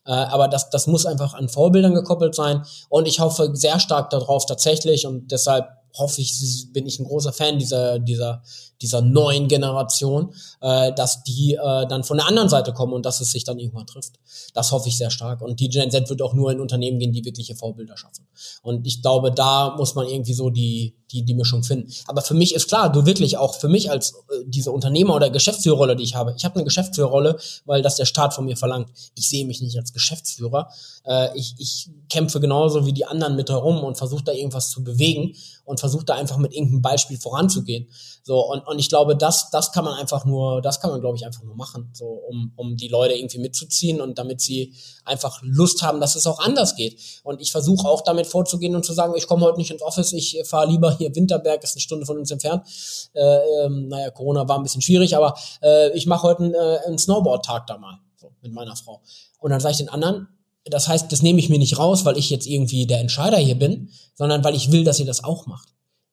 Äh, 0.06 0.12
aber 0.12 0.48
das, 0.48 0.70
das 0.70 0.86
muss 0.86 1.06
einfach 1.06 1.34
an 1.34 1.48
Vorbildern 1.48 1.94
gekoppelt 1.94 2.34
sein 2.34 2.64
und 2.88 3.06
ich 3.06 3.20
hoffe 3.20 3.50
sehr 3.54 3.78
stark 3.78 4.10
darauf 4.10 4.46
tatsächlich 4.46 5.06
und 5.06 5.30
deshalb 5.30 5.68
hoffe 5.96 6.20
ich, 6.20 6.72
bin 6.72 6.86
ich 6.86 6.98
ein 6.98 7.04
großer 7.04 7.32
Fan 7.32 7.58
dieser, 7.58 7.98
dieser, 7.98 8.42
dieser 8.82 9.00
neuen 9.00 9.48
Generation, 9.48 10.34
äh, 10.60 10.92
dass 10.92 11.22
die 11.22 11.54
äh, 11.54 11.86
dann 11.86 12.04
von 12.04 12.18
der 12.18 12.26
anderen 12.26 12.48
Seite 12.48 12.72
kommen 12.72 12.92
und 12.92 13.06
dass 13.06 13.20
es 13.20 13.30
sich 13.30 13.44
dann 13.44 13.58
irgendwann 13.58 13.86
trifft. 13.86 14.14
Das 14.54 14.72
hoffe 14.72 14.88
ich 14.88 14.98
sehr 14.98 15.10
stark. 15.10 15.40
Und 15.40 15.60
die 15.60 15.68
Gen 15.68 15.90
Z 15.90 16.10
wird 16.10 16.20
auch 16.20 16.34
nur 16.34 16.50
in 16.52 16.60
Unternehmen 16.60 16.98
gehen, 16.98 17.12
die 17.12 17.24
wirkliche 17.24 17.54
Vorbilder 17.54 17.96
schaffen. 17.96 18.26
Und 18.62 18.86
ich 18.86 19.00
glaube, 19.00 19.30
da 19.30 19.74
muss 19.76 19.94
man 19.94 20.06
irgendwie 20.06 20.34
so 20.34 20.50
die, 20.50 20.94
die, 21.12 21.24
die 21.24 21.34
Mischung 21.34 21.62
finden. 21.62 21.92
Aber 22.06 22.22
für 22.22 22.34
mich 22.34 22.54
ist 22.54 22.68
klar, 22.68 22.90
du 22.90 23.06
wirklich 23.06 23.36
auch 23.36 23.54
für 23.54 23.68
mich 23.68 23.90
als 23.90 24.12
äh, 24.12 24.44
diese 24.46 24.72
Unternehmer- 24.72 25.14
oder 25.14 25.30
Geschäftsführerrolle, 25.30 25.96
die 25.96 26.04
ich 26.04 26.14
habe, 26.14 26.34
ich 26.36 26.44
habe 26.44 26.56
eine 26.56 26.64
Geschäftsführerrolle, 26.64 27.38
weil 27.64 27.82
das 27.82 27.96
der 27.96 28.06
Staat 28.06 28.34
von 28.34 28.44
mir 28.44 28.56
verlangt. 28.56 28.88
Ich 29.14 29.28
sehe 29.28 29.46
mich 29.46 29.60
nicht 29.60 29.78
als 29.78 29.92
Geschäftsführer. 29.92 30.68
Äh, 31.04 31.36
ich, 31.38 31.54
ich 31.58 31.90
kämpfe 32.08 32.40
genauso 32.40 32.86
wie 32.86 32.92
die 32.92 33.04
anderen 33.04 33.36
mit 33.36 33.50
herum 33.50 33.84
und 33.84 33.96
versuche 33.96 34.24
da 34.24 34.32
irgendwas 34.32 34.70
zu 34.70 34.82
bewegen. 34.82 35.34
Und 35.64 35.78
versucht 35.78 36.08
da 36.08 36.14
einfach 36.14 36.38
mit 36.38 36.54
irgendeinem 36.54 36.82
Beispiel 36.82 37.18
voranzugehen. 37.18 37.86
So, 38.24 38.40
und, 38.50 38.66
und 38.66 38.71
ich 38.78 38.88
glaube, 38.88 39.16
das, 39.16 39.50
das 39.50 39.72
kann 39.72 39.84
man 39.84 39.94
einfach 39.94 40.24
nur, 40.24 40.62
das 40.62 40.80
kann 40.80 40.90
man, 40.90 41.00
glaube 41.00 41.16
ich, 41.16 41.26
einfach 41.26 41.42
nur 41.42 41.56
machen, 41.56 41.90
so, 41.92 42.06
um, 42.06 42.52
um 42.56 42.76
die 42.76 42.88
Leute 42.88 43.14
irgendwie 43.14 43.38
mitzuziehen 43.38 44.00
und 44.00 44.18
damit 44.18 44.40
sie 44.40 44.74
einfach 45.04 45.40
Lust 45.42 45.82
haben, 45.82 46.00
dass 46.00 46.16
es 46.16 46.26
auch 46.26 46.38
anders 46.38 46.76
geht. 46.76 46.98
Und 47.24 47.40
ich 47.40 47.52
versuche 47.52 47.88
auch 47.88 48.02
damit 48.02 48.26
vorzugehen 48.26 48.76
und 48.76 48.84
zu 48.84 48.92
sagen, 48.92 49.14
ich 49.16 49.26
komme 49.26 49.44
heute 49.44 49.58
nicht 49.58 49.70
ins 49.70 49.82
Office, 49.82 50.12
ich 50.12 50.42
fahre 50.44 50.70
lieber 50.70 50.96
hier 50.96 51.14
Winterberg, 51.14 51.62
ist 51.64 51.74
eine 51.74 51.80
Stunde 51.80 52.06
von 52.06 52.18
uns 52.18 52.30
entfernt. 52.30 52.66
Äh, 53.14 53.38
ähm, 53.64 53.88
naja, 53.88 54.10
Corona 54.10 54.48
war 54.48 54.58
ein 54.58 54.62
bisschen 54.62 54.82
schwierig, 54.82 55.16
aber 55.16 55.34
äh, 55.62 55.90
ich 55.96 56.06
mache 56.06 56.22
heute 56.22 56.44
einen, 56.44 56.54
äh, 56.54 56.78
einen 56.86 56.98
Snowboard-Tag 56.98 57.66
da 57.66 57.78
mal, 57.78 57.98
so, 58.16 58.32
mit 58.40 58.52
meiner 58.52 58.76
Frau. 58.76 59.02
Und 59.38 59.50
dann 59.50 59.60
sage 59.60 59.72
ich 59.72 59.78
den 59.78 59.88
anderen, 59.88 60.28
das 60.64 60.88
heißt, 60.88 61.10
das 61.10 61.22
nehme 61.22 61.40
ich 61.40 61.48
mir 61.48 61.58
nicht 61.58 61.78
raus, 61.78 62.04
weil 62.04 62.16
ich 62.16 62.30
jetzt 62.30 62.46
irgendwie 62.46 62.86
der 62.86 63.00
Entscheider 63.00 63.38
hier 63.38 63.58
bin, 63.58 63.90
sondern 64.14 64.44
weil 64.44 64.54
ich 64.54 64.70
will, 64.70 64.84
dass 64.84 65.00
ihr 65.00 65.06
das 65.06 65.24
auch 65.24 65.46
macht. 65.46 65.68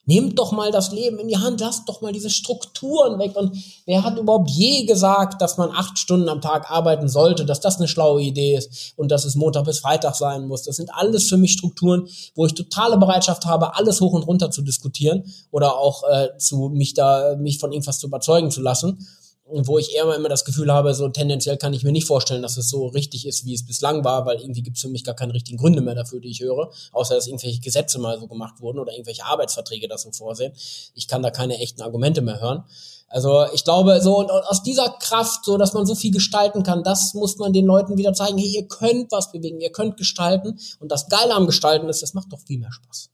Nehmt 0.09 0.39
doch 0.39 0.51
mal 0.51 0.71
das 0.71 0.91
Leben 0.91 1.19
in 1.19 1.27
die 1.27 1.37
Hand, 1.37 1.61
lasst 1.61 1.87
doch 1.87 2.01
mal 2.01 2.11
diese 2.11 2.31
Strukturen 2.31 3.19
weg. 3.19 3.35
Und 3.35 3.55
wer 3.85 4.03
hat 4.03 4.17
überhaupt 4.17 4.49
je 4.49 4.85
gesagt, 4.85 5.39
dass 5.39 5.57
man 5.57 5.69
acht 5.69 5.99
Stunden 5.99 6.29
am 6.29 6.41
Tag 6.41 6.71
arbeiten 6.71 7.07
sollte, 7.07 7.45
dass 7.45 7.59
das 7.59 7.77
eine 7.77 7.87
schlaue 7.87 8.23
Idee 8.23 8.55
ist 8.55 8.93
und 8.97 9.11
dass 9.11 9.23
es 9.23 9.35
Montag 9.35 9.65
bis 9.65 9.77
Freitag 9.77 10.15
sein 10.15 10.47
muss? 10.47 10.63
Das 10.63 10.77
sind 10.77 10.89
alles 10.91 11.29
für 11.29 11.37
mich 11.37 11.51
Strukturen, 11.51 12.07
wo 12.33 12.47
ich 12.47 12.55
totale 12.55 12.97
Bereitschaft 12.97 13.45
habe, 13.45 13.75
alles 13.75 14.01
hoch 14.01 14.13
und 14.13 14.23
runter 14.23 14.49
zu 14.49 14.63
diskutieren 14.63 15.31
oder 15.51 15.77
auch 15.77 16.01
äh, 16.09 16.29
zu 16.39 16.69
mich 16.73 16.95
da 16.95 17.35
mich 17.35 17.59
von 17.59 17.71
irgendwas 17.71 17.99
zu 17.99 18.07
überzeugen 18.07 18.49
zu 18.49 18.61
lassen 18.61 19.05
wo 19.51 19.77
ich 19.77 19.95
eher 19.95 20.13
immer 20.15 20.29
das 20.29 20.45
Gefühl 20.45 20.71
habe, 20.71 20.93
so 20.93 21.09
tendenziell 21.09 21.57
kann 21.57 21.73
ich 21.73 21.83
mir 21.83 21.91
nicht 21.91 22.07
vorstellen, 22.07 22.41
dass 22.41 22.57
es 22.57 22.69
so 22.69 22.87
richtig 22.87 23.25
ist, 23.25 23.45
wie 23.45 23.53
es 23.53 23.65
bislang 23.65 24.03
war, 24.03 24.25
weil 24.25 24.39
irgendwie 24.39 24.61
gibt 24.61 24.77
es 24.77 24.83
für 24.83 24.89
mich 24.89 25.03
gar 25.03 25.15
keine 25.15 25.33
richtigen 25.33 25.57
Gründe 25.57 25.81
mehr 25.81 25.95
dafür, 25.95 26.19
die 26.19 26.29
ich 26.29 26.41
höre, 26.41 26.71
außer 26.91 27.15
dass 27.15 27.27
irgendwelche 27.27 27.59
Gesetze 27.59 27.99
mal 27.99 28.19
so 28.19 28.27
gemacht 28.27 28.61
wurden 28.61 28.79
oder 28.79 28.93
irgendwelche 28.93 29.25
Arbeitsverträge 29.25 29.87
das 29.87 30.03
so 30.03 30.11
vorsehen. 30.11 30.53
Ich 30.93 31.07
kann 31.07 31.23
da 31.23 31.31
keine 31.31 31.57
echten 31.57 31.81
Argumente 31.81 32.21
mehr 32.21 32.39
hören. 32.39 32.63
Also 33.07 33.45
ich 33.53 33.63
glaube, 33.63 34.01
so 34.01 34.19
und 34.19 34.29
aus 34.29 34.61
dieser 34.61 34.89
Kraft, 34.89 35.43
so 35.43 35.57
dass 35.57 35.73
man 35.73 35.85
so 35.85 35.95
viel 35.95 36.11
gestalten 36.11 36.61
kann, 36.61 36.83
das 36.83 37.15
muss 37.15 37.37
man 37.37 37.53
den 37.53 37.65
Leuten 37.65 37.97
wieder 37.97 38.13
zeigen, 38.13 38.37
hey, 38.37 38.47
ihr 38.47 38.67
könnt 38.67 39.11
was 39.11 39.31
bewegen, 39.31 39.59
ihr 39.59 39.71
könnt 39.71 39.97
gestalten. 39.97 40.59
Und 40.79 40.91
das 40.91 41.09
Geile 41.09 41.33
am 41.33 41.47
Gestalten 41.47 41.89
ist, 41.89 42.03
das 42.03 42.13
macht 42.13 42.31
doch 42.31 42.39
viel 42.39 42.59
mehr 42.59 42.71
Spaß. 42.71 43.09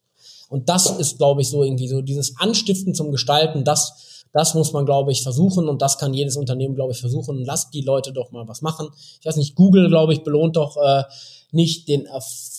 Und 0.49 0.69
das 0.69 0.89
ist, 0.99 1.17
glaube 1.17 1.41
ich, 1.41 1.49
so 1.49 1.63
irgendwie 1.63 1.87
so 1.87 2.01
dieses 2.01 2.37
Anstiften 2.37 2.93
zum 2.93 3.11
Gestalten, 3.11 3.63
das 3.63 4.14
das 4.35 4.53
muss 4.53 4.73
man, 4.73 4.85
glaube 4.85 5.13
ich, 5.13 5.23
versuchen 5.23 5.69
und 5.69 5.81
das 5.81 5.97
kann 5.97 6.13
jedes 6.13 6.35
Unternehmen, 6.35 6.75
glaube 6.75 6.91
ich, 6.91 6.99
versuchen. 6.99 7.45
Lasst 7.45 7.73
die 7.73 7.79
Leute 7.79 8.11
doch 8.11 8.31
mal 8.31 8.45
was 8.49 8.61
machen. 8.61 8.89
Ich 9.21 9.25
weiß 9.25 9.37
nicht, 9.37 9.55
Google, 9.55 9.87
glaube 9.87 10.11
ich, 10.11 10.25
belohnt 10.25 10.57
doch 10.57 10.75
äh, 10.75 11.03
nicht 11.51 11.87
den 11.87 12.05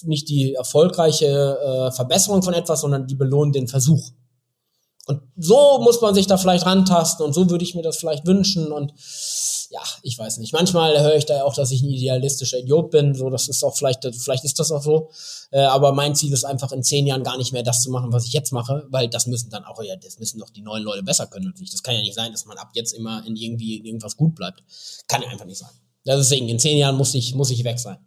nicht 0.05 0.31
die 0.31 0.55
erfolgreiche 0.55 1.27
äh, 1.27 1.91
Verbesserung 1.91 2.43
von 2.43 2.55
etwas, 2.55 2.81
sondern 2.81 3.07
die 3.07 3.15
belohnen 3.15 3.53
den 3.53 3.69
Versuch. 3.69 4.09
Und 5.07 5.21
so 5.37 5.79
muss 5.83 6.01
man 6.01 6.15
sich 6.15 6.27
da 6.27 6.39
vielleicht 6.39 6.65
rantasten 6.65 7.27
und 7.27 7.35
so 7.35 7.51
würde 7.51 7.63
ich 7.63 7.75
mir 7.75 7.83
das 7.83 7.99
vielleicht 7.99 8.27
wünschen 8.27 8.73
und 8.73 8.95
ja, 9.71 9.81
ich 10.03 10.19
weiß 10.19 10.39
nicht. 10.39 10.53
Manchmal 10.53 11.01
höre 11.01 11.17
ich 11.17 11.27
da 11.27 11.37
ja 11.37 11.45
auch, 11.45 11.55
dass 11.55 11.71
ich 11.71 11.83
ein 11.83 11.91
idealistischer 11.91 12.59
Idiot 12.59 12.91
bin. 12.91 13.15
So, 13.15 13.31
das 13.31 13.49
ist 13.49 13.63
auch 13.65 13.77
vielleicht, 13.77 14.07
vielleicht 14.19 14.45
ist 14.45 14.59
das 14.59 14.73
auch 14.73 14.83
so. 14.83 15.11
Äh, 15.51 15.61
aber 15.61 15.93
mein 15.93 16.15
Ziel 16.15 16.33
ist 16.33 16.45
einfach 16.45 16.73
in 16.73 16.83
zehn 16.83 17.07
Jahren 17.07 17.23
gar 17.23 17.37
nicht 17.37 17.53
mehr 17.53 17.63
das 17.63 17.83
zu 17.83 17.91
machen, 17.91 18.13
was 18.13 18.27
ich 18.27 18.33
jetzt 18.33 18.53
mache, 18.53 18.87
weil 18.91 19.09
das 19.09 19.27
müssen 19.27 19.51
dann 19.51 19.65
auch, 19.65 19.83
ja, 19.83 19.97
das 19.97 20.19
müssen 20.19 20.39
doch 20.39 20.51
die 20.51 20.63
neuen 20.63 20.83
Leute 20.83 21.03
besser 21.03 21.27
können 21.27 21.47
und. 21.47 21.73
Das 21.73 21.83
kann 21.83 21.95
ja 21.95 22.01
nicht 22.01 22.15
sein, 22.15 22.33
dass 22.33 22.47
man 22.47 22.57
ab 22.59 22.71
jetzt 22.75 22.93
immer 22.93 23.25
in 23.27 23.37
irgendwie 23.37 23.85
irgendwas 23.85 24.17
gut 24.17 24.35
bleibt. 24.35 24.63
Kann 25.09 25.23
ja 25.23 25.29
einfach 25.29 25.47
nicht 25.47 25.59
sein. 25.59 25.71
Deswegen, 26.07 26.49
in 26.49 26.59
zehn 26.59 26.79
Jahren 26.79 26.97
muss 26.97 27.15
ich, 27.15 27.35
muss 27.35 27.51
ich 27.51 27.65
weg 27.65 27.79
sein. 27.79 27.99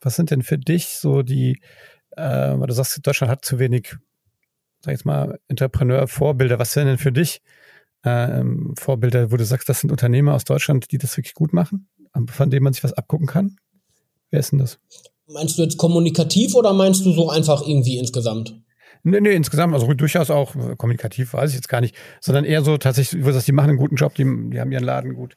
Was 0.00 0.16
sind 0.16 0.30
denn 0.30 0.42
für 0.42 0.58
dich 0.58 0.96
so 0.96 1.22
die, 1.22 1.60
äh, 2.16 2.56
du 2.56 2.72
sagst, 2.72 2.98
Deutschland 3.02 3.30
hat 3.30 3.44
zu 3.44 3.58
wenig, 3.58 3.96
sag 4.80 4.92
ich 4.92 5.00
jetzt 5.00 5.04
mal, 5.04 5.38
Entrepreneur-Vorbilder. 5.48 6.58
Was 6.58 6.72
sind 6.72 6.86
denn 6.86 6.98
für 6.98 7.12
dich 7.12 7.42
ähm, 8.04 8.74
Vorbilder, 8.78 9.30
wo 9.30 9.36
du 9.36 9.44
sagst, 9.44 9.68
das 9.68 9.80
sind 9.80 9.90
Unternehmer 9.90 10.34
aus 10.34 10.44
Deutschland, 10.44 10.90
die 10.92 10.98
das 10.98 11.16
wirklich 11.16 11.34
gut 11.34 11.52
machen, 11.52 11.88
von 12.28 12.50
denen 12.50 12.64
man 12.64 12.72
sich 12.72 12.84
was 12.84 12.92
abgucken 12.92 13.26
kann? 13.26 13.56
Wer 14.30 14.40
ist 14.40 14.52
denn 14.52 14.58
das? 14.58 14.78
Meinst 15.26 15.58
du 15.58 15.62
jetzt 15.62 15.76
kommunikativ 15.76 16.54
oder 16.54 16.72
meinst 16.72 17.04
du 17.04 17.12
so 17.12 17.30
einfach 17.30 17.66
irgendwie 17.66 17.98
insgesamt? 17.98 18.60
Nee, 19.02 19.20
nee, 19.20 19.34
insgesamt, 19.34 19.72
also 19.72 19.92
durchaus 19.94 20.30
auch 20.30 20.54
äh, 20.56 20.76
kommunikativ, 20.76 21.32
weiß 21.32 21.50
ich 21.50 21.56
jetzt 21.56 21.68
gar 21.68 21.80
nicht, 21.80 21.96
sondern 22.20 22.44
eher 22.44 22.62
so 22.62 22.76
tatsächlich, 22.76 23.22
wo 23.22 23.28
du 23.28 23.32
sagst, 23.32 23.48
die 23.48 23.52
machen 23.52 23.70
einen 23.70 23.78
guten 23.78 23.96
Job, 23.96 24.14
die, 24.14 24.24
die 24.24 24.60
haben 24.60 24.72
ihren 24.72 24.84
Laden 24.84 25.14
gut 25.14 25.36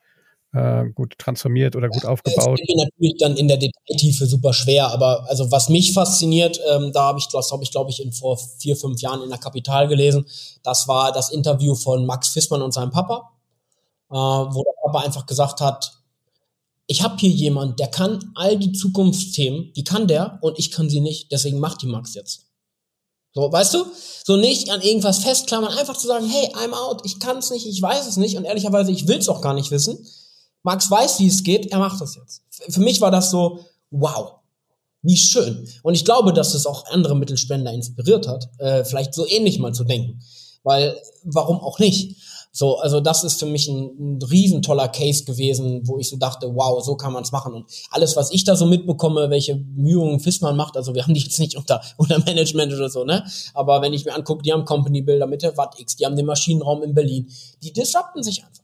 äh, 0.54 0.86
gut 0.94 1.18
transformiert 1.18 1.76
oder 1.76 1.89
gut 1.89 2.06
aufgebaut. 2.06 2.60
Das 2.60 2.70
ist 2.70 2.76
natürlich 2.78 3.18
dann 3.20 3.36
in 3.36 3.48
der 3.48 3.58
Detailtiefe 3.58 4.28
super 4.28 4.54
schwer, 4.54 4.88
aber 4.89 5.26
also 5.28 5.52
was 5.52 5.70
mich 5.70 5.94
fasziniert, 5.94 6.60
ähm, 6.72 6.92
da 6.94 7.06
habe 7.06 7.20
ich, 7.20 7.28
das 7.28 7.52
habe 7.52 7.63
ich 7.63 7.72
glaube 7.72 7.89
ich 7.89 8.04
in 8.04 8.12
vor 8.12 8.38
vier, 8.60 8.78
fünf 8.78 9.02
Jahren 9.02 9.24
in 9.24 9.30
der 9.30 9.39
Kapital 9.39 9.88
gelesen, 9.88 10.26
das 10.63 10.88
war 10.88 11.12
das 11.12 11.32
Interview 11.32 11.76
von 11.76 12.06
Max 12.06 12.30
Fissmann 12.30 12.62
und 12.62 12.72
seinem 12.72 12.92
Papa, 12.92 13.32
äh, 14.12 14.16
wo 14.16 14.63
der 14.63 14.74
Papa 14.84 15.06
einfach 15.06 15.26
gesagt 15.26 15.60
hat, 15.60 15.92
ich 16.86 17.02
habe 17.02 17.16
hier 17.18 17.30
jemand, 17.30 17.80
der 17.80 17.88
kann 17.88 18.32
all 18.36 18.58
die 18.58 18.74
Zukunftsthemen, 18.74 19.74
die 19.74 19.84
kann 19.84 20.08
der 20.08 20.38
und 20.42 20.60
ich 20.60 20.70
kann 20.70 20.89
sie 20.89 21.00
nicht, 21.00 21.32
deswegen 21.32 21.60
macht 21.60 21.82
die 21.82 21.88
Max 21.88 22.13
jetzt. 22.13 22.46
So, 23.34 23.52
weißt 23.52 23.74
du? 23.74 23.86
So 24.24 24.38
nicht 24.38 24.70
an 24.70 24.82
irgendwas 24.82 25.20
festklammern, 25.20 25.74
einfach 25.74 25.98
zu 25.98 26.06
sagen, 26.06 26.28
hey, 26.30 26.50
I'm 26.54 26.74
out, 26.74 27.02
ich 27.06 27.20
kann 27.20 27.38
es 27.38 27.50
nicht, 27.50 27.66
ich 27.66 27.82
weiß 27.82 28.06
es 28.06 28.18
nicht 28.18 28.38
und 28.38 28.46
ehrlicherweise, 28.46 28.92
ich 28.92 29.08
will 29.08 29.18
es 29.18 29.30
auch 29.30 29.42
gar 29.42 29.56
nicht 29.56 29.72
wissen. 29.72 30.06
Max 30.63 30.89
weiß, 30.89 31.19
wie 31.19 31.28
es 31.28 31.43
geht, 31.43 31.71
er 31.71 31.80
macht 31.80 32.02
das 32.02 32.15
jetzt. 32.15 32.41
Für 32.69 32.80
mich 32.80 33.02
war 33.02 33.12
das 33.12 33.30
so, 33.30 33.60
wow, 33.91 34.36
wie 35.02 35.17
schön. 35.17 35.67
Und 35.84 35.93
ich 35.93 36.06
glaube, 36.06 36.34
dass 36.34 36.54
es 36.54 36.65
auch 36.65 36.86
andere 36.88 37.15
Mittelspender 37.15 37.71
inspiriert 37.71 38.28
hat, 38.28 38.49
äh, 38.58 38.84
vielleicht 38.86 39.13
so 39.13 39.28
ähnlich 39.28 39.60
mal 39.60 39.73
zu 39.73 39.84
denken. 39.84 40.21
Weil, 40.63 40.97
warum 41.23 41.60
auch 41.60 41.78
nicht? 41.80 42.15
So, 42.56 42.78
also 42.78 42.99
das 42.99 43.23
ist 43.23 43.39
für 43.39 43.47
mich 43.47 43.67
ein, 43.67 43.89
ein 43.99 44.21
riesen 44.21 44.62
toller 44.62 44.88
Case 44.88 45.26
gewesen, 45.26 45.82
wo 45.88 45.97
ich 45.97 46.08
so 46.08 46.17
dachte, 46.17 46.56
wow, 46.56 46.82
so 46.84 46.95
kann 46.95 47.12
man 47.12 47.23
es 47.23 47.32
machen. 47.32 47.54
Und 47.54 47.65
alles, 47.89 48.15
was 48.15 48.32
ich 48.32 48.43
da 48.43 48.56
so 48.56 48.67
mitbekomme, 48.67 49.30
welche 49.32 49.56
Mühungen 49.56 50.19
Fissmann 50.19 50.56
macht, 50.56 50.78
also 50.78 50.93
wir 50.93 51.04
haben 51.04 51.15
die 51.15 51.21
jetzt 51.21 51.39
nicht 51.39 51.58
unter, 51.58 51.82
unter 51.97 52.19
Management 52.19 52.71
oder 52.71 52.89
so, 52.89 53.04
ne? 53.04 53.26
Aber 53.56 53.82
wenn 53.82 53.91
ich 53.91 54.06
mir 54.06 54.13
angucke, 54.13 54.43
die 54.43 54.54
haben 54.54 54.65
Company 54.65 55.02
Builder 55.02 55.26
mit 55.28 55.41
der 55.41 55.58
WattX, 55.58 55.95
die 55.95 56.06
haben 56.06 56.15
den 56.15 56.28
Maschinenraum 56.28 56.84
in 56.84 56.93
Berlin, 56.93 57.28
die 57.63 57.73
disrupten 57.73 58.21
sich 58.21 58.43
einfach. 58.43 58.62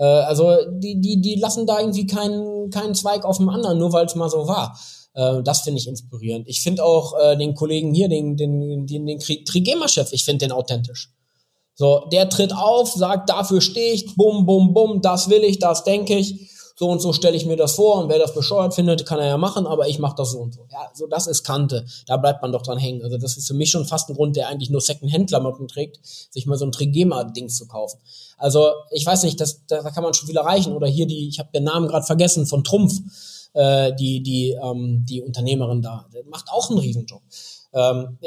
Äh, 0.00 0.04
also 0.04 0.56
die, 0.70 1.00
die, 1.00 1.20
die 1.20 1.36
lassen 1.36 1.66
da 1.66 1.78
irgendwie 1.78 2.06
keinen, 2.06 2.70
keinen 2.70 2.94
Zweig 2.94 3.24
auf 3.24 3.36
dem 3.36 3.50
anderen, 3.50 3.78
nur 3.78 3.92
weil 3.92 4.06
es 4.06 4.14
mal 4.14 4.30
so 4.30 4.48
war. 4.48 4.76
Äh, 5.14 5.42
das 5.44 5.60
finde 5.60 5.78
ich 5.78 5.86
inspirierend. 5.86 6.48
Ich 6.48 6.62
finde 6.62 6.84
auch 6.84 7.14
äh, 7.20 7.36
den 7.36 7.54
Kollegen 7.54 7.94
hier, 7.94 8.08
den, 8.08 8.36
den, 8.36 8.86
den, 8.86 9.06
den 9.06 9.18
Trigema-Chef, 9.18 10.12
ich 10.12 10.24
finde 10.24 10.46
den 10.46 10.52
authentisch. 10.52 11.12
So, 11.74 12.06
der 12.12 12.28
tritt 12.28 12.54
auf, 12.54 12.92
sagt, 12.92 13.30
dafür 13.30 13.60
stehe 13.60 13.92
ich, 13.92 14.14
bum, 14.16 14.44
bum, 14.44 14.74
bum, 14.74 15.00
das 15.00 15.30
will 15.30 15.44
ich, 15.44 15.58
das 15.58 15.84
denke 15.84 16.16
ich 16.16 16.50
so 16.80 16.88
und 16.88 17.00
so 17.00 17.12
stelle 17.12 17.36
ich 17.36 17.44
mir 17.44 17.58
das 17.58 17.74
vor 17.74 18.02
und 18.02 18.08
wer 18.08 18.18
das 18.18 18.32
bescheuert 18.32 18.72
findet, 18.72 19.04
kann 19.04 19.18
er 19.18 19.26
ja 19.26 19.36
machen, 19.36 19.66
aber 19.66 19.88
ich 19.88 19.98
mache 19.98 20.14
das 20.16 20.30
so 20.30 20.38
und 20.38 20.54
so. 20.54 20.66
Ja, 20.72 20.90
so 20.94 21.06
das 21.06 21.26
ist 21.26 21.44
Kante. 21.44 21.84
Da 22.06 22.16
bleibt 22.16 22.40
man 22.40 22.52
doch 22.52 22.62
dran 22.62 22.78
hängen. 22.78 23.02
Also 23.02 23.18
das 23.18 23.36
ist 23.36 23.46
für 23.46 23.52
mich 23.52 23.70
schon 23.70 23.84
fast 23.84 24.08
ein 24.08 24.14
Grund, 24.14 24.34
der 24.34 24.48
eigentlich 24.48 24.70
nur 24.70 24.80
Second-Hand-Klamotten 24.80 25.68
trägt, 25.68 26.00
sich 26.30 26.46
mal 26.46 26.56
so 26.56 26.64
ein 26.64 26.72
Trigema-Ding 26.72 27.50
zu 27.50 27.68
kaufen. 27.68 27.98
Also 28.38 28.70
ich 28.92 29.04
weiß 29.04 29.24
nicht, 29.24 29.38
das, 29.42 29.60
da 29.66 29.82
kann 29.90 30.02
man 30.02 30.14
schon 30.14 30.26
viel 30.26 30.38
erreichen. 30.38 30.72
Oder 30.72 30.86
hier 30.86 31.04
die, 31.04 31.28
ich 31.28 31.38
habe 31.38 31.50
den 31.52 31.64
Namen 31.64 31.86
gerade 31.86 32.06
vergessen, 32.06 32.46
von 32.46 32.64
Trumpf, 32.64 32.94
äh, 33.52 33.92
die, 33.96 34.22
die, 34.22 34.52
ähm, 34.52 35.04
die 35.06 35.20
Unternehmerin 35.20 35.82
da. 35.82 36.06
Macht 36.30 36.48
auch 36.50 36.70
einen 36.70 36.78
Riesenjob. 36.78 37.20
Ähm, 37.72 38.18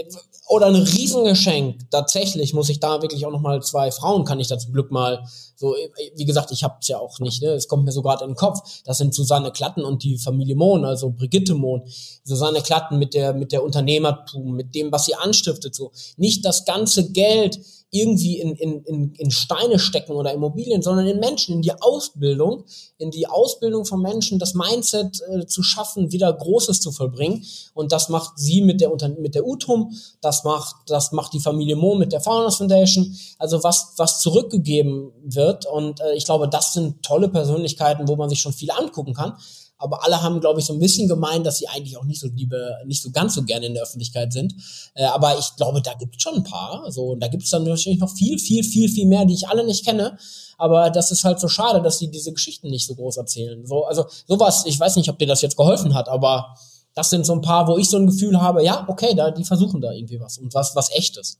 oder 0.47 0.67
ein 0.67 0.75
Riesengeschenk. 0.75 1.89
Tatsächlich 1.89 2.53
muss 2.53 2.69
ich 2.69 2.79
da 2.79 3.01
wirklich 3.01 3.25
auch 3.25 3.31
nochmal 3.31 3.61
zwei 3.61 3.91
Frauen 3.91 4.23
kann 4.23 4.39
ich 4.39 4.47
da 4.47 4.57
zum 4.57 4.73
Glück 4.73 4.91
mal 4.91 5.25
so, 5.55 5.75
wie 6.15 6.25
gesagt, 6.25 6.51
ich 6.51 6.63
habe 6.63 6.77
es 6.81 6.87
ja 6.87 6.97
auch 6.97 7.19
nicht, 7.19 7.41
ne? 7.41 7.49
es 7.49 7.67
kommt 7.67 7.85
mir 7.85 7.91
so 7.91 8.01
gerade 8.01 8.23
in 8.23 8.31
den 8.31 8.35
Kopf. 8.35 8.81
Das 8.85 8.97
sind 8.97 9.13
Susanne 9.13 9.51
Klatten 9.51 9.83
und 9.83 10.03
die 10.03 10.17
Familie 10.17 10.55
Mohn, 10.55 10.85
also 10.85 11.09
Brigitte 11.11 11.55
Mohn. 11.55 11.83
Susanne 12.23 12.61
Klatten 12.61 12.99
mit 12.99 13.13
der, 13.13 13.33
mit 13.33 13.51
der 13.51 13.63
Unternehmertum, 13.63 14.55
mit 14.55 14.75
dem, 14.75 14.91
was 14.91 15.05
sie 15.05 15.15
anstiftet, 15.15 15.75
so. 15.75 15.91
Nicht 16.17 16.45
das 16.45 16.65
ganze 16.65 17.11
Geld 17.11 17.59
irgendwie 17.93 18.39
in, 18.39 18.55
in, 18.55 18.83
in, 18.83 19.13
in 19.13 19.31
Steine 19.31 19.77
stecken 19.77 20.13
oder 20.13 20.33
Immobilien, 20.33 20.81
sondern 20.81 21.05
in 21.05 21.19
Menschen, 21.19 21.55
in 21.55 21.61
die 21.61 21.79
Ausbildung, 21.79 22.65
in 22.97 23.11
die 23.11 23.27
Ausbildung 23.27 23.85
von 23.85 24.01
Menschen, 24.01 24.39
das 24.39 24.55
Mindset 24.55 25.21
äh, 25.29 25.45
zu 25.45 25.61
schaffen, 25.61 26.11
wieder 26.11 26.33
Großes 26.33 26.81
zu 26.81 26.91
vollbringen. 26.91 27.45
Und 27.75 27.91
das 27.91 28.09
macht 28.09 28.39
sie 28.39 28.61
mit 28.61 28.81
der, 28.81 28.89
mit 29.19 29.35
der 29.35 29.45
UTUM, 29.45 29.95
das 30.21 30.43
macht, 30.43 30.75
das 30.87 31.11
macht 31.11 31.33
die 31.33 31.39
Familie 31.39 31.75
Mo 31.75 31.93
mit 31.93 32.11
der 32.11 32.21
Founders 32.21 32.57
Foundation. 32.57 33.15
Also 33.37 33.63
was, 33.63 33.93
was 33.97 34.21
zurückgegeben 34.21 35.11
wird. 35.23 35.67
Und 35.67 36.01
äh, 36.01 36.15
ich 36.15 36.25
glaube, 36.25 36.49
das 36.49 36.73
sind 36.73 37.03
tolle 37.03 37.29
Persönlichkeiten, 37.29 38.07
wo 38.07 38.15
man 38.15 38.29
sich 38.29 38.39
schon 38.39 38.53
viel 38.53 38.71
angucken 38.71 39.13
kann 39.13 39.37
aber 39.77 40.03
alle 40.03 40.21
haben, 40.21 40.39
glaube 40.39 40.59
ich, 40.59 40.65
so 40.65 40.73
ein 40.73 40.79
bisschen 40.79 41.07
gemeint, 41.07 41.45
dass 41.45 41.57
sie 41.57 41.67
eigentlich 41.67 41.97
auch 41.97 42.05
nicht 42.05 42.19
so 42.19 42.27
liebe, 42.27 42.77
nicht 42.85 43.01
so 43.01 43.11
ganz 43.11 43.35
so 43.35 43.43
gerne 43.43 43.65
in 43.65 43.73
der 43.73 43.83
Öffentlichkeit 43.83 44.31
sind. 44.31 44.53
Äh, 44.93 45.05
aber 45.05 45.37
ich 45.37 45.55
glaube, 45.57 45.81
da 45.81 45.93
gibt 45.95 46.15
es 46.15 46.21
schon 46.21 46.35
ein 46.35 46.43
paar. 46.43 46.91
So, 46.91 47.11
und 47.11 47.19
da 47.19 47.27
gibt 47.27 47.43
es 47.43 47.49
dann 47.49 47.63
natürlich 47.63 47.99
noch 47.99 48.11
viel, 48.11 48.39
viel, 48.39 48.63
viel, 48.63 48.89
viel 48.89 49.07
mehr, 49.07 49.25
die 49.25 49.33
ich 49.33 49.47
alle 49.47 49.65
nicht 49.65 49.85
kenne. 49.85 50.17
Aber 50.57 50.89
das 50.89 51.11
ist 51.11 51.23
halt 51.23 51.39
so 51.39 51.47
schade, 51.47 51.81
dass 51.81 51.99
sie 51.99 52.09
diese 52.09 52.31
Geschichten 52.31 52.69
nicht 52.69 52.87
so 52.87 52.95
groß 52.95 53.17
erzählen. 53.17 53.65
So, 53.65 53.85
also 53.85 54.05
sowas, 54.27 54.63
ich 54.65 54.79
weiß 54.79 54.95
nicht, 54.95 55.09
ob 55.09 55.19
dir 55.19 55.27
das 55.27 55.41
jetzt 55.41 55.57
geholfen 55.57 55.93
hat, 55.93 56.07
aber 56.07 56.55
das 56.95 57.09
sind 57.09 57.25
so 57.25 57.33
ein 57.33 57.41
paar, 57.41 57.67
wo 57.67 57.77
ich 57.77 57.89
so 57.89 57.97
ein 57.97 58.07
Gefühl 58.07 58.39
habe, 58.39 58.63
ja, 58.63 58.85
okay, 58.87 59.15
da, 59.15 59.31
die 59.31 59.43
versuchen 59.43 59.81
da 59.81 59.91
irgendwie 59.91 60.19
was 60.19 60.37
und 60.37 60.53
was, 60.53 60.75
was 60.75 60.91
echtes. 60.91 61.39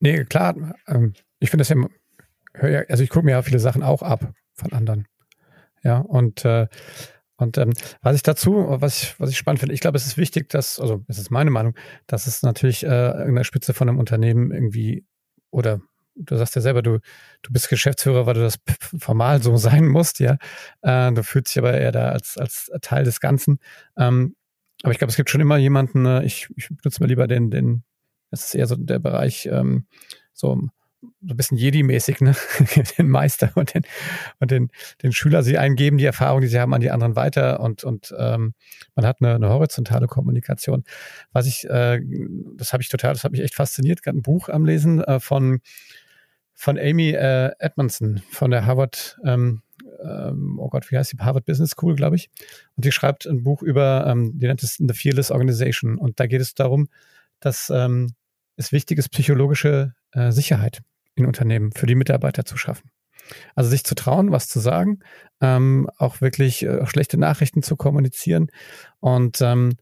Nee, 0.00 0.24
klar. 0.24 0.54
Ähm, 0.88 1.12
ich 1.38 1.50
finde 1.50 1.64
das 1.64 1.68
ja, 1.68 2.82
also 2.88 3.02
ich 3.02 3.10
gucke 3.10 3.24
mir 3.24 3.32
ja 3.32 3.42
viele 3.42 3.58
Sachen 3.58 3.82
auch 3.82 4.02
ab 4.02 4.32
von 4.54 4.72
anderen. 4.72 5.06
Ja, 5.82 5.98
und, 5.98 6.44
äh, 6.44 6.68
und 7.36 7.58
ähm, 7.58 7.72
was 8.02 8.16
ich 8.16 8.22
dazu, 8.22 8.66
was 8.68 9.02
ich, 9.02 9.20
was 9.20 9.30
ich 9.30 9.38
spannend 9.38 9.60
finde, 9.60 9.74
ich 9.74 9.80
glaube, 9.80 9.96
es 9.96 10.06
ist 10.06 10.16
wichtig, 10.16 10.48
dass, 10.48 10.78
also 10.78 11.04
es 11.08 11.18
ist 11.18 11.30
meine 11.30 11.50
Meinung, 11.50 11.74
dass 12.06 12.26
es 12.26 12.42
natürlich 12.42 12.84
äh, 12.84 12.88
irgendeine 12.88 13.44
Spitze 13.44 13.74
von 13.74 13.88
einem 13.88 13.98
Unternehmen 13.98 14.52
irgendwie 14.52 15.04
oder 15.50 15.80
du 16.14 16.36
sagst 16.36 16.54
ja 16.56 16.62
selber, 16.62 16.82
du, 16.82 16.98
du 17.42 17.52
bist 17.52 17.68
Geschäftsführer, 17.68 18.26
weil 18.26 18.34
du 18.34 18.40
das 18.40 18.58
formal 18.98 19.42
so 19.42 19.56
sein 19.56 19.86
musst, 19.86 20.20
ja. 20.20 20.36
Äh, 20.82 21.12
du 21.12 21.22
fühlst 21.22 21.54
dich 21.54 21.58
aber 21.58 21.74
eher 21.74 21.92
da 21.92 22.10
als, 22.10 22.36
als 22.38 22.70
Teil 22.80 23.04
des 23.04 23.20
Ganzen. 23.20 23.58
Ähm, 23.96 24.36
aber 24.82 24.92
ich 24.92 24.98
glaube, 24.98 25.10
es 25.10 25.16
gibt 25.16 25.30
schon 25.30 25.40
immer 25.40 25.56
jemanden, 25.56 26.06
äh, 26.06 26.24
ich, 26.24 26.48
ich 26.56 26.68
benutze 26.68 27.00
mal 27.00 27.08
lieber 27.08 27.26
den, 27.26 27.50
den, 27.50 27.84
das 28.30 28.46
ist 28.46 28.54
eher 28.54 28.66
so 28.66 28.76
der 28.76 28.98
Bereich, 28.98 29.46
ähm, 29.46 29.86
so 30.32 30.68
so 31.24 31.34
ein 31.34 31.36
bisschen 31.36 31.58
Jedi-mäßig, 31.58 32.20
ne? 32.20 32.34
den 32.98 33.08
Meister 33.08 33.52
und 33.54 33.74
den, 33.74 33.82
und 34.40 34.50
den, 34.50 34.70
den 35.02 35.12
Schüler 35.12 35.42
sie 35.42 35.56
eingeben, 35.56 35.98
die 35.98 36.04
Erfahrung, 36.04 36.40
die 36.40 36.48
sie 36.48 36.58
haben, 36.58 36.74
an 36.74 36.80
die 36.80 36.90
anderen 36.90 37.14
weiter 37.14 37.60
und, 37.60 37.84
und 37.84 38.14
ähm, 38.18 38.54
man 38.94 39.06
hat 39.06 39.18
eine, 39.20 39.36
eine 39.36 39.48
horizontale 39.48 40.08
Kommunikation. 40.08 40.84
Was 41.32 41.46
ich, 41.46 41.68
äh, 41.68 42.00
das 42.56 42.72
habe 42.72 42.82
ich 42.82 42.88
total, 42.88 43.12
das 43.12 43.24
hat 43.24 43.32
mich 43.32 43.40
echt 43.40 43.54
fasziniert, 43.54 44.02
gerade 44.02 44.18
ein 44.18 44.22
Buch 44.22 44.48
am 44.48 44.64
Lesen 44.64 45.02
äh, 45.02 45.20
von, 45.20 45.60
von 46.54 46.78
Amy 46.78 47.10
äh, 47.10 47.52
Edmondson 47.58 48.22
von 48.30 48.50
der 48.50 48.66
Harvard, 48.66 49.18
ähm, 49.24 49.62
ähm, 50.02 50.58
oh 50.58 50.68
Gott, 50.68 50.90
wie 50.90 50.98
heißt 50.98 51.12
die? 51.12 51.18
Harvard 51.18 51.44
Business 51.44 51.70
School, 51.70 51.94
glaube 51.94 52.16
ich. 52.16 52.30
Und 52.76 52.84
die 52.84 52.92
schreibt 52.92 53.26
ein 53.26 53.44
Buch 53.44 53.62
über, 53.62 54.06
ähm, 54.08 54.38
die 54.38 54.46
nennt 54.46 54.62
es 54.62 54.76
The 54.76 54.94
Fearless 54.94 55.30
Organization. 55.30 55.98
Und 55.98 56.18
da 56.18 56.26
geht 56.26 56.40
es 56.40 56.54
darum, 56.54 56.88
dass 57.40 57.70
ähm, 57.70 58.14
es 58.56 58.72
wichtig 58.72 58.98
ist, 58.98 59.10
psychologische 59.10 59.94
äh, 60.12 60.30
Sicherheit 60.32 60.82
in 61.14 61.26
Unternehmen 61.26 61.72
für 61.72 61.86
die 61.86 61.94
Mitarbeiter 61.94 62.44
zu 62.44 62.56
schaffen. 62.56 62.90
Also 63.54 63.70
sich 63.70 63.84
zu 63.84 63.94
trauen, 63.94 64.32
was 64.32 64.48
zu 64.48 64.60
sagen, 64.60 65.00
ähm, 65.40 65.88
auch 65.98 66.20
wirklich 66.20 66.64
äh, 66.64 66.86
schlechte 66.86 67.18
Nachrichten 67.18 67.62
zu 67.62 67.76
kommunizieren. 67.76 68.48
Und, 69.00 69.40
ähm, 69.40 69.74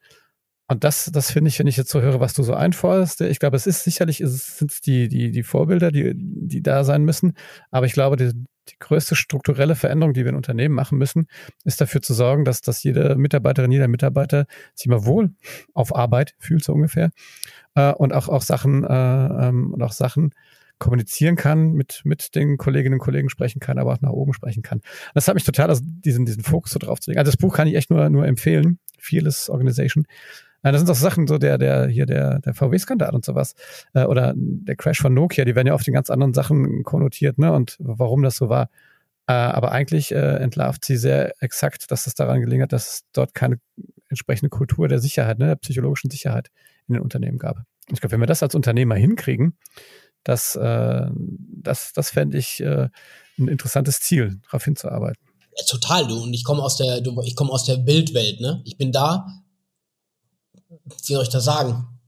und 0.69 0.85
das, 0.85 1.11
das 1.12 1.31
finde 1.33 1.49
ich, 1.49 1.59
wenn 1.59 1.66
ich 1.66 1.77
jetzt 1.77 1.90
so 1.90 2.01
höre, 2.01 2.21
was 2.21 2.35
du 2.35 2.43
so 2.43 2.55
einforderst, 2.55 3.23
ich 3.23 3.40
glaube, 3.40 3.57
es 3.57 3.66
ist 3.66 3.83
sicherlich, 3.83 4.21
es 4.21 4.59
sind 4.59 4.87
die, 4.87 5.09
die, 5.09 5.31
die 5.31 5.43
Vorbilder, 5.43 5.90
die, 5.90 6.12
die 6.14 6.62
da 6.62 6.85
sein 6.85 7.03
müssen. 7.05 7.33
Aber 7.71 7.87
ich 7.87 7.93
glaube, 7.93 8.16
die, 8.16 8.31
die 8.69 8.79
größte 8.79 9.16
strukturelle 9.16 9.75
Veränderung, 9.75 10.14
die 10.14 10.23
wir 10.23 10.31
in 10.31 10.37
Unternehmen 10.37 10.75
machen 10.75 10.99
müssen, 10.99 11.27
ist 11.64 11.81
dafür 11.81 12.03
zu 12.03 12.14
sorgen, 12.14 12.45
dass, 12.45 12.61
dass 12.61 12.83
jede 12.85 13.16
Mitarbeiterin, 13.16 13.73
jeder 13.73 13.88
Mitarbeiter 13.88 14.47
sich 14.75 14.87
mal 14.87 15.05
wohl 15.05 15.33
auf 15.75 15.95
Arbeit 15.95 16.35
fühlt, 16.38 16.62
so 16.62 16.73
ungefähr. 16.73 17.11
Äh, 17.75 17.93
und 17.93 18.12
auch, 18.12 18.29
auch 18.29 18.43
Sachen, 18.43 18.85
äh, 18.85 19.49
ähm, 19.49 19.73
und 19.73 19.83
auch 19.83 19.93
Sachen, 19.93 20.33
kommunizieren 20.81 21.37
kann, 21.37 21.73
mit, 21.73 22.01
mit 22.05 22.35
den 22.35 22.57
Kolleginnen 22.57 22.95
und 22.95 23.01
Kollegen 23.01 23.29
sprechen 23.29 23.61
kann, 23.61 23.79
aber 23.79 23.93
auch 23.93 24.01
nach 24.01 24.11
oben 24.11 24.33
sprechen 24.33 24.62
kann. 24.62 24.81
Das 25.14 25.29
hat 25.29 25.35
mich 25.35 25.45
total, 25.45 25.69
also 25.69 25.83
diesen, 25.85 26.27
diesen 26.27 26.43
Fokus 26.43 26.73
so 26.73 26.81
drauf 26.81 26.99
zu 26.99 27.11
legen. 27.11 27.21
Also 27.21 27.31
das 27.31 27.37
Buch 27.37 27.55
kann 27.55 27.69
ich 27.69 27.77
echt 27.77 27.90
nur, 27.90 28.11
nur 28.11 28.27
empfehlen. 28.27 28.81
Fearless 28.99 29.49
Organization. 29.49 30.07
Äh, 30.62 30.73
das 30.73 30.81
sind 30.81 30.90
auch 30.90 30.95
Sachen, 30.95 31.27
so 31.27 31.38
der, 31.38 31.59
der, 31.59 31.88
hier 31.88 32.07
der, 32.07 32.40
der 32.40 32.55
VW-Skandal 32.55 33.14
und 33.14 33.25
sowas. 33.25 33.55
Äh, 33.95 34.05
oder 34.05 34.35
der 34.37 34.77
Crash 34.77 35.01
von 35.01 35.14
Nokia, 35.14 35.45
die 35.45 35.55
werden 35.55 35.69
ja 35.69 35.75
oft 35.75 35.87
in 35.87 35.95
ganz 35.95 36.11
anderen 36.11 36.35
Sachen 36.35 36.83
konnotiert, 36.83 37.38
ne? 37.38 37.53
Und 37.53 37.77
warum 37.79 38.23
das 38.23 38.37
so 38.37 38.49
war. 38.49 38.71
Äh, 39.27 39.33
aber 39.33 39.73
eigentlich 39.73 40.12
entlarvt 40.12 40.85
sie 40.85 40.97
sehr 40.97 41.40
exakt, 41.43 41.90
dass 41.90 42.07
es 42.07 42.14
daran 42.14 42.40
gelegen 42.40 42.62
hat, 42.62 42.73
dass 42.73 42.88
es 42.88 43.01
dort 43.12 43.35
keine 43.35 43.61
entsprechende 44.09 44.49
Kultur 44.49 44.88
der 44.88 44.99
Sicherheit, 44.99 45.38
ne, 45.38 45.47
der 45.47 45.57
psychologischen 45.57 46.11
Sicherheit 46.11 46.49
in 46.88 46.95
den 46.95 47.03
Unternehmen 47.03 47.38
gab. 47.38 47.62
Ich 47.93 48.01
glaube, 48.01 48.12
wenn 48.12 48.21
wir 48.21 48.27
das 48.27 48.43
als 48.43 48.55
Unternehmer 48.55 48.97
hinkriegen, 48.97 49.57
das, 50.24 50.56
äh, 50.56 51.06
das, 51.12 51.92
das 51.92 52.11
fände 52.11 52.38
ich 52.38 52.61
äh, 52.61 52.88
ein 53.38 53.48
interessantes 53.48 54.00
Ziel, 54.00 54.40
darauf 54.44 54.64
hinzuarbeiten. 54.64 55.22
Ja, 55.56 55.64
total, 55.64 56.06
du. 56.06 56.22
Und 56.22 56.35
ich 56.35 56.44
komme 56.44 56.62
aus 56.62 56.76
der, 56.76 57.00
du, 57.00 57.20
ich 57.22 57.37
komme 57.37 57.50
aus 57.50 57.64
der 57.64 57.76
Bildwelt, 57.76 58.40
ne? 58.40 58.62
Ich 58.64 58.76
bin 58.76 58.92
da, 58.92 59.26
wie 61.06 61.12
soll 61.12 61.22
ich 61.22 61.28
das 61.28 61.44
sagen? 61.44 61.99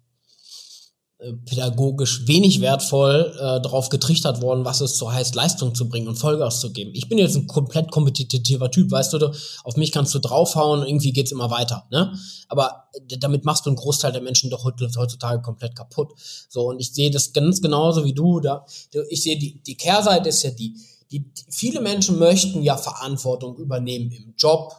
Pädagogisch 1.45 2.27
wenig 2.27 2.61
wertvoll 2.61 3.33
äh, 3.37 3.61
darauf 3.61 3.91
getrichtert 3.91 4.43
worden, 4.43 4.65
was 4.65 4.81
es 4.81 4.99
so 4.99 5.13
heißt, 5.13 5.35
Leistung 5.37 5.75
zu 5.75 5.89
bringen 5.89 6.09
und 6.09 6.17
Vollgas 6.17 6.61
zu 6.61 6.73
geben. 6.73 6.91
Ich 6.95 7.09
bin 7.09 7.19
jetzt 7.19 7.37
ein 7.37 7.47
komplett 7.47 7.93
kompetitiver 7.93 8.71
Typ, 8.71 8.91
weißt 8.91 9.13
du, 9.13 9.33
auf 9.63 9.77
mich 9.77 9.93
kannst 9.93 10.15
du 10.15 10.19
draufhauen, 10.19 10.87
irgendwie 10.87 11.13
geht's 11.13 11.31
immer 11.31 11.51
weiter, 11.51 11.87
ne? 11.91 12.13
Aber 12.49 12.89
damit 13.21 13.45
machst 13.45 13.67
du 13.67 13.71
einen 13.71 13.77
Großteil 13.77 14.13
der 14.13 14.21
Menschen 14.21 14.51
doch 14.51 14.65
heutzutage 14.65 15.43
komplett 15.43 15.77
kaputt. 15.77 16.13
So, 16.49 16.69
und 16.71 16.81
ich 16.81 16.93
sehe 16.93 17.11
das 17.11 17.33
ganz 17.33 17.63
genauso 17.63 18.05
wie 18.05 18.15
du 18.15 18.41
da. 18.41 18.67
Ich 19.09 19.23
sehe, 19.23 19.39
die, 19.39 19.63
die 19.63 19.77
Kehrseite 19.77 20.29
ist 20.29 20.43
ja 20.43 20.51
die, 20.51 20.75
die, 21.13 21.31
viele 21.51 21.81
Menschen 21.81 22.19
möchten 22.19 22.63
ja 22.63 22.77
Verantwortung 22.77 23.57
übernehmen 23.59 24.11
im 24.11 24.35
Job, 24.37 24.73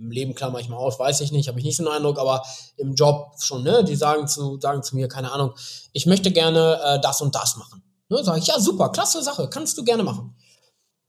im 0.00 0.10
Leben 0.10 0.34
ich 0.34 0.68
mal 0.68 0.76
aus, 0.76 0.98
weiß 0.98 1.20
ich 1.20 1.30
nicht, 1.30 1.48
habe 1.48 1.58
ich 1.58 1.64
nicht 1.64 1.76
so 1.76 1.84
einen 1.84 1.94
Eindruck, 1.94 2.18
aber 2.18 2.42
im 2.76 2.94
Job 2.94 3.32
schon, 3.38 3.62
ne? 3.62 3.84
Die 3.84 3.96
sagen 3.96 4.26
zu, 4.26 4.58
sagen 4.58 4.82
zu 4.82 4.96
mir, 4.96 5.08
keine 5.08 5.30
Ahnung, 5.30 5.52
ich 5.92 6.06
möchte 6.06 6.30
gerne 6.30 6.80
äh, 6.82 7.00
das 7.00 7.20
und 7.20 7.34
das 7.34 7.56
machen. 7.56 7.82
Ne? 8.08 8.24
Sage 8.24 8.40
ich, 8.40 8.46
ja, 8.46 8.58
super, 8.58 8.90
klasse 8.90 9.22
Sache, 9.22 9.48
kannst 9.48 9.76
du 9.78 9.84
gerne 9.84 10.02
machen. 10.02 10.34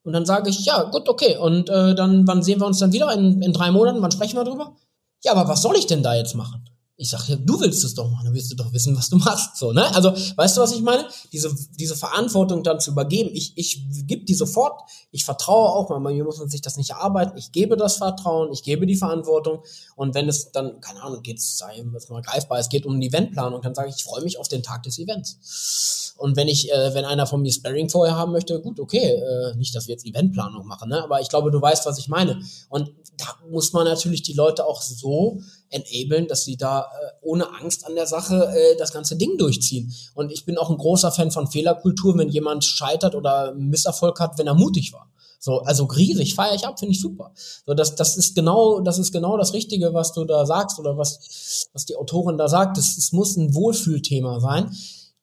Und 0.04 0.14
dann 0.14 0.26
sage 0.26 0.50
ich, 0.50 0.66
ja, 0.66 0.84
gut, 0.84 1.08
okay. 1.08 1.38
Und 1.38 1.70
äh, 1.70 1.96
dann, 1.96 2.28
wann 2.28 2.44
sehen 2.44 2.60
wir 2.60 2.68
uns 2.68 2.80
dann 2.80 2.92
wieder? 2.92 3.12
In, 3.14 3.42
in 3.42 3.54
drei 3.54 3.72
Monaten, 3.72 4.02
wann 4.02 4.12
sprechen 4.12 4.36
wir 4.36 4.44
drüber? 4.44 4.76
Ja, 5.24 5.34
aber 5.34 5.48
was 5.48 5.62
soll 5.62 5.76
ich 5.78 5.88
denn 5.88 6.04
da 6.04 6.16
jetzt 6.16 6.36
machen? 6.36 6.66
Ich 7.02 7.10
sag 7.10 7.28
ja, 7.28 7.36
du 7.36 7.60
willst 7.60 7.84
es 7.84 7.96
doch 7.96 8.12
machen, 8.12 8.26
dann 8.26 8.34
willst 8.36 8.52
du 8.52 8.56
doch 8.56 8.72
wissen, 8.74 8.96
was 8.96 9.10
du 9.10 9.18
machst. 9.18 9.58
So, 9.58 9.72
ne? 9.72 9.84
Also, 9.96 10.12
weißt 10.12 10.56
du, 10.56 10.62
was 10.62 10.72
ich 10.72 10.82
meine? 10.82 11.08
Diese, 11.34 11.52
diese 11.80 11.96
Verantwortung 11.96 12.62
dann 12.62 12.80
zu 12.80 12.92
übergeben. 12.92 13.32
Ich, 13.34 13.54
ich 13.56 13.82
gebe 14.06 14.24
die 14.24 14.36
sofort, 14.36 14.82
ich 15.10 15.26
vertraue 15.26 15.70
auch, 15.70 15.90
weil 15.90 16.14
hier 16.14 16.24
muss 16.24 16.38
man 16.38 16.48
sich 16.48 16.62
das 16.62 16.78
nicht 16.78 16.92
erarbeiten. 16.92 17.36
Ich 17.38 17.52
gebe 17.52 17.76
das 17.76 17.98
Vertrauen, 17.98 18.54
ich 18.54 18.62
gebe 18.62 18.86
die 18.86 18.96
Verantwortung. 18.96 19.64
Und 19.96 20.14
wenn 20.14 20.30
es 20.30 20.52
dann, 20.52 20.80
keine 20.80 21.02
Ahnung, 21.02 21.24
geht's, 21.24 21.58
sei 21.58 21.84
jetzt 21.92 22.12
mal 22.12 22.22
greifbar, 22.22 22.60
es 22.60 22.70
geht 22.70 22.86
um 22.86 22.94
eine 22.94 23.06
Eventplanung, 23.06 23.64
dann 23.64 23.74
sage 23.74 23.90
ich, 23.90 23.96
ich 23.96 24.04
freue 24.04 24.22
mich 24.22 24.38
auf 24.38 24.48
den 24.48 24.62
Tag 24.62 24.84
des 24.84 25.00
Events. 25.00 26.14
Und 26.18 26.36
wenn 26.36 26.48
ich, 26.48 26.72
äh, 26.72 26.94
wenn 26.94 27.06
einer 27.06 27.26
von 27.26 27.42
mir 27.42 27.52
Sparring 27.52 27.90
vorher 27.90 28.16
haben 28.16 28.32
möchte, 28.32 28.62
gut, 28.62 28.80
okay, 28.80 29.16
äh, 29.16 29.56
nicht, 29.56 29.74
dass 29.74 29.88
wir 29.88 29.94
jetzt 29.94 30.06
Eventplanung 30.06 30.68
machen, 30.68 30.90
ne? 30.90 31.04
Aber 31.04 31.20
ich 31.20 31.30
glaube, 31.30 31.50
du 31.50 31.60
weißt, 31.60 31.88
was 31.88 31.98
ich 31.98 32.10
meine. 32.10 32.44
Und 32.70 32.92
da 33.18 33.26
muss 33.50 33.74
man 33.74 33.86
natürlich 33.86 34.22
die 34.22 34.34
Leute 34.34 34.66
auch 34.68 34.84
so 34.84 35.42
enablen, 35.72 36.28
dass 36.28 36.44
sie 36.44 36.58
da 36.58 36.82
äh, 36.82 36.86
ohne 37.22 37.52
Angst 37.60 37.86
an 37.86 37.96
der 37.96 38.08
Sache 38.08 38.54
äh, 38.54 38.78
das 38.78 38.94
ganze 38.94 39.16
Ding 39.16 39.38
durchziehen. 39.38 39.94
Und 40.14 40.32
ich 40.32 40.46
bin 40.46 40.58
auch 40.58 40.70
ein 40.70 40.78
großer 40.78 41.12
Fan 41.12 41.32
von 41.32 41.48
Fehlerkultur, 41.48 42.18
wenn 42.18 42.30
jemand 42.30 42.64
scheitert 42.64 43.16
oder 43.16 43.54
Misserfolg 43.56 44.20
hat, 44.20 44.38
wenn 44.38 44.48
er 44.48 44.54
mutig 44.54 44.94
war. 44.94 45.10
So, 45.40 45.62
also 45.62 45.86
riesig, 45.86 46.36
feiere 46.36 46.54
ich 46.54 46.68
ab, 46.68 46.78
finde 46.78 46.94
ich 46.94 47.02
super. 47.02 47.32
So, 47.66 47.74
das, 47.74 47.96
das 47.96 48.16
ist 48.16 48.36
genau, 48.36 48.80
das 48.82 49.00
ist 49.00 49.12
genau 49.12 49.38
das 49.38 49.54
Richtige, 49.54 49.92
was 49.94 50.14
du 50.14 50.24
da 50.24 50.46
sagst 50.46 50.78
oder 50.78 50.98
was, 50.98 51.68
was 51.74 51.86
die 51.86 51.96
Autorin 51.96 52.38
da 52.38 52.48
sagt. 52.48 52.78
Es, 52.78 52.96
es 52.96 53.12
muss 53.12 53.36
ein 53.38 53.56
Wohlfühlthema 53.56 54.40
sein. 54.40 54.72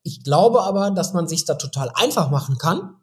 Ich 0.03 0.25
glaube 0.25 0.63
aber, 0.63 0.91
dass 0.91 1.13
man 1.13 1.29
sich 1.29 1.45
da 1.45 1.55
total 1.55 1.93
einfach 1.95 2.31
machen 2.31 2.59
kann, 2.59 2.97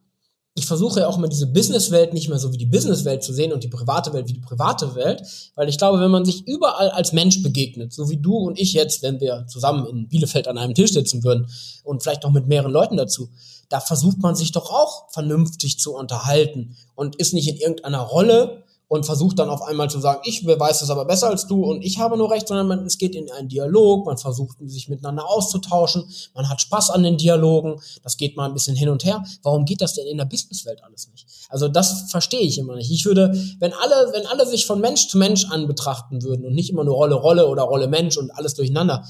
ich 0.57 0.65
versuche 0.65 1.01
ja 1.01 1.07
auch 1.07 1.17
immer 1.17 1.27
diese 1.27 1.47
Businesswelt 1.47 2.13
nicht 2.13 2.29
mehr 2.29 2.39
so 2.39 2.53
wie 2.53 2.57
die 2.57 2.65
Businesswelt 2.65 3.21
zu 3.21 3.33
sehen 3.33 3.51
und 3.51 3.65
die 3.65 3.67
private 3.67 4.13
Welt 4.13 4.29
wie 4.29 4.33
die 4.33 4.39
private 4.39 4.95
Welt, 4.95 5.21
weil 5.55 5.67
ich 5.67 5.77
glaube, 5.77 5.99
wenn 5.99 6.09
man 6.09 6.23
sich 6.23 6.47
überall 6.47 6.89
als 6.91 7.11
Mensch 7.11 7.43
begegnet, 7.43 7.91
so 7.91 8.09
wie 8.09 8.17
du 8.17 8.37
und 8.37 8.57
ich 8.57 8.71
jetzt, 8.71 9.03
wenn 9.03 9.19
wir 9.19 9.45
zusammen 9.47 9.85
in 9.85 10.07
Bielefeld 10.07 10.47
an 10.47 10.57
einem 10.57 10.73
Tisch 10.73 10.93
sitzen 10.93 11.25
würden 11.25 11.47
und 11.83 12.01
vielleicht 12.01 12.23
noch 12.23 12.31
mit 12.31 12.47
mehreren 12.47 12.71
Leuten 12.71 12.95
dazu, 12.95 13.29
da 13.67 13.81
versucht 13.81 14.19
man 14.19 14.35
sich 14.35 14.53
doch 14.53 14.71
auch 14.71 15.11
vernünftig 15.11 15.77
zu 15.77 15.93
unterhalten 15.93 16.77
und 16.95 17.17
ist 17.17 17.33
nicht 17.33 17.49
in 17.49 17.57
irgendeiner 17.57 17.99
Rolle 17.99 18.63
und 18.87 19.05
versucht 19.05 19.39
dann 19.39 19.49
auf 19.49 19.61
einmal 19.61 19.89
zu 19.89 19.99
sagen, 19.99 20.21
ich 20.25 20.45
weiß 20.45 20.81
es 20.81 20.89
aber 20.89 21.05
besser 21.05 21.29
als 21.29 21.47
du 21.47 21.63
und 21.63 21.81
ich 21.81 21.99
habe 21.99 22.17
nur 22.17 22.31
recht, 22.31 22.47
sondern 22.47 22.67
man, 22.67 22.85
es 22.85 22.97
geht 22.97 23.15
in 23.15 23.31
einen 23.31 23.49
Dialog, 23.49 24.05
man 24.05 24.17
versucht 24.17 24.57
sich 24.65 24.89
miteinander 24.89 25.27
auszutauschen, 25.27 26.05
man 26.33 26.49
hat 26.49 26.61
Spaß 26.61 26.91
an 26.91 27.03
den 27.03 27.17
Dialogen, 27.17 27.79
das 28.03 28.17
geht 28.17 28.37
mal 28.37 28.45
ein 28.45 28.53
bisschen 28.53 28.75
hin 28.75 28.89
und 28.89 29.03
her. 29.03 29.23
Warum 29.43 29.65
geht 29.65 29.81
das 29.81 29.93
denn 29.93 30.07
in 30.07 30.17
der 30.17 30.25
Businesswelt 30.25 30.83
alles 30.83 31.09
nicht? 31.11 31.25
Also 31.49 31.67
das 31.67 32.09
verstehe 32.11 32.41
ich 32.41 32.57
immer 32.57 32.75
nicht. 32.75 32.91
Ich 32.91 33.05
würde, 33.05 33.33
wenn 33.59 33.73
alle, 33.73 34.13
wenn 34.13 34.25
alle 34.27 34.45
sich 34.45 34.65
von 34.65 34.79
Mensch 34.79 35.07
zu 35.07 35.17
Mensch 35.17 35.45
an 35.49 35.67
betrachten 35.67 36.21
würden 36.23 36.45
und 36.45 36.53
nicht 36.53 36.69
immer 36.69 36.83
nur 36.83 36.95
Rolle, 36.95 37.15
Rolle 37.15 37.47
oder 37.47 37.63
Rolle 37.63 37.87
Mensch 37.87 38.17
und 38.17 38.31
alles 38.31 38.53
durcheinander, 38.53 39.05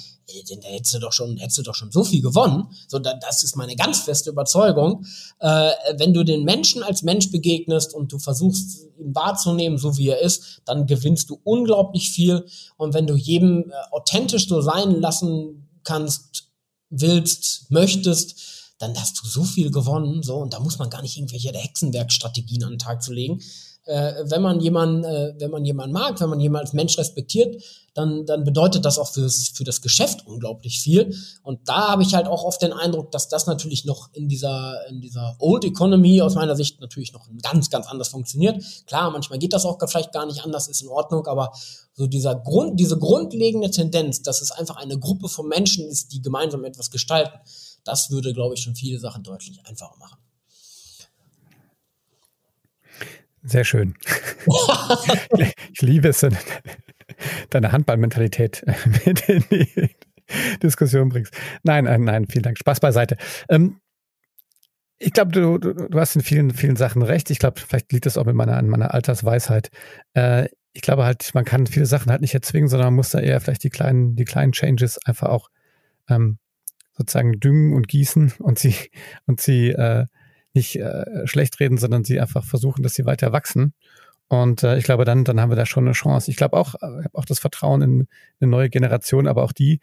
dann 0.49 0.61
hättest 0.61 0.95
du 0.95 0.99
doch 0.99 1.13
schon, 1.13 1.37
hättest 1.37 1.59
du 1.59 1.63
doch 1.63 1.75
schon 1.75 1.91
so 1.91 2.03
viel 2.03 2.21
gewonnen. 2.21 2.67
So, 2.87 2.99
das 2.99 3.43
ist 3.43 3.55
meine 3.55 3.75
ganz 3.75 3.99
feste 3.99 4.31
Überzeugung. 4.31 5.05
Äh, 5.39 5.71
wenn 5.97 6.13
du 6.13 6.23
den 6.23 6.43
Menschen 6.43 6.83
als 6.83 7.03
Mensch 7.03 7.31
begegnest 7.31 7.93
und 7.93 8.11
du 8.11 8.17
versuchst, 8.17 8.87
ihn 8.97 9.13
wahrzunehmen, 9.13 9.64
so 9.77 9.97
wie 9.97 10.09
er 10.09 10.21
ist, 10.21 10.61
dann 10.65 10.87
gewinnst 10.87 11.29
du 11.29 11.39
unglaublich 11.43 12.09
viel. 12.09 12.45
Und 12.77 12.93
wenn 12.93 13.07
du 13.07 13.15
jedem 13.15 13.69
äh, 13.69 13.73
authentisch 13.91 14.47
so 14.47 14.61
sein 14.61 14.99
lassen 15.01 15.69
kannst, 15.83 16.49
willst, 16.89 17.71
möchtest, 17.71 18.73
dann 18.77 18.99
hast 18.99 19.19
du 19.21 19.27
so 19.27 19.43
viel 19.43 19.71
gewonnen. 19.71 20.23
So, 20.23 20.35
und 20.37 20.53
da 20.53 20.59
muss 20.59 20.79
man 20.79 20.89
gar 20.89 21.01
nicht 21.01 21.17
irgendwelche 21.17 21.51
Hexenwerkstrategien 21.51 22.63
an 22.63 22.71
den 22.73 22.79
Tag 22.79 23.01
zu 23.01 23.13
legen. 23.13 23.41
Äh, 23.85 24.23
wenn 24.29 24.41
man 24.41 24.59
jemanden, 24.59 25.03
äh, 25.03 25.35
wenn 25.37 25.51
man 25.51 25.63
jemanden 25.63 25.93
mag, 25.93 26.19
wenn 26.19 26.29
man 26.29 26.39
jemanden 26.39 26.65
als 26.65 26.73
Mensch 26.73 26.97
respektiert, 26.97 27.61
dann, 27.93 28.25
dann 28.25 28.43
bedeutet 28.43 28.83
das 28.83 28.97
auch 28.97 29.11
fürs, 29.11 29.51
für 29.53 29.63
das 29.63 29.81
Geschäft 29.81 30.25
unglaublich 30.25 30.79
viel. 30.79 31.15
Und 31.43 31.69
da 31.69 31.89
habe 31.89 32.01
ich 32.01 32.15
halt 32.15 32.27
auch 32.27 32.43
oft 32.43 32.61
den 32.61 32.73
Eindruck, 32.73 33.11
dass 33.11 33.29
das 33.29 33.45
natürlich 33.45 33.85
noch 33.85 34.09
in 34.13 34.27
dieser, 34.27 34.85
in 34.89 35.01
dieser 35.01 35.35
Old 35.39 35.63
Economy 35.63 36.21
aus 36.21 36.33
meiner 36.35 36.55
Sicht 36.55 36.81
natürlich 36.81 37.13
noch 37.13 37.29
ganz, 37.43 37.69
ganz 37.69 37.87
anders 37.87 38.09
funktioniert. 38.09 38.61
Klar, 38.87 39.11
manchmal 39.11 39.39
geht 39.39 39.53
das 39.53 39.65
auch 39.65 39.77
vielleicht 39.87 40.11
gar 40.11 40.25
nicht 40.25 40.43
anders, 40.43 40.67
ist 40.67 40.81
in 40.81 40.89
Ordnung, 40.89 41.27
aber 41.27 41.53
so 41.93 42.07
dieser 42.07 42.35
Grund, 42.35 42.79
diese 42.79 42.97
grundlegende 42.97 43.69
Tendenz, 43.69 44.21
dass 44.23 44.41
es 44.41 44.51
einfach 44.51 44.77
eine 44.77 44.99
Gruppe 44.99 45.29
von 45.29 45.47
Menschen 45.47 45.87
ist, 45.87 46.11
die 46.11 46.21
gemeinsam 46.21 46.65
etwas 46.65 46.89
gestalten, 46.91 47.39
das 47.85 48.09
würde, 48.09 48.33
glaube 48.33 48.55
ich, 48.55 48.61
schon 48.61 48.75
viele 48.75 48.99
Sachen 48.99 49.23
deutlich 49.23 49.59
einfacher 49.63 49.95
machen. 49.99 50.17
Sehr 53.45 53.63
schön. 53.63 53.95
ich 55.73 55.81
liebe 55.81 56.09
es, 56.09 56.25
deine 57.51 57.71
Handballmentalität 57.71 58.65
mit 59.05 59.29
in 59.29 59.43
die 59.51 59.95
Diskussion 60.63 61.09
bringst. 61.09 61.33
Nein, 61.63 61.85
nein, 61.85 62.01
nein, 62.01 62.25
vielen 62.27 62.43
Dank. 62.43 62.57
Spaß 62.57 62.79
beiseite. 62.79 63.17
Ähm, 63.47 63.79
ich 64.97 65.13
glaube, 65.13 65.31
du, 65.31 65.57
du, 65.57 65.73
du, 65.73 65.99
hast 65.99 66.15
in 66.15 66.23
vielen, 66.23 66.51
vielen 66.51 66.75
Sachen 66.75 67.03
recht. 67.03 67.29
Ich 67.29 67.37
glaube, 67.37 67.59
vielleicht 67.59 67.91
liegt 67.91 68.05
das 68.05 68.17
auch 68.17 68.25
mit 68.25 68.35
meiner, 68.35 68.61
meiner 68.63 68.93
Altersweisheit. 68.93 69.69
Äh, 70.13 70.47
ich 70.73 70.81
glaube 70.81 71.05
halt, 71.05 71.29
man 71.33 71.45
kann 71.45 71.67
viele 71.67 71.85
Sachen 71.85 72.11
halt 72.11 72.21
nicht 72.21 72.33
erzwingen, 72.33 72.67
sondern 72.67 72.87
man 72.87 72.95
muss 72.95 73.11
da 73.11 73.19
eher 73.19 73.39
vielleicht 73.41 73.63
die 73.63 73.69
kleinen, 73.69 74.15
die 74.15 74.25
kleinen 74.25 74.53
Changes 74.53 74.97
einfach 75.05 75.29
auch 75.29 75.49
ähm, 76.09 76.39
sozusagen 76.93 77.39
düngen 77.39 77.73
und 77.73 77.87
gießen 77.87 78.33
und 78.39 78.57
sie 78.57 78.75
und 79.25 79.39
sie 79.39 79.69
äh, 79.69 80.07
nicht 80.55 80.77
äh, 80.77 81.27
schlecht 81.27 81.59
reden, 81.59 81.77
sondern 81.77 82.03
sie 82.03 82.19
einfach 82.19 82.43
versuchen, 82.43 82.81
dass 82.83 82.93
sie 82.93 83.05
weiter 83.05 83.31
wachsen. 83.31 83.73
Und 84.27 84.63
äh, 84.63 84.77
ich 84.77 84.83
glaube, 84.85 85.05
dann, 85.05 85.23
dann 85.23 85.39
haben 85.39 85.51
wir 85.51 85.55
da 85.55 85.65
schon 85.65 85.85
eine 85.85 85.93
Chance. 85.93 86.31
Ich 86.31 86.37
glaube 86.37 86.57
auch, 86.57 86.75
äh, 86.75 87.03
auch 87.13 87.25
das 87.25 87.39
Vertrauen 87.39 87.81
in 87.81 88.07
eine 88.39 88.49
neue 88.49 88.69
Generation, 88.69 89.27
aber 89.27 89.43
auch 89.43 89.51
die 89.51 89.81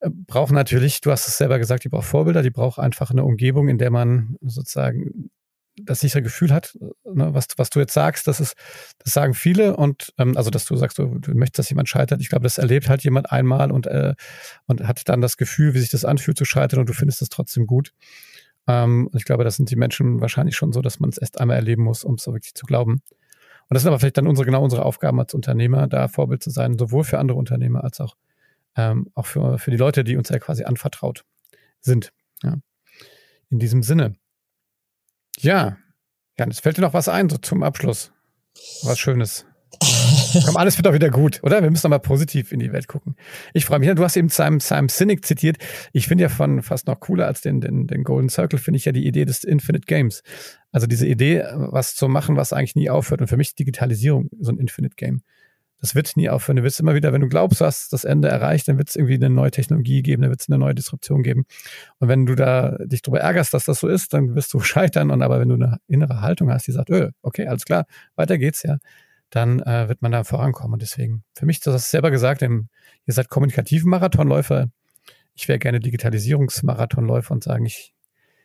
äh, 0.00 0.08
brauchen 0.10 0.54
natürlich, 0.54 1.00
du 1.00 1.10
hast 1.10 1.28
es 1.28 1.36
selber 1.36 1.58
gesagt, 1.58 1.84
die 1.84 1.88
braucht 1.88 2.06
Vorbilder, 2.06 2.42
die 2.42 2.50
braucht 2.50 2.78
einfach 2.78 3.10
eine 3.10 3.24
Umgebung, 3.24 3.68
in 3.68 3.78
der 3.78 3.90
man 3.90 4.36
sozusagen 4.40 5.30
das 5.76 6.00
sichere 6.00 6.22
Gefühl 6.22 6.52
hat, 6.52 6.76
ne, 7.04 7.32
was, 7.32 7.46
was 7.56 7.70
du 7.70 7.80
jetzt 7.80 7.94
sagst, 7.94 8.26
das 8.26 8.40
ist, 8.40 8.54
das 8.98 9.14
sagen 9.14 9.32
viele 9.34 9.76
und 9.76 10.12
ähm, 10.18 10.36
also 10.36 10.50
dass 10.50 10.66
du 10.66 10.76
sagst, 10.76 10.98
du, 10.98 11.18
du 11.18 11.32
möchtest, 11.34 11.60
dass 11.60 11.70
jemand 11.70 11.88
scheitert. 11.88 12.20
Ich 12.20 12.28
glaube, 12.28 12.44
das 12.44 12.58
erlebt 12.58 12.88
halt 12.88 13.02
jemand 13.04 13.32
einmal 13.32 13.70
und 13.70 13.86
äh, 13.86 14.14
und 14.66 14.86
hat 14.86 15.08
dann 15.08 15.22
das 15.22 15.36
Gefühl, 15.38 15.72
wie 15.74 15.78
sich 15.78 15.90
das 15.90 16.04
anfühlt 16.04 16.36
zu 16.36 16.44
scheitern 16.44 16.80
und 16.80 16.88
du 16.88 16.92
findest 16.92 17.22
es 17.22 17.30
trotzdem 17.30 17.66
gut. 17.66 17.92
Ähm, 18.66 19.08
und 19.08 19.18
ich 19.18 19.24
glaube, 19.24 19.44
das 19.44 19.56
sind 19.56 19.70
die 19.70 19.76
Menschen 19.76 20.20
wahrscheinlich 20.20 20.56
schon 20.56 20.72
so, 20.72 20.82
dass 20.82 21.00
man 21.00 21.10
es 21.10 21.18
erst 21.18 21.40
einmal 21.40 21.56
erleben 21.56 21.82
muss, 21.82 22.04
um 22.04 22.14
es 22.14 22.22
so 22.22 22.32
wirklich 22.32 22.54
zu 22.54 22.66
glauben. 22.66 23.02
Und 23.68 23.74
das 23.74 23.82
sind 23.82 23.88
aber 23.88 23.98
vielleicht 23.98 24.18
dann 24.18 24.26
unsere, 24.26 24.46
genau 24.46 24.62
unsere 24.62 24.84
Aufgaben 24.84 25.18
als 25.18 25.34
Unternehmer, 25.34 25.86
da 25.86 26.08
Vorbild 26.08 26.42
zu 26.42 26.50
sein, 26.50 26.78
sowohl 26.78 27.04
für 27.04 27.18
andere 27.18 27.38
Unternehmer 27.38 27.84
als 27.84 28.00
auch, 28.00 28.16
ähm, 28.76 29.10
auch 29.14 29.26
für, 29.26 29.58
für 29.58 29.70
die 29.70 29.76
Leute, 29.76 30.04
die 30.04 30.16
uns 30.16 30.28
ja 30.28 30.38
quasi 30.38 30.64
anvertraut 30.64 31.24
sind. 31.80 32.12
Ja. 32.42 32.58
In 33.50 33.58
diesem 33.58 33.82
Sinne. 33.82 34.16
Ja, 35.38 35.76
ja, 36.38 36.46
es 36.46 36.60
fällt 36.60 36.76
dir 36.78 36.82
noch 36.82 36.94
was 36.94 37.08
ein, 37.08 37.28
so 37.28 37.38
zum 37.38 37.62
Abschluss. 37.62 38.12
Was 38.82 38.98
Schönes. 38.98 39.46
Komm, 40.44 40.56
alles 40.56 40.76
wird 40.76 40.86
doch 40.86 40.94
wieder 40.94 41.10
gut, 41.10 41.40
oder? 41.42 41.62
Wir 41.62 41.70
müssen 41.70 41.82
doch 41.82 41.90
mal 41.90 41.98
positiv 41.98 42.52
in 42.52 42.60
die 42.60 42.72
Welt 42.72 42.88
gucken. 42.88 43.16
Ich 43.52 43.64
freue 43.64 43.78
mich. 43.78 43.92
Du 43.94 44.04
hast 44.04 44.16
eben 44.16 44.28
Simon, 44.28 44.60
Simon 44.60 44.88
Cynic 44.88 45.24
zitiert. 45.24 45.58
Ich 45.92 46.06
finde 46.06 46.22
ja 46.22 46.28
von 46.28 46.62
fast 46.62 46.86
noch 46.86 47.00
cooler 47.00 47.26
als 47.26 47.40
den, 47.40 47.60
den, 47.60 47.86
den 47.86 48.04
Golden 48.04 48.28
Circle, 48.28 48.58
finde 48.58 48.78
ich 48.78 48.84
ja 48.84 48.92
die 48.92 49.06
Idee 49.06 49.24
des 49.24 49.44
Infinite 49.44 49.86
Games. 49.86 50.22
Also 50.70 50.86
diese 50.86 51.06
Idee, 51.06 51.44
was 51.54 51.94
zu 51.94 52.08
machen, 52.08 52.36
was 52.36 52.52
eigentlich 52.52 52.76
nie 52.76 52.90
aufhört. 52.90 53.20
Und 53.20 53.26
für 53.28 53.36
mich 53.36 53.54
Digitalisierung 53.54 54.30
so 54.40 54.52
ein 54.52 54.58
Infinite 54.58 54.94
Game. 54.96 55.22
Das 55.82 55.96
wird 55.96 56.16
nie 56.16 56.30
aufhören. 56.30 56.56
Du 56.56 56.62
wirst 56.62 56.78
immer 56.78 56.94
wieder, 56.94 57.12
wenn 57.12 57.22
du 57.22 57.28
glaubst, 57.28 57.60
du 57.60 57.64
hast 57.64 57.92
das 57.92 58.04
Ende 58.04 58.28
erreicht, 58.28 58.68
dann 58.68 58.78
wird 58.78 58.88
es 58.88 58.94
irgendwie 58.94 59.16
eine 59.16 59.30
neue 59.30 59.50
Technologie 59.50 60.02
geben, 60.02 60.22
dann 60.22 60.30
wird 60.30 60.40
es 60.40 60.48
eine 60.48 60.56
neue 60.56 60.76
Disruption 60.76 61.24
geben. 61.24 61.44
Und 61.98 62.06
wenn 62.06 62.24
du 62.24 62.36
da 62.36 62.78
dich 62.84 63.02
darüber 63.02 63.20
ärgerst, 63.20 63.52
dass 63.52 63.64
das 63.64 63.80
so 63.80 63.88
ist, 63.88 64.14
dann 64.14 64.36
wirst 64.36 64.54
du 64.54 64.60
scheitern. 64.60 65.10
Und 65.10 65.22
aber 65.22 65.40
wenn 65.40 65.48
du 65.48 65.56
eine 65.56 65.78
innere 65.88 66.20
Haltung 66.20 66.52
hast, 66.52 66.68
die 66.68 66.72
sagt, 66.72 66.88
öh, 66.90 67.10
okay, 67.22 67.48
alles 67.48 67.64
klar, 67.64 67.86
weiter 68.14 68.38
geht's 68.38 68.62
ja, 68.62 68.78
dann 69.32 69.60
äh, 69.60 69.88
wird 69.88 70.02
man 70.02 70.12
da 70.12 70.24
vorankommen. 70.24 70.74
Und 70.74 70.82
deswegen, 70.82 71.24
für 71.34 71.46
mich, 71.46 71.58
das 71.60 71.74
hast 71.74 71.88
du 71.88 71.90
selber 71.90 72.10
gesagt, 72.10 72.42
im, 72.42 72.68
ihr 73.06 73.14
seid 73.14 73.30
kommunikativen 73.30 73.90
Marathonläufer. 73.90 74.68
Ich 75.34 75.48
wäre 75.48 75.58
gerne 75.58 75.80
Digitalisierungsmarathonläufer 75.80 77.32
und 77.32 77.42
sagen, 77.42 77.64
ich 77.64 77.94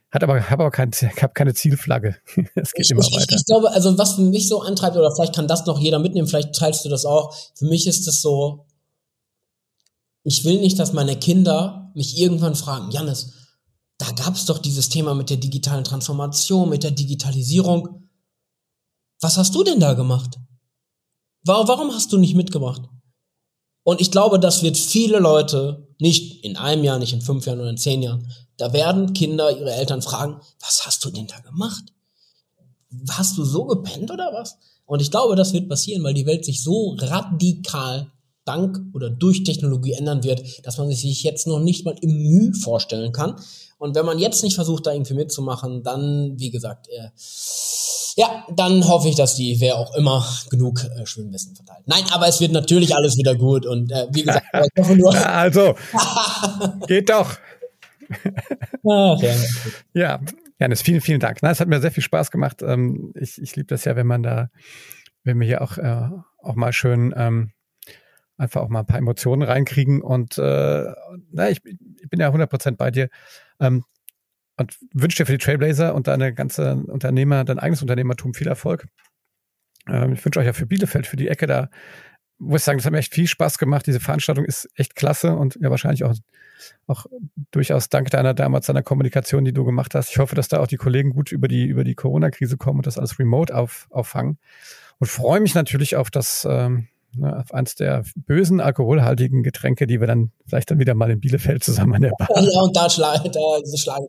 hat 0.10 0.24
aber, 0.24 0.50
habe 0.50 0.64
aber 0.64 0.72
kein, 0.72 0.92
hab 1.22 1.36
keine 1.36 1.54
Zielflagge. 1.54 2.16
Es 2.56 2.72
geht 2.72 2.86
ich, 2.86 2.92
immer 2.92 3.02
weiter. 3.02 3.36
Ich 3.36 3.46
glaube, 3.46 3.70
also 3.72 3.98
was 3.98 4.18
mich 4.18 4.48
so 4.48 4.62
antreibt, 4.62 4.96
oder 4.96 5.14
vielleicht 5.14 5.36
kann 5.36 5.50
das 5.50 5.66
noch 5.66 5.78
jeder 5.78 6.00
mitnehmen, 6.00 6.28
vielleicht 6.28 6.56
teilst 6.56 6.86
du 6.86 6.90
das 6.90 7.06
auch. 7.06 7.36
Für 7.56 7.66
mich 7.66 7.86
ist 7.86 8.08
es 8.08 8.22
so, 8.22 8.66
ich 10.24 10.46
will 10.46 10.62
nicht, 10.62 10.80
dass 10.80 10.94
meine 10.94 11.18
Kinder 11.18 11.92
mich 11.96 12.18
irgendwann 12.18 12.56
fragen, 12.56 12.92
Jannis, 12.92 13.34
da 13.98 14.10
gab 14.12 14.36
es 14.36 14.46
doch 14.46 14.60
dieses 14.60 14.88
Thema 14.88 15.16
mit 15.16 15.30
der 15.30 15.38
digitalen 15.38 15.84
Transformation, 15.84 16.70
mit 16.70 16.84
der 16.84 16.92
Digitalisierung. 16.92 18.08
Was 19.20 19.38
hast 19.38 19.54
du 19.54 19.64
denn 19.64 19.82
da 19.82 19.94
gemacht? 19.94 20.38
Warum 21.48 21.94
hast 21.94 22.12
du 22.12 22.18
nicht 22.18 22.36
mitgemacht? 22.36 22.82
Und 23.84 24.02
ich 24.02 24.12
glaube, 24.12 24.38
das 24.38 24.64
wird 24.64 24.78
viele 24.78 25.20
Leute, 25.20 25.88
nicht 25.98 26.44
in 26.44 26.58
einem 26.58 26.84
Jahr, 26.84 27.00
nicht 27.00 27.14
in 27.14 27.22
fünf 27.22 27.46
Jahren 27.46 27.62
oder 27.62 27.70
in 27.70 27.78
zehn 27.78 28.04
Jahren, 28.04 28.30
da 28.58 28.74
werden 28.74 29.14
Kinder 29.14 29.58
ihre 29.58 29.72
Eltern 29.72 30.02
fragen, 30.02 30.42
was 30.60 30.86
hast 30.86 31.06
du 31.06 31.10
denn 31.10 31.28
da 31.28 31.40
gemacht? 31.40 31.86
Hast 33.12 33.38
du 33.38 33.46
so 33.46 33.66
gepennt 33.66 34.12
oder 34.12 34.32
was? 34.34 34.58
Und 34.86 35.02
ich 35.02 35.10
glaube, 35.10 35.36
das 35.36 35.54
wird 35.54 35.70
passieren, 35.70 36.04
weil 36.04 36.14
die 36.14 36.26
Welt 36.26 36.44
sich 36.44 36.62
so 36.62 36.96
radikal 37.00 38.12
dank 38.44 38.80
oder 38.94 39.10
durch 39.10 39.44
Technologie 39.44 39.94
ändern 39.94 40.24
wird, 40.24 40.66
dass 40.66 40.78
man 40.78 40.90
sich 40.92 41.24
jetzt 41.24 41.48
noch 41.48 41.60
nicht 41.60 41.86
mal 41.86 41.96
im 42.02 42.12
Mühe 42.12 42.54
vorstellen 42.54 43.12
kann. 43.12 43.36
Und 43.78 43.96
wenn 43.96 44.06
man 44.06 44.20
jetzt 44.20 44.44
nicht 44.44 44.56
versucht, 44.56 44.86
da 44.86 44.94
irgendwie 44.94 45.14
mitzumachen, 45.14 45.84
dann, 45.84 46.40
wie 46.40 46.50
gesagt, 46.50 46.88
äh, 46.90 47.10
ja, 48.18 48.44
dann 48.50 48.88
hoffe 48.88 49.10
ich, 49.10 49.16
dass 49.16 49.36
die, 49.36 49.62
wer 49.62 49.78
auch 49.78 49.96
immer, 49.96 50.26
genug 50.50 50.84
äh, 50.84 51.06
Schwimmwissen 51.06 51.56
verteilt. 51.56 51.84
Nein, 51.86 52.04
aber 52.12 52.28
es 52.28 52.42
wird 52.42 52.52
natürlich 52.52 52.96
alles 52.96 53.16
wieder 53.16 53.36
gut. 53.36 53.68
Und 53.68 53.92
äh, 53.92 54.08
wie 54.12 54.24
gesagt, 54.24 54.48
ich 54.76 54.84
hoffe 54.84 54.96
nur. 54.96 55.14
also, 55.14 55.76
geht 56.88 57.10
doch. 57.10 57.38
Ach, 58.90 59.22
ja. 59.22 59.36
ja, 59.94 60.20
Janis, 60.60 60.82
vielen, 60.82 61.02
vielen 61.02 61.20
Dank. 61.20 61.40
Na, 61.44 61.52
es 61.52 61.60
hat 61.60 61.68
mir 61.68 61.80
sehr 61.80 61.92
viel 61.92 62.02
Spaß 62.02 62.32
gemacht. 62.32 62.64
Ähm, 62.64 63.14
ich 63.14 63.40
ich 63.40 63.56
liebe 63.56 63.68
das 63.68 63.86
ja, 63.86 63.96
wenn 63.96 64.08
man 64.08 64.24
da, 64.24 64.50
wenn 65.24 65.40
wir 65.40 65.46
hier 65.46 65.62
auch, 65.62 65.78
äh, 65.78 66.10
auch 66.42 66.56
mal 66.56 66.74
schön 66.74 67.14
ähm, 67.16 67.52
einfach 68.36 68.62
auch 68.62 68.70
mal 68.70 68.80
ein 68.80 68.88
paar 68.88 68.98
Emotionen 68.98 69.44
reinkriegen. 69.44 70.02
Und 70.02 70.40
äh, 70.40 70.86
na, 71.32 71.50
ich, 71.52 71.62
ich 71.64 72.10
bin 72.10 72.20
ja 72.20 72.30
100% 72.30 72.78
bei 72.78 72.90
dir. 72.90 73.10
Ähm, 73.60 73.84
und 74.58 74.78
wünsche 74.94 75.18
dir 75.18 75.26
für 75.26 75.34
die 75.34 75.44
Trailblazer 75.44 75.94
und 75.96 76.08
deine 76.08 76.34
ganze 76.34 76.76
Unternehmer, 76.76 77.44
dein 77.44 77.60
eigenes 77.60 77.82
Unternehmertum 77.82 78.34
viel 78.34 78.48
Erfolg. 78.48 78.88
Ähm, 79.88 80.14
ich 80.14 80.26
wünsche 80.26 80.40
euch 80.40 80.46
ja 80.46 80.54
für 80.54 80.66
Bielefeld, 80.66 81.08
für 81.08 81.16
die 81.16 81.28
Ecke 81.28 81.48
da, 81.48 81.70
muss 82.40 82.62
ich 82.62 82.66
sagen, 82.66 82.78
das 82.78 82.86
hat 82.86 82.92
mir 82.92 83.00
echt 83.00 83.14
viel 83.14 83.28
Spaß 83.28 83.58
gemacht. 83.58 83.88
Diese 83.88 84.00
Veranstaltung 84.00 84.46
ist 84.46 84.70
echt 84.76 84.96
klasse 84.96 85.36
und 85.36 85.58
ja 85.60 85.70
wahrscheinlich 85.70 86.04
auch, 86.04 86.14
auch 86.86 87.06
durchaus 87.52 87.90
dank 87.90 88.12
deiner 88.12 88.34
damals 88.34 88.68
deiner 88.68 88.84
Kommunikation, 88.84 89.46
die 89.46 89.54
du 89.54 89.64
gemacht 89.64 89.96
hast. 89.96 90.10
Ich 90.12 90.20
hoffe, 90.20 90.36
dass 90.36 90.48
da 90.48 90.60
auch 90.60 90.68
die 90.68 90.78
Kollegen 90.78 91.12
gut 91.12 91.32
über 91.32 91.48
die, 91.48 91.66
über 91.66 91.84
die 91.84 91.96
Corona-Krise 91.96 92.58
kommen 92.58 92.80
und 92.80 92.88
das 92.88 92.98
alles 92.98 93.18
remote 93.18 93.56
auf, 93.56 93.88
auffangen. 93.90 94.38
Und 95.00 95.08
freue 95.08 95.40
mich 95.40 95.56
natürlich 95.56 95.96
auf 95.96 96.12
das, 96.12 96.48
ähm, 96.50 96.88
ne, 97.16 97.38
auf 97.38 97.54
eins 97.54 97.76
der 97.76 98.04
bösen 98.16 98.60
alkoholhaltigen 98.60 99.42
Getränke, 99.42 99.88
die 99.88 100.00
wir 100.00 100.08
dann 100.08 100.32
vielleicht 100.46 100.70
dann 100.70 100.80
wieder 100.80 100.94
mal 100.94 101.10
in 101.10 101.20
Bielefeld 101.20 101.64
zusammen 101.64 101.96
an 101.96 102.02
der 102.02 102.12
Bar. 102.18 102.28
Ja, 102.30 102.62
und 102.62 102.76
da 102.76 102.90
schlagen, 102.90 103.32
da 103.32 103.78
schlagen 103.78 104.08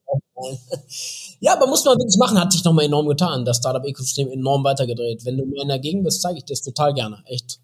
Ja, 1.40 1.54
aber 1.54 1.66
muss 1.66 1.84
man 1.84 1.98
wirklich 1.98 2.18
machen, 2.18 2.38
hat 2.38 2.52
sich 2.52 2.64
nochmal 2.64 2.84
enorm 2.84 3.06
getan. 3.08 3.44
Das 3.44 3.58
Startup-Ökosystem 3.58 4.30
enorm 4.30 4.64
weitergedreht. 4.64 5.24
Wenn 5.24 5.36
du 5.36 5.46
mir 5.46 5.62
in 5.62 5.68
der 5.68 5.78
Gegend 5.78 6.04
bist, 6.04 6.22
zeige 6.22 6.38
ich 6.38 6.44
das 6.44 6.62
total 6.62 6.94
gerne. 6.94 7.22
Echt. 7.26 7.60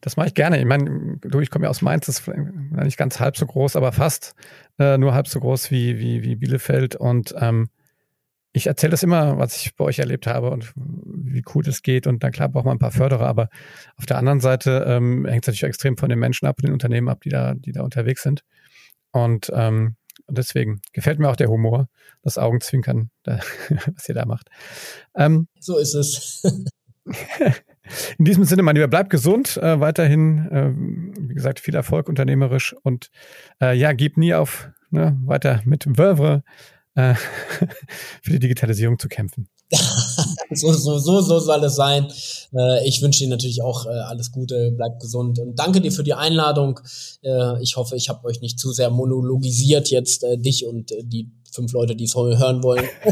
Das 0.00 0.16
mache 0.16 0.28
ich 0.28 0.34
gerne. 0.34 0.58
Ich 0.58 0.64
meine, 0.66 1.18
du, 1.20 1.40
ich 1.40 1.50
komme 1.50 1.64
ja 1.64 1.70
aus 1.70 1.82
Mainz, 1.82 2.06
das 2.06 2.20
ist 2.20 2.28
nicht 2.28 2.96
ganz 2.96 3.20
halb 3.20 3.36
so 3.36 3.46
groß, 3.46 3.76
aber 3.76 3.92
fast 3.92 4.34
äh, 4.78 4.98
nur 4.98 5.14
halb 5.14 5.28
so 5.28 5.40
groß 5.40 5.70
wie, 5.70 5.98
wie, 5.98 6.22
wie 6.22 6.36
Bielefeld. 6.36 6.96
Und 6.96 7.34
ähm, 7.38 7.68
ich 8.52 8.66
erzähle 8.66 8.92
das 8.92 9.02
immer, 9.02 9.38
was 9.38 9.56
ich 9.56 9.76
bei 9.76 9.84
euch 9.84 9.98
erlebt 9.98 10.26
habe 10.26 10.50
und 10.50 10.72
wie 10.74 11.42
cool 11.54 11.62
das 11.62 11.82
geht. 11.82 12.06
Und 12.06 12.22
dann 12.22 12.32
klar 12.32 12.48
braucht 12.48 12.64
man 12.64 12.76
ein 12.76 12.80
paar 12.80 12.92
Förderer, 12.92 13.26
aber 13.26 13.48
auf 13.96 14.06
der 14.06 14.18
anderen 14.18 14.40
Seite 14.40 14.84
ähm, 14.86 15.26
hängt 15.26 15.44
es 15.44 15.48
natürlich 15.48 15.64
extrem 15.64 15.96
von 15.96 16.08
den 16.08 16.18
Menschen 16.18 16.46
ab, 16.46 16.56
den 16.62 16.72
Unternehmen 16.72 17.08
ab, 17.08 17.20
die 17.22 17.28
da, 17.28 17.54
die 17.54 17.72
da 17.72 17.82
unterwegs 17.82 18.22
sind. 18.22 18.44
Und 19.12 19.50
ähm, 19.54 19.96
deswegen 20.28 20.80
gefällt 20.92 21.18
mir 21.18 21.28
auch 21.28 21.36
der 21.36 21.48
Humor, 21.48 21.88
das 22.22 22.38
Augenzwinkern, 22.38 23.10
da, 23.22 23.40
was 23.94 24.08
ihr 24.08 24.14
da 24.14 24.26
macht. 24.26 24.48
Ähm, 25.14 25.48
so 25.60 25.78
ist 25.78 25.94
es. 25.94 26.42
in 28.18 28.24
diesem 28.24 28.44
Sinne, 28.44 28.62
mein 28.62 28.76
Lieber, 28.76 28.88
bleib 28.88 29.10
gesund, 29.10 29.56
äh, 29.56 29.80
weiterhin, 29.80 30.38
äh, 30.50 30.72
wie 31.28 31.34
gesagt, 31.34 31.60
viel 31.60 31.74
Erfolg 31.74 32.08
unternehmerisch 32.08 32.74
und 32.82 33.10
äh, 33.60 33.76
ja, 33.76 33.92
gib 33.92 34.16
nie 34.16 34.34
auf, 34.34 34.70
ne, 34.90 35.16
weiter 35.24 35.62
mit 35.64 35.86
Wörvre 35.98 36.42
äh, 36.94 37.14
für 38.22 38.32
die 38.32 38.40
Digitalisierung 38.40 38.98
zu 38.98 39.08
kämpfen. 39.08 39.48
so, 40.52 40.72
so, 40.72 40.98
so, 40.98 41.20
so 41.20 41.38
soll 41.38 41.64
es 41.64 41.74
sein. 41.74 42.08
Äh, 42.54 42.86
ich 42.86 43.02
wünsche 43.02 43.24
dir 43.24 43.30
natürlich 43.30 43.62
auch 43.62 43.86
äh, 43.86 43.90
alles 43.90 44.30
Gute, 44.30 44.72
bleib 44.72 45.00
gesund 45.00 45.38
und 45.38 45.56
danke 45.58 45.80
dir 45.80 45.92
für 45.92 46.04
die 46.04 46.14
Einladung. 46.14 46.80
Äh, 47.22 47.62
ich 47.62 47.76
hoffe, 47.76 47.96
ich 47.96 48.08
habe 48.08 48.24
euch 48.26 48.40
nicht 48.40 48.58
zu 48.58 48.72
sehr 48.72 48.90
monologisiert 48.90 49.90
jetzt, 49.90 50.24
dich 50.36 50.66
und 50.66 50.92
die 51.02 51.30
fünf 51.52 51.72
Leute, 51.72 51.96
die 51.96 52.04
es 52.04 52.14
hören 52.14 52.62
wollen. 52.62 52.84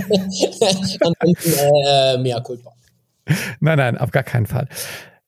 Ansonsten 1.01 1.53
äh, 1.87 2.19
mehr 2.19 2.41
Kulpa. 2.41 2.73
Nein, 3.61 3.79
nein, 3.79 3.99
auf 3.99 4.11
gar 4.11 4.23
keinen 4.23 4.47
Fall. 4.47 4.69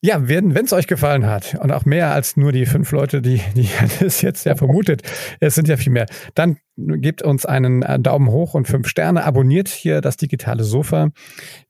Ja, 0.06 0.28
wenn 0.28 0.54
es 0.54 0.72
euch 0.72 0.86
gefallen 0.86 1.26
hat 1.26 1.56
und 1.60 1.72
auch 1.72 1.84
mehr 1.84 2.12
als 2.12 2.36
nur 2.36 2.52
die 2.52 2.64
fünf 2.64 2.92
Leute, 2.92 3.20
die, 3.20 3.40
die 3.56 3.68
es 4.04 4.22
jetzt 4.22 4.46
ja 4.46 4.54
vermutet, 4.54 5.02
es 5.40 5.56
sind 5.56 5.66
ja 5.66 5.76
viel 5.76 5.90
mehr, 5.90 6.06
dann 6.36 6.58
gebt 6.76 7.22
uns 7.22 7.44
einen 7.44 7.82
äh, 7.82 7.98
Daumen 7.98 8.30
hoch 8.30 8.54
und 8.54 8.68
fünf 8.68 8.86
Sterne, 8.86 9.24
abonniert 9.24 9.66
hier 9.66 10.00
das 10.00 10.16
digitale 10.16 10.62
Sofa. 10.62 11.08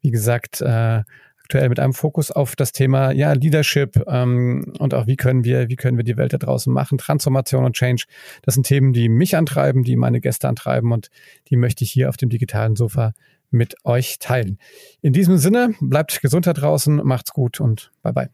Wie 0.03 0.11
gesagt, 0.11 0.61
äh, 0.61 1.03
aktuell 1.45 1.71
mit 1.71 1.81
einem 1.81 1.95
Fokus 1.95 2.31
auf 2.31 2.57
das 2.57 2.73
Thema 2.73 3.11
ja 3.13 3.33
Leadership 3.33 4.05
ähm, 4.07 4.75
und 4.81 4.93
auch 4.93 5.07
wie 5.07 5.17
können 5.17 5.45
wir 5.45 5.71
wie 5.71 5.77
können 5.77 5.97
wir 5.97 6.05
die 6.05 6.19
Welt 6.19 6.35
da 6.35 6.39
draußen 6.39 6.71
machen? 6.71 6.99
Transformation 6.99 7.65
und 7.65 7.75
Change. 7.75 8.05
Das 8.43 8.53
sind 8.53 8.67
Themen 8.67 8.93
die 8.93 9.09
mich 9.09 9.35
antreiben 9.35 9.83
die 9.83 9.97
meine 9.97 10.21
Gäste 10.21 10.47
antreiben 10.47 10.93
und 10.93 11.09
die 11.49 11.57
möchte 11.57 11.85
ich 11.85 11.91
hier 11.91 12.11
auf 12.11 12.19
dem 12.19 12.29
digitalen 12.29 12.77
Sofa 12.77 13.13
mit 13.51 13.75
euch 13.85 14.19
teilen. 14.19 14.59
In 15.03 15.13
diesem 15.13 15.39
Sinne, 15.39 15.75
bleibt 15.81 16.21
gesund 16.21 16.47
da 16.47 16.53
draußen, 16.53 16.97
macht's 17.05 17.33
gut 17.33 17.61
und 17.61 17.91
bye 18.03 18.13
bye. 18.13 18.31